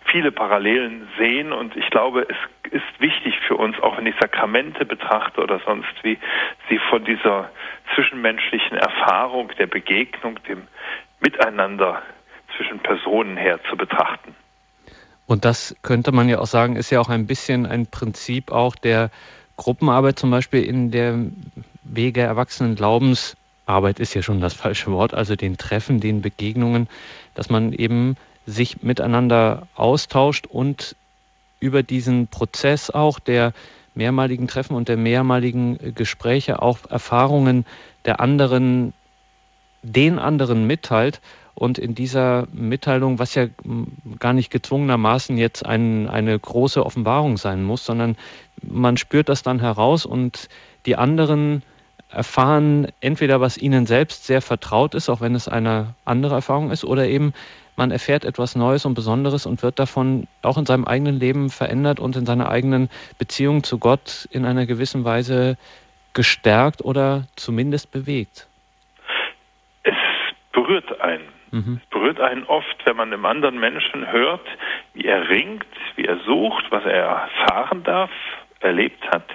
viele 0.06 0.32
Parallelen 0.32 1.08
sehen 1.18 1.52
und 1.52 1.76
ich 1.76 1.90
glaube, 1.90 2.28
es 2.30 2.72
ist 2.72 3.00
wichtig 3.00 3.34
für 3.48 3.56
uns, 3.56 3.80
auch 3.80 3.98
wenn 3.98 4.06
ich 4.06 4.16
Sakramente 4.20 4.86
betrachte 4.86 5.42
oder 5.42 5.60
sonst 5.66 5.94
wie, 6.04 6.18
sie 6.70 6.80
von 6.90 7.04
dieser 7.04 7.50
zwischenmenschlichen 7.96 8.78
Erfahrung 8.78 9.50
der 9.58 9.68
Begegnung, 9.68 10.40
dem 10.48 10.68
Miteinander 11.20 12.02
zwischen 12.56 12.80
Personen 12.80 13.38
her 13.38 13.60
zu 13.70 13.78
betrachten. 13.78 14.36
Und 15.26 15.46
das 15.46 15.76
könnte 15.82 16.12
man 16.12 16.30
ja 16.30 16.40
auch 16.40 16.48
sagen, 16.48 16.76
ist 16.76 16.92
ja 16.92 17.00
auch 17.00 17.10
ein 17.10 17.28
bisschen 17.28 17.66
ein 17.66 17.88
Prinzip 17.88 18.52
auch 18.52 18.76
der 18.76 19.10
Gruppenarbeit, 19.56 20.20
zum 20.20 20.32
Beispiel 20.32 20.64
in 20.64 20.92
der 20.92 21.18
Wege 21.84 22.22
erwachsenen 22.22 22.76
Glaubensarbeit 23.66 24.00
ist 24.00 24.14
ja 24.14 24.22
schon 24.22 24.42
das 24.42 24.54
falsche 24.54 24.92
Wort, 24.92 25.14
also 25.14 25.36
den 25.36 25.58
Treffen, 25.58 26.00
den 26.00 26.22
Begegnungen, 26.22 26.88
dass 27.34 27.50
man 27.50 27.74
eben 27.74 28.16
sich 28.46 28.84
miteinander 28.84 29.68
austauscht 29.76 30.48
und 30.48 30.96
über 31.60 31.82
diesen 31.82 32.28
Prozess 32.28 32.90
auch 32.90 33.20
der 33.20 33.54
mehrmaligen 33.96 34.48
Treffen 34.48 34.76
und 34.76 34.90
der 34.90 34.98
mehrmaligen 34.98 35.96
Gespräche 35.96 36.62
auch 36.62 36.80
Erfahrungen 36.90 37.66
der 38.06 38.20
anderen, 38.20 38.94
den 39.82 40.20
anderen 40.20 40.68
mitteilt 40.68 41.22
und 41.56 41.78
in 41.78 41.96
dieser 41.96 42.48
Mitteilung, 42.52 43.20
was 43.20 43.36
ja 43.36 43.48
gar 44.20 44.34
nicht 44.34 44.52
gezwungenermaßen 44.52 45.38
jetzt 45.38 45.66
ein, 45.66 46.10
eine 46.10 46.38
große 46.38 46.86
Offenbarung 46.86 47.38
sein 47.38 47.64
muss, 47.64 47.86
sondern 47.86 48.18
man 48.62 48.98
spürt 48.98 49.30
das 49.30 49.44
dann 49.44 49.60
heraus 49.60 50.06
und 50.06 50.50
die 50.86 50.98
anderen 50.98 51.64
erfahren 52.14 52.88
entweder, 53.02 53.42
was 53.42 53.58
ihnen 53.58 53.86
selbst 53.86 54.26
sehr 54.26 54.42
vertraut 54.42 54.96
ist, 54.96 55.10
auch 55.10 55.22
wenn 55.22 55.36
es 55.36 55.48
eine 55.48 55.96
andere 56.06 56.36
Erfahrung 56.36 56.72
ist, 56.72 56.86
oder 56.86 57.06
eben 57.06 57.34
man 57.76 57.92
erfährt 57.92 58.24
etwas 58.24 58.56
Neues 58.56 58.86
und 58.86 58.94
Besonderes 58.94 59.46
und 59.46 59.64
wird 59.64 59.80
davon 59.80 60.28
auch 60.44 60.58
in 60.58 60.66
seinem 60.66 60.86
eigenen 60.86 61.20
Leben 61.20 61.50
verändert 61.50 62.00
und 62.00 62.16
in 62.16 62.26
seiner 62.26 62.50
eigenen 62.50 62.90
Beziehung 63.18 63.64
zu 63.64 63.80
Gott 63.80 64.28
in 64.32 64.46
einer 64.46 64.66
gewissen 64.66 65.04
Weise 65.06 65.58
gestärkt 66.14 66.86
oder 66.86 67.28
zumindest 67.36 67.92
bewegt. 67.92 68.48
Es 69.82 69.96
berührt 70.52 71.02
einen. 71.02 71.24
Mhm. 71.50 71.80
Es 71.84 71.90
berührt 71.90 72.20
einen 72.20 72.44
oft, 72.46 72.86
wenn 72.86 72.96
man 72.96 73.12
einem 73.12 73.26
anderen 73.26 73.60
Menschen 73.60 74.12
hört, 74.12 74.46
wie 74.94 75.06
er 75.06 75.30
ringt, 75.30 75.66
wie 75.96 76.06
er 76.06 76.20
sucht, 76.20 76.66
was 76.70 76.84
er 76.84 77.30
erfahren 77.32 77.84
darf, 77.84 78.12
erlebt 78.60 79.04
hat, 79.10 79.26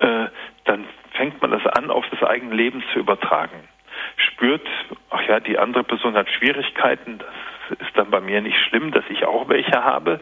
äh, 0.00 0.26
dann 0.64 0.84
fängt 1.20 1.42
man 1.42 1.50
das 1.50 1.66
an, 1.66 1.90
auf 1.90 2.06
das 2.10 2.22
eigene 2.22 2.54
Leben 2.54 2.82
zu 2.94 2.98
übertragen. 2.98 3.68
Spürt, 4.16 4.66
ach 5.10 5.20
ja, 5.28 5.38
die 5.38 5.58
andere 5.58 5.84
Person 5.84 6.14
hat 6.14 6.30
Schwierigkeiten, 6.30 7.18
das 7.18 7.78
ist 7.78 7.94
dann 7.94 8.10
bei 8.10 8.22
mir 8.22 8.40
nicht 8.40 8.56
schlimm, 8.56 8.90
dass 8.90 9.04
ich 9.10 9.26
auch 9.26 9.46
welche 9.50 9.84
habe. 9.84 10.20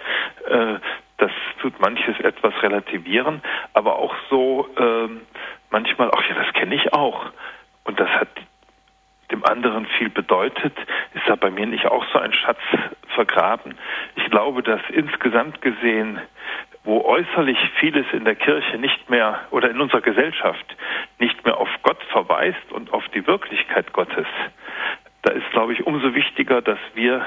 Äh, 0.49 0.81
das 1.19 1.31
tut 1.63 1.79
manches 1.79 2.19
etwas 2.19 2.53
relativieren, 2.65 3.43
aber 3.75 3.95
auch 3.97 4.13
so 4.29 4.69
äh, 4.77 5.09
manchmal, 5.71 6.11
ach 6.13 6.29
ja, 6.29 6.35
das 6.35 6.53
kenne 6.55 6.75
ich 6.75 6.93
auch. 6.93 7.27
Und 7.85 8.01
das 8.01 8.11
hat 8.11 8.29
dem 9.31 9.45
anderen 9.45 9.87
viel 9.99 10.11
bedeutet, 10.11 10.77
ist 11.15 11.29
da 11.29 11.37
bei 11.37 11.53
mir 11.53 11.67
nicht 11.67 11.87
auch 11.87 12.05
so 12.13 12.19
ein 12.19 12.33
Schatz 12.33 12.59
vergraben. 13.15 13.79
Ich 14.17 14.29
glaube, 14.31 14.65
dass 14.65 14.81
insgesamt 14.91 15.63
gesehen, 15.63 16.19
wo 16.85 17.05
äußerlich 17.05 17.59
vieles 17.81 18.07
in 18.13 18.25
der 18.25 18.35
Kirche 18.35 18.79
nicht 18.79 19.11
mehr 19.11 19.41
oder 19.51 19.71
in 19.71 19.81
unserer 19.81 20.01
Gesellschaft 20.01 20.77
nicht 21.19 21.45
mehr 21.45 21.59
auf 21.59 21.69
Gott 21.83 22.03
verweist 22.11 22.73
und 22.73 22.93
auf 22.93 23.07
die 23.09 23.27
Wirklichkeit 23.27 23.93
Gottes, 23.93 24.27
da 25.23 25.33
ist, 25.33 25.51
glaube 25.51 25.73
ich, 25.73 25.87
umso 25.87 26.15
wichtiger, 26.15 26.63
dass 26.63 26.79
wir 26.95 27.25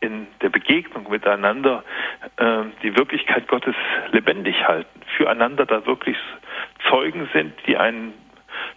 in 0.00 0.26
der 0.40 0.48
Begegnung 0.48 1.08
miteinander 1.10 1.84
äh, 2.36 2.64
die 2.82 2.96
Wirklichkeit 2.96 3.46
Gottes 3.48 3.74
lebendig 4.10 4.66
halten, 4.66 5.00
füreinander 5.16 5.64
da 5.64 5.86
wirklich 5.86 6.16
Zeugen 6.88 7.28
sind, 7.32 7.54
die 7.66 7.76
einen 7.76 8.14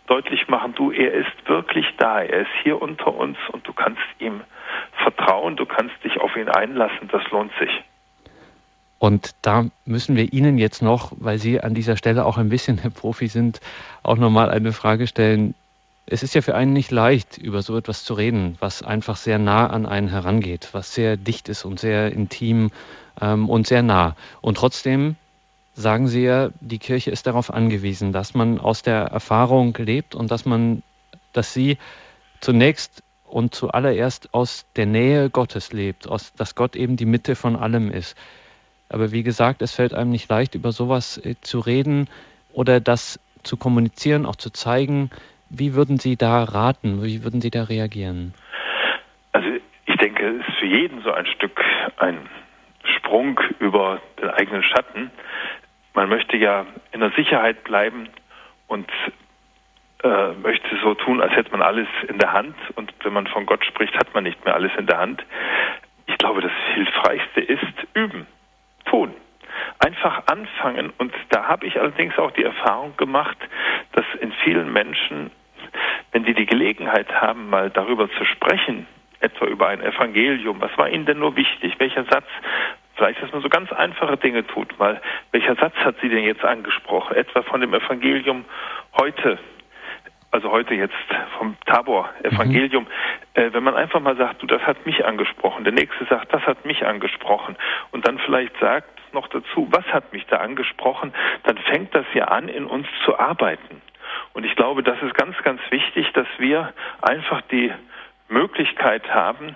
deutlich 0.08 0.48
machen, 0.48 0.76
du, 0.76 0.92
er 0.92 1.14
ist 1.14 1.48
wirklich 1.48 1.88
da, 1.98 2.22
er 2.22 2.42
ist 2.42 2.52
hier 2.64 2.82
unter 2.82 3.14
uns 3.14 3.38
und 3.52 3.68
du 3.68 3.74
kannst 3.74 4.02
ihm 4.20 4.42
vertrauen, 5.04 5.56
du 5.56 5.66
kannst 5.66 5.96
dich 6.04 6.20
auf 6.20 6.36
ihn 6.36 6.50
einlassen, 6.50 7.08
das 7.12 7.28
lohnt 7.32 7.52
sich. 7.60 7.72
Und 8.98 9.32
da 9.42 9.66
müssen 9.86 10.16
wir 10.16 10.32
Ihnen 10.34 10.58
jetzt 10.58 10.82
noch, 10.82 11.12
weil 11.18 11.38
Sie 11.38 11.60
an 11.62 11.74
dieser 11.74 11.98
Stelle 11.98 12.26
auch 12.26 12.38
ein 12.38 12.50
bisschen 12.50 12.78
Profi 12.94 13.28
sind, 13.28 13.60
auch 14.04 14.18
nochmal 14.18 14.50
eine 14.50 14.72
Frage 14.72 15.08
stellen. 15.08 15.54
Es 16.06 16.24
ist 16.24 16.36
ja 16.36 16.42
für 16.42 16.56
einen 16.56 16.74
nicht 16.74 16.92
leicht, 16.92 17.38
über 17.38 17.62
so 17.62 17.78
etwas 17.78 18.04
zu 18.04 18.14
reden, 18.14 18.58
was 18.60 18.84
einfach 18.84 19.18
sehr 19.18 19.40
nah 19.40 19.68
an 19.68 19.86
einen 19.86 20.08
herangeht, 20.08 20.70
was 20.72 20.94
sehr 20.94 21.18
dicht 21.18 21.50
ist 21.50 21.66
und 21.66 21.80
sehr 21.80 22.12
intim 22.12 22.72
ähm, 23.20 23.50
und 23.50 23.68
sehr 23.68 23.82
nah. 23.82 24.16
Und 24.42 24.58
trotzdem 24.58 25.16
sagen 25.74 26.08
Sie 26.08 26.24
ja, 26.24 26.50
die 26.62 26.80
Kirche 26.80 27.12
ist 27.12 27.28
darauf 27.28 27.54
angewiesen, 27.54 28.14
dass 28.14 28.34
man 28.34 28.60
aus 28.60 28.82
der 28.82 29.02
Erfahrung 29.02 29.76
lebt 29.78 30.16
und 30.16 30.32
dass 30.32 30.46
man, 30.46 30.84
dass 31.34 31.54
sie 31.54 31.78
zunächst 32.40 33.04
und 33.28 33.54
zuallererst 33.54 34.34
aus 34.34 34.66
der 34.76 34.86
Nähe 34.86 35.30
Gottes 35.30 35.74
lebt, 35.74 36.08
aus, 36.08 36.34
dass 36.34 36.56
Gott 36.56 36.76
eben 36.76 36.96
die 36.96 37.06
Mitte 37.06 37.36
von 37.36 37.56
allem 37.56 37.92
ist. 37.92 38.16
Aber 38.90 39.12
wie 39.12 39.24
gesagt, 39.24 39.62
es 39.62 39.74
fällt 39.74 39.94
einem 39.94 40.12
nicht 40.12 40.30
leicht, 40.30 40.56
über 40.56 40.72
sowas 40.72 41.18
äh, 41.18 41.36
zu 41.42 41.60
reden 41.60 42.08
oder 42.54 42.80
das 42.80 43.20
zu 43.44 43.58
kommunizieren, 43.58 44.26
auch 44.26 44.36
zu 44.36 44.52
zeigen, 44.52 45.10
wie 45.50 45.76
würden 45.76 45.98
Sie 45.98 46.16
da 46.16 46.44
raten? 46.44 47.04
Wie 47.04 47.24
würden 47.24 47.42
Sie 47.42 47.52
da 47.52 47.64
reagieren? 47.64 48.34
Also 49.32 49.48
ich 49.86 49.96
denke, 49.98 50.28
es 50.28 50.48
ist 50.48 50.56
für 50.60 50.66
jeden 50.66 51.02
so 51.04 51.12
ein 51.12 51.26
Stück 51.28 51.62
ein 51.98 52.30
Sprung 52.84 53.40
über 53.60 54.02
den 54.22 54.30
eigenen 54.30 54.64
Schatten. 54.64 55.12
Man 55.94 56.10
möchte 56.10 56.38
ja 56.38 56.66
in 56.92 57.00
der 57.00 57.12
Sicherheit 57.12 57.64
bleiben 57.64 58.10
und 58.68 58.90
äh, 60.04 60.34
möchte 60.34 60.78
so 60.84 60.94
tun, 60.96 61.22
als 61.22 61.34
hätte 61.34 61.52
man 61.52 61.62
alles 61.62 61.88
in 62.08 62.18
der 62.18 62.34
Hand. 62.34 62.56
Und 62.76 62.94
wenn 63.04 63.14
man 63.14 63.28
von 63.28 63.46
Gott 63.46 63.64
spricht, 63.66 63.96
hat 63.98 64.14
man 64.14 64.24
nicht 64.24 64.44
mehr 64.46 64.56
alles 64.56 64.72
in 64.78 64.88
der 64.88 64.98
Hand. 64.98 65.24
Ich 66.08 66.18
glaube, 66.18 66.42
das 66.42 66.52
Hilfreichste 66.74 67.42
ist 67.42 67.88
üben, 67.94 68.28
tun 68.96 69.14
einfach 69.80 70.24
anfangen. 70.28 70.92
Und 70.98 71.14
da 71.30 71.48
habe 71.48 71.66
ich 71.66 71.80
allerdings 71.80 72.18
auch 72.18 72.32
die 72.32 72.44
Erfahrung 72.44 72.96
gemacht, 72.98 73.38
dass 73.94 74.06
in 74.20 74.32
vielen 74.44 74.72
Menschen, 74.72 75.32
wenn 76.12 76.26
sie 76.26 76.34
die 76.34 76.46
Gelegenheit 76.46 77.12
haben, 77.14 77.50
mal 77.50 77.70
darüber 77.70 78.10
zu 78.12 78.26
sprechen, 78.26 78.88
etwa 79.20 79.46
über 79.46 79.68
ein 79.68 79.82
Evangelium, 79.82 80.62
was 80.62 80.78
war 80.78 80.90
ihnen 80.90 81.06
denn 81.06 81.20
nur 81.20 81.36
wichtig? 81.36 81.76
Welcher 81.80 82.04
Satz 82.06 82.28
Vielleicht, 82.96 83.22
dass 83.22 83.30
man 83.34 83.42
so 83.42 83.50
ganz 83.50 83.74
einfache 83.74 84.16
Dinge 84.16 84.48
tut. 84.48 84.80
Mal, 84.80 85.02
welcher 85.32 85.56
Satz 85.56 85.76
hat 85.84 85.98
sie 86.02 86.08
denn 86.08 86.24
jetzt 86.24 86.46
angesprochen? 86.46 87.18
Etwa 87.18 87.42
von 87.42 87.60
dem 87.60 87.74
Evangelium 87.74 88.46
heute, 88.98 89.38
also 90.36 90.52
heute 90.52 90.74
jetzt 90.74 90.94
vom 91.38 91.56
Tabor-Evangelium. 91.66 92.84
Mhm. 92.84 93.42
Äh, 93.42 93.54
wenn 93.54 93.64
man 93.64 93.74
einfach 93.74 94.02
mal 94.02 94.18
sagt, 94.18 94.42
du, 94.42 94.48
das 94.48 94.62
hat 94.64 94.86
mich 94.86 95.06
angesprochen. 95.06 95.64
Der 95.64 95.72
nächste 95.72 96.04
sagt, 96.06 96.34
das 96.34 96.42
hat 96.46 96.66
mich 96.66 96.86
angesprochen. 96.86 97.56
Und 97.92 98.06
dann 98.06 98.20
vielleicht 98.20 98.52
sagt, 98.60 98.90
noch 99.14 99.30
dazu, 99.30 99.70
was 99.72 99.86
hat 99.94 100.12
mich 100.12 100.26
da 100.26 100.38
angesprochen, 100.38 101.14
dann 101.44 101.58
fängt 101.58 101.96
das 101.96 102.06
ja 102.14 102.26
an, 102.26 102.50
in 102.50 102.66
uns 102.66 102.86
zu 103.06 103.18
arbeiten. 103.18 103.82
Und 104.34 104.44
ich 104.44 104.58
glaube, 104.58 104.84
das 104.84 105.02
ist 105.02 105.16
ganz, 105.16 105.38
ganz 105.42 105.62
wichtig, 105.70 106.12
dass 106.12 106.28
wir 106.38 106.74
einfach 107.02 107.40
die 107.44 107.72
Möglichkeit 108.28 109.10
haben, 109.16 109.56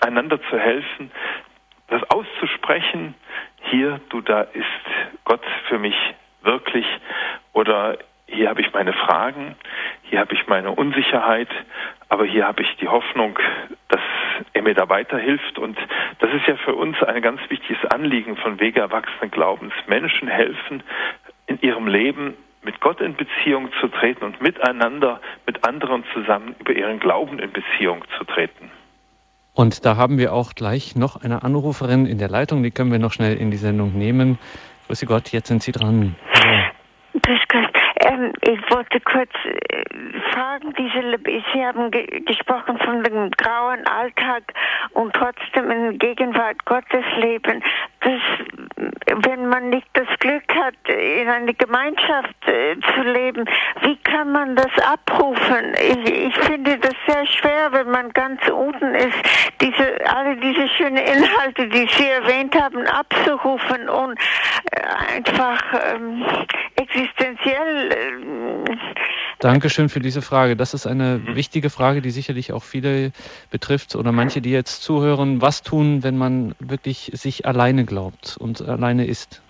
einander 0.00 0.40
zu 0.50 0.56
helfen, 0.56 1.10
das 1.88 2.02
auszusprechen, 2.10 3.14
hier, 3.70 4.00
du, 4.10 4.20
da 4.20 4.42
ist 4.42 4.64
Gott 5.24 5.42
für 5.68 5.80
mich 5.80 5.96
wirklich 6.42 6.86
oder 7.52 7.98
hier 8.26 8.48
habe 8.48 8.60
ich 8.60 8.72
meine 8.72 8.92
Fragen, 8.92 9.56
hier 10.02 10.20
habe 10.20 10.34
ich 10.34 10.46
meine 10.46 10.72
Unsicherheit, 10.72 11.48
aber 12.08 12.24
hier 12.24 12.46
habe 12.46 12.62
ich 12.62 12.76
die 12.80 12.88
Hoffnung, 12.88 13.38
dass 13.88 14.00
er 14.52 14.62
mir 14.62 14.74
da 14.74 14.88
weiterhilft. 14.88 15.58
Und 15.58 15.78
das 16.18 16.30
ist 16.32 16.46
ja 16.46 16.56
für 16.56 16.74
uns 16.74 17.00
ein 17.02 17.22
ganz 17.22 17.40
wichtiges 17.48 17.84
Anliegen 17.90 18.36
von 18.36 18.60
Wege 18.60 18.80
erwachsenen 18.80 19.30
Glaubens. 19.30 19.72
Menschen 19.86 20.28
helfen, 20.28 20.82
in 21.46 21.60
ihrem 21.60 21.86
Leben 21.86 22.34
mit 22.62 22.80
Gott 22.80 23.00
in 23.00 23.14
Beziehung 23.14 23.70
zu 23.80 23.88
treten 23.88 24.24
und 24.24 24.42
miteinander, 24.42 25.20
mit 25.46 25.64
anderen 25.64 26.04
zusammen 26.12 26.56
über 26.58 26.72
ihren 26.72 26.98
Glauben 26.98 27.38
in 27.38 27.52
Beziehung 27.52 28.04
zu 28.18 28.24
treten. 28.24 28.70
Und 29.54 29.86
da 29.86 29.96
haben 29.96 30.18
wir 30.18 30.32
auch 30.34 30.54
gleich 30.54 30.96
noch 30.96 31.22
eine 31.22 31.44
Anruferin 31.44 32.06
in 32.06 32.18
der 32.18 32.28
Leitung, 32.28 32.62
die 32.62 32.72
können 32.72 32.90
wir 32.90 32.98
noch 32.98 33.12
schnell 33.12 33.36
in 33.36 33.50
die 33.50 33.56
Sendung 33.56 33.96
nehmen. 33.96 34.38
Grüße 34.88 35.06
Gott, 35.06 35.30
jetzt 35.30 35.48
sind 35.48 35.62
Sie 35.62 35.72
dran. 35.72 36.16
Ich 38.42 38.70
wollte 38.70 39.00
kurz 39.00 39.30
äh, 39.44 40.20
fragen, 40.32 40.72
diese, 40.78 41.18
Sie 41.52 41.64
haben 41.64 41.90
ge 41.90 42.06
gesprochen 42.20 42.78
von 42.78 43.02
dem 43.02 43.30
grauen 43.30 43.86
Alltag 43.86 44.52
und 44.92 45.12
trotzdem 45.14 45.70
in 45.70 45.98
Gegenwart 45.98 46.64
Gottes 46.64 47.04
leben. 47.16 47.62
Das, 48.06 48.20
wenn 49.24 49.48
man 49.48 49.70
nicht 49.70 49.88
das 49.94 50.06
Glück 50.20 50.44
hat, 50.54 50.76
in 50.88 51.26
einer 51.26 51.52
Gemeinschaft 51.54 52.36
äh, 52.46 52.76
zu 52.94 53.02
leben, 53.02 53.44
wie 53.80 53.96
kann 53.96 54.30
man 54.30 54.54
das 54.54 54.70
abrufen? 54.78 55.74
Ich, 55.74 56.28
ich 56.28 56.36
finde 56.36 56.78
das 56.78 56.94
sehr 57.08 57.26
schwer, 57.26 57.72
wenn 57.72 57.90
man 57.90 58.12
ganz 58.12 58.40
unten 58.48 58.94
ist, 58.94 59.18
diese, 59.60 59.98
alle 60.08 60.36
diese 60.36 60.68
schönen 60.68 60.98
Inhalte, 60.98 61.66
die 61.66 61.88
Sie 61.90 62.06
erwähnt 62.06 62.54
haben, 62.54 62.86
abzurufen 62.86 63.88
und 63.88 64.16
äh, 64.70 65.16
einfach 65.16 65.64
ähm, 65.96 66.24
existenziell 66.76 67.90
Dankeschön 69.38 69.90
für 69.90 70.00
diese 70.00 70.22
Frage. 70.22 70.56
Das 70.56 70.72
ist 70.72 70.86
eine 70.86 71.18
mhm. 71.18 71.36
wichtige 71.36 71.68
Frage, 71.68 72.00
die 72.00 72.10
sicherlich 72.10 72.52
auch 72.52 72.62
viele 72.62 73.12
betrifft 73.50 73.94
oder 73.94 74.10
manche, 74.12 74.40
die 74.40 74.50
jetzt 74.50 74.82
zuhören. 74.82 75.42
Was 75.42 75.62
tun, 75.62 76.02
wenn 76.02 76.16
man 76.16 76.54
wirklich 76.58 77.10
sich 77.12 77.46
alleine 77.46 77.84
glaubt 77.84 78.36
und 78.40 78.62
alleine 78.62 79.06
ist? 79.06 79.42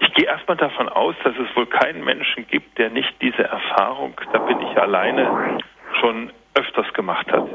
Ich 0.00 0.12
gehe 0.14 0.26
erstmal 0.26 0.56
davon 0.56 0.88
aus, 0.88 1.14
dass 1.22 1.34
es 1.36 1.56
wohl 1.56 1.66
keinen 1.66 2.04
Menschen 2.04 2.46
gibt, 2.48 2.78
der 2.78 2.90
nicht 2.90 3.14
diese 3.20 3.44
Erfahrung, 3.44 4.14
da 4.32 4.38
bin 4.40 4.60
ich 4.60 4.76
alleine, 4.76 5.58
schon 6.00 6.30
öfters 6.54 6.92
gemacht 6.94 7.30
hat. 7.30 7.46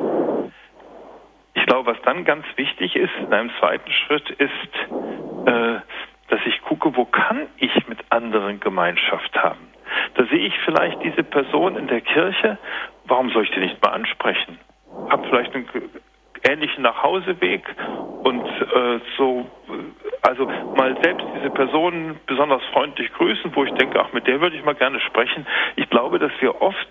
Ich 1.56 1.66
glaube, 1.66 1.92
was 1.92 2.02
dann 2.04 2.24
ganz 2.24 2.46
wichtig 2.56 2.96
ist 2.96 3.12
in 3.20 3.34
einem 3.34 3.50
zweiten 3.60 3.92
Schritt 3.92 4.30
ist, 4.30 4.52
äh, 5.48 5.80
dass 6.30 6.40
ich 6.46 6.62
gucke, 6.62 6.96
wo 6.96 7.06
kann 7.06 7.48
ich 7.58 7.88
mit 7.88 8.00
anderen 8.10 8.60
Gemeinschaft 8.60 9.36
haben. 9.36 9.75
Da 10.16 10.26
sehe 10.26 10.48
ich 10.48 10.58
vielleicht 10.66 11.02
diese 11.04 11.24
Person 11.24 11.76
in 11.78 11.88
der 11.88 12.02
Kirche, 12.02 12.58
warum 13.06 13.30
soll 13.32 13.44
ich 13.44 13.52
die 13.52 13.60
nicht 13.60 13.82
mal 13.82 13.92
ansprechen? 13.92 14.60
Hab 15.10 15.26
vielleicht 15.28 15.54
einen 15.54 15.68
ähnlichen 16.44 16.84
Nachhauseweg 16.84 17.64
und 18.24 18.46
äh, 18.46 19.00
so, 19.18 19.50
also 20.22 20.46
mal 20.76 20.96
selbst 21.02 21.26
diese 21.38 21.50
Person 21.50 22.20
besonders 22.28 22.64
freundlich 22.72 23.12
grüßen, 23.14 23.56
wo 23.56 23.64
ich 23.64 23.72
denke, 23.74 24.00
ach, 24.00 24.14
mit 24.14 24.28
der 24.28 24.42
würde 24.42 24.56
ich 24.56 24.64
mal 24.64 24.76
gerne 24.76 25.00
sprechen. 25.00 25.46
Ich 25.76 25.90
glaube, 25.90 26.20
dass 26.20 26.32
wir 26.40 26.62
oft 26.62 26.90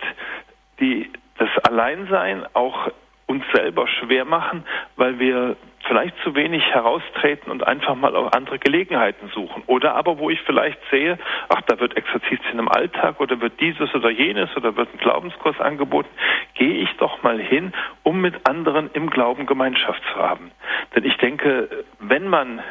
die, 0.81 1.11
das 1.39 1.49
Alleinsein 1.65 2.47
auch 2.55 2.91
uns 3.27 3.45
selber 3.53 3.89
schwer 3.89 4.25
machen, 4.25 4.65
weil 4.97 5.19
wir 5.19 5.57
vielleicht 5.87 6.15
zu 6.23 6.35
wenig 6.35 6.65
heraustreten 6.73 7.51
und 7.51 7.67
einfach 7.67 7.95
mal 7.95 8.17
auch 8.17 8.33
andere 8.33 8.59
Gelegenheiten 8.59 9.29
suchen. 9.35 9.63
Oder 9.67 9.95
aber, 9.95 10.19
wo 10.19 10.31
ich 10.31 10.41
vielleicht 10.43 10.79
sehe, 10.91 11.19
ach, 11.49 11.61
da 11.63 11.79
wird 11.79 11.97
Exerzitien 11.97 12.59
im 12.59 12.69
Alltag 12.69 13.21
oder 13.21 13.41
wird 13.41 13.61
dieses 13.61 13.95
oder 13.95 14.11
jenes 14.11 14.55
oder 14.57 14.77
wird 14.77 14.89
ein 14.93 14.99
Glaubenskurs 14.99 15.61
angeboten, 15.61 16.09
gehe 16.55 16.83
ich 16.83 16.91
doch 16.99 17.23
mal 17.23 17.39
hin, 17.39 17.73
um 18.03 18.21
mit 18.21 18.49
anderen 18.49 18.91
im 18.93 19.11
Glauben 19.11 19.47
Gemeinschaft 19.47 20.03
zu 20.13 20.17
haben. 20.19 20.51
Denn 20.95 21.05
ich 21.05 21.17
denke, 21.19 21.69
wenn 22.01 22.29
man 22.29 22.63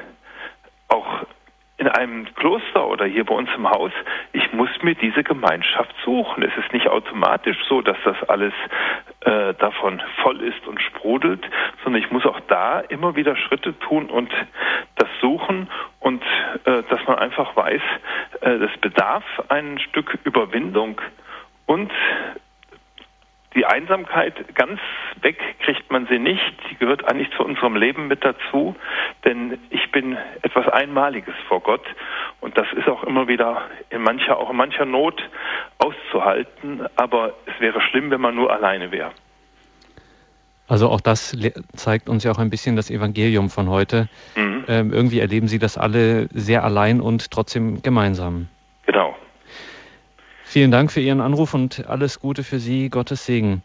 auch 0.88 1.26
in 1.84 1.89
einem 1.89 2.34
Kloster 2.36 2.88
oder 2.88 3.05
hier 3.05 3.25
bei 3.25 3.36
uns 3.36 3.49
im 3.57 3.69
Haus, 3.69 3.91
ich 4.31 4.53
muss 4.53 4.69
mir 4.84 4.95
diese 4.95 5.21
Gemeinschaft 5.21 5.93
suchen. 6.05 6.41
Es 6.41 6.55
ist 6.63 6.71
nicht 6.71 6.88
automatisch 6.88 7.57
so, 7.67 7.81
dass 7.81 7.97
das 8.05 8.15
alles 8.29 8.53
äh, 9.21 9.53
davon 9.55 10.01
voll 10.21 10.41
ist 10.41 10.65
und 10.65 10.81
sprudelt, 10.81 11.45
sondern 11.84 12.01
ich 12.01 12.09
muss 12.09 12.25
auch 12.25 12.39
da 12.47 12.79
immer 12.79 13.17
wieder 13.17 13.36
Schritte 13.36 13.77
tun 13.79 14.05
und 14.05 14.31
das 14.95 15.09
suchen 15.19 15.69
und 15.99 16.23
äh, 16.63 16.84
dass 16.89 17.05
man 17.05 17.19
einfach 17.19 17.53
weiß, 17.53 17.81
äh, 18.41 18.59
das 18.59 18.71
bedarf 18.79 19.25
ein 19.49 19.77
Stück 19.79 20.17
Überwindung 20.23 21.01
und 21.65 21.91
die 23.56 23.66
Einsamkeit 23.66 24.56
ganz 24.56 24.80
weg 25.22 25.38
kriegt 25.60 25.91
man 25.91 26.08
sie 26.08 26.20
nicht. 26.20 26.54
Die 26.70 26.78
gehört 26.78 27.08
eigentlich 27.10 27.30
zu 27.38 27.43
unserem 27.43 27.76
Leben 27.76 28.08
mit 28.08 28.24
dazu, 28.24 28.76
denn 29.26 29.60
ich 29.70 29.91
bin 29.91 30.18
etwas 30.41 30.68
Einmaliges 30.68 31.36
vor 31.47 31.62
Gott 31.62 31.86
und 32.41 32.58
das 32.58 32.68
ist 32.74 32.88
auch 32.88 33.04
immer 33.04 33.28
wieder 33.28 33.62
in 33.89 34.01
mancher, 34.01 34.38
auch 34.38 34.49
in 34.49 34.58
mancher 34.58 34.86
Not 34.86 35.22
auszuhalten. 35.78 36.82
Aber 36.95 37.34
es 37.45 37.60
wäre 37.60 37.82
schlimm, 37.82 38.12
wenn 38.12 38.22
man 38.22 38.36
nur 38.36 38.51
alleine 38.51 38.91
wäre. 38.91 39.12
Also 40.68 40.89
auch 40.89 41.01
das 41.01 41.38
zeigt 41.76 42.10
uns 42.10 42.24
ja 42.24 42.32
auch 42.32 42.39
ein 42.39 42.49
bisschen 42.49 42.76
das 42.76 42.89
Evangelium 42.89 43.49
von 43.49 43.70
heute. 43.70 44.08
Mhm. 44.36 44.64
Ähm, 44.68 44.93
irgendwie 44.93 45.20
erleben 45.20 45.47
Sie 45.47 45.60
das 45.60 45.78
alle 45.78 46.28
sehr 46.32 46.64
allein 46.64 47.01
und 47.01 47.32
trotzdem 47.32 47.82
gemeinsam. 47.82 48.47
Genau. 48.86 49.12
Vielen 50.54 50.70
Dank 50.70 50.91
für 50.91 51.01
Ihren 51.01 51.20
Anruf 51.20 51.56
und 51.56 51.88
alles 51.88 52.20
Gute 52.20 52.43
für 52.43 52.60
Sie. 52.60 52.89
Gottes 52.89 53.26
Segen. 53.26 53.64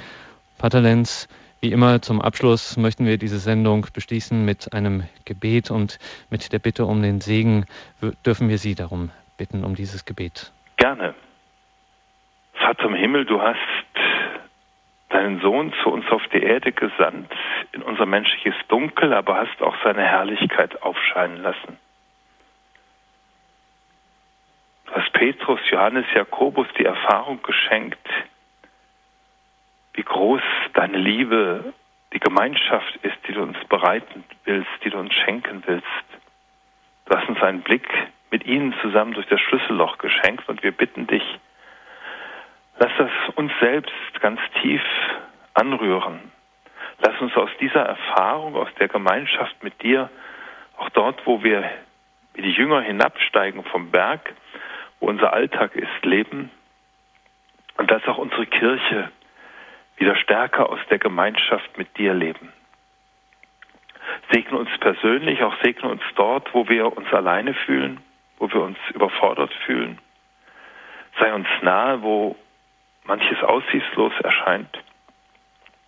Pater 0.59 0.80
Lenz, 0.80 1.28
wie 1.62 1.70
immer 1.70 2.02
zum 2.02 2.20
Abschluss 2.20 2.76
möchten 2.76 3.06
wir 3.06 3.18
diese 3.18 3.38
Sendung 3.38 3.86
beschließen 3.94 4.44
mit 4.44 4.72
einem 4.74 5.04
Gebet 5.24 5.70
und 5.70 6.00
mit 6.28 6.52
der 6.52 6.58
Bitte 6.58 6.84
um 6.84 7.02
den 7.02 7.20
Segen. 7.20 7.66
Dürfen 8.26 8.48
wir 8.48 8.58
Sie 8.58 8.74
darum 8.74 9.10
bitten, 9.38 9.64
um 9.64 9.76
dieses 9.76 10.04
Gebet? 10.04 10.52
Gerne. 10.76 11.14
Vater 12.54 12.86
im 12.86 12.94
Himmel, 12.94 13.24
du 13.26 13.40
hast 13.40 13.58
deinen 15.10 15.40
Sohn 15.40 15.72
zu 15.82 15.90
uns 15.90 16.04
auf 16.10 16.22
die 16.32 16.42
Erde 16.42 16.72
gesandt, 16.72 17.32
in 17.70 17.82
unser 17.82 18.06
menschliches 18.06 18.54
Dunkel, 18.66 19.12
aber 19.12 19.36
hast 19.36 19.62
auch 19.62 19.76
seine 19.84 20.02
Herrlichkeit 20.02 20.82
aufscheinen 20.82 21.42
lassen. 21.42 21.78
Du 24.86 24.92
hast 24.94 25.12
Petrus, 25.12 25.60
Johannes, 25.70 26.06
Jakobus 26.12 26.66
die 26.76 26.84
Erfahrung 26.84 27.40
geschenkt, 27.42 27.98
wie 30.03 30.05
groß 30.05 30.42
deine 30.74 30.98
Liebe, 30.98 31.72
die 32.12 32.18
Gemeinschaft 32.18 32.96
ist, 33.03 33.16
die 33.28 33.34
du 33.34 33.42
uns 33.42 33.57
bereiten 33.68 34.24
willst, 34.44 34.68
die 34.82 34.90
du 34.90 34.98
uns 34.98 35.14
schenken 35.14 35.62
willst. 35.64 35.86
Du 37.05 37.16
hast 37.16 37.28
uns 37.28 37.40
einen 37.40 37.62
Blick 37.62 37.86
mit 38.32 38.44
ihnen 38.44 38.74
zusammen 38.82 39.14
durch 39.14 39.28
das 39.28 39.40
Schlüsselloch 39.40 39.98
geschenkt 39.98 40.48
und 40.48 40.64
wir 40.64 40.72
bitten 40.72 41.07
dich, 41.07 41.22
lass 42.80 42.90
das 42.98 43.11
uns 43.36 43.53
selbst 43.61 43.92
ganz 44.20 44.40
tief 44.61 44.82
anrühren. 45.55 46.32
Lass 46.98 47.20
uns 47.20 47.36
aus 47.36 47.50
dieser 47.61 47.82
Erfahrung, 47.82 48.57
aus 48.57 48.74
der 48.80 48.88
Gemeinschaft 48.88 49.62
mit 49.62 49.80
dir, 49.84 50.11
auch 50.78 50.88
dort, 50.90 51.24
wo 51.26 51.44
wir 51.44 51.62
wie 52.34 52.42
die 52.42 52.50
Jünger 52.50 52.80
hinabsteigen 52.80 53.62
vom 53.62 53.92
Berg, 53.92 54.34
wo 54.98 55.07
unser 55.07 55.32
Alltag 55.32 55.76
ist, 55.76 56.05
leben 56.05 56.50
und 57.76 57.88
dass 57.88 58.05
auch 58.09 58.18
unsere 58.18 58.46
Kirche 58.46 59.12
wieder 59.97 60.16
stärker 60.16 60.68
aus 60.70 60.80
der 60.90 60.99
Gemeinschaft 60.99 61.78
mit 61.78 61.97
dir 61.97 62.14
leben. 62.14 62.53
Segne 64.30 64.59
uns 64.59 64.70
persönlich, 64.78 65.43
auch 65.43 65.55
segne 65.62 65.88
uns 65.88 66.03
dort, 66.16 66.53
wo 66.55 66.68
wir 66.68 66.97
uns 66.97 67.12
alleine 67.12 67.55
fühlen, 67.55 68.01
wo 68.38 68.51
wir 68.53 68.62
uns 68.62 68.78
überfordert 68.95 69.53
fühlen. 69.66 69.99
Sei 71.18 71.32
uns 71.32 71.49
nahe, 71.61 72.03
wo 72.03 72.36
manches 73.05 73.43
aussichtslos 73.43 74.12
erscheint. 74.22 74.78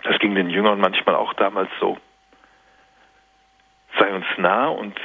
Das 0.02 0.18
ging 0.18 0.34
den 0.34 0.50
Jüngern 0.50 0.80
manchmal 0.80 1.14
auch 1.14 1.32
damals 1.34 1.70
so. 1.80 1.98
Sei 3.98 4.12
uns 4.12 4.26
nah 4.36 4.68
und 4.68 4.98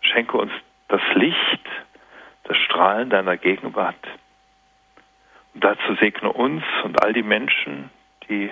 schenke 0.00 0.36
uns 0.36 0.52
das 0.88 1.00
Licht, 1.14 1.66
das 2.44 2.56
Strahlen 2.58 3.10
deiner 3.10 3.36
Gegenwart. 3.36 4.06
Und 5.54 5.64
dazu 5.64 5.94
segne 6.00 6.32
uns 6.32 6.62
und 6.84 7.02
all 7.02 7.12
die 7.12 7.22
Menschen, 7.22 7.90
die 8.28 8.50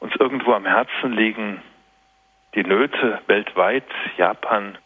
uns 0.00 0.14
irgendwo 0.18 0.52
am 0.52 0.66
Herzen 0.66 1.12
liegen, 1.12 1.62
die 2.54 2.62
Nöte 2.62 3.20
weltweit, 3.26 3.88
Japan 4.16 4.78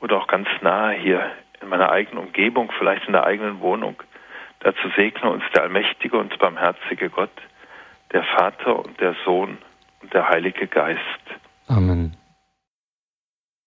oder 0.00 0.18
auch 0.18 0.26
ganz 0.26 0.48
nahe 0.60 0.94
hier 0.94 1.30
in 1.60 1.68
meiner 1.68 1.90
eigenen 1.90 2.24
Umgebung, 2.24 2.72
vielleicht 2.78 3.06
in 3.06 3.12
der 3.12 3.24
eigenen 3.24 3.60
Wohnung. 3.60 4.02
Dazu 4.60 4.88
segne 4.96 5.30
uns 5.30 5.42
der 5.54 5.62
allmächtige 5.62 6.18
und 6.18 6.38
barmherzige 6.38 7.10
Gott, 7.10 7.30
der 8.12 8.24
Vater 8.24 8.84
und 8.84 9.00
der 9.00 9.14
Sohn 9.24 9.58
und 10.02 10.12
der 10.12 10.28
Heilige 10.28 10.66
Geist. 10.66 11.00
Amen. 11.68 11.99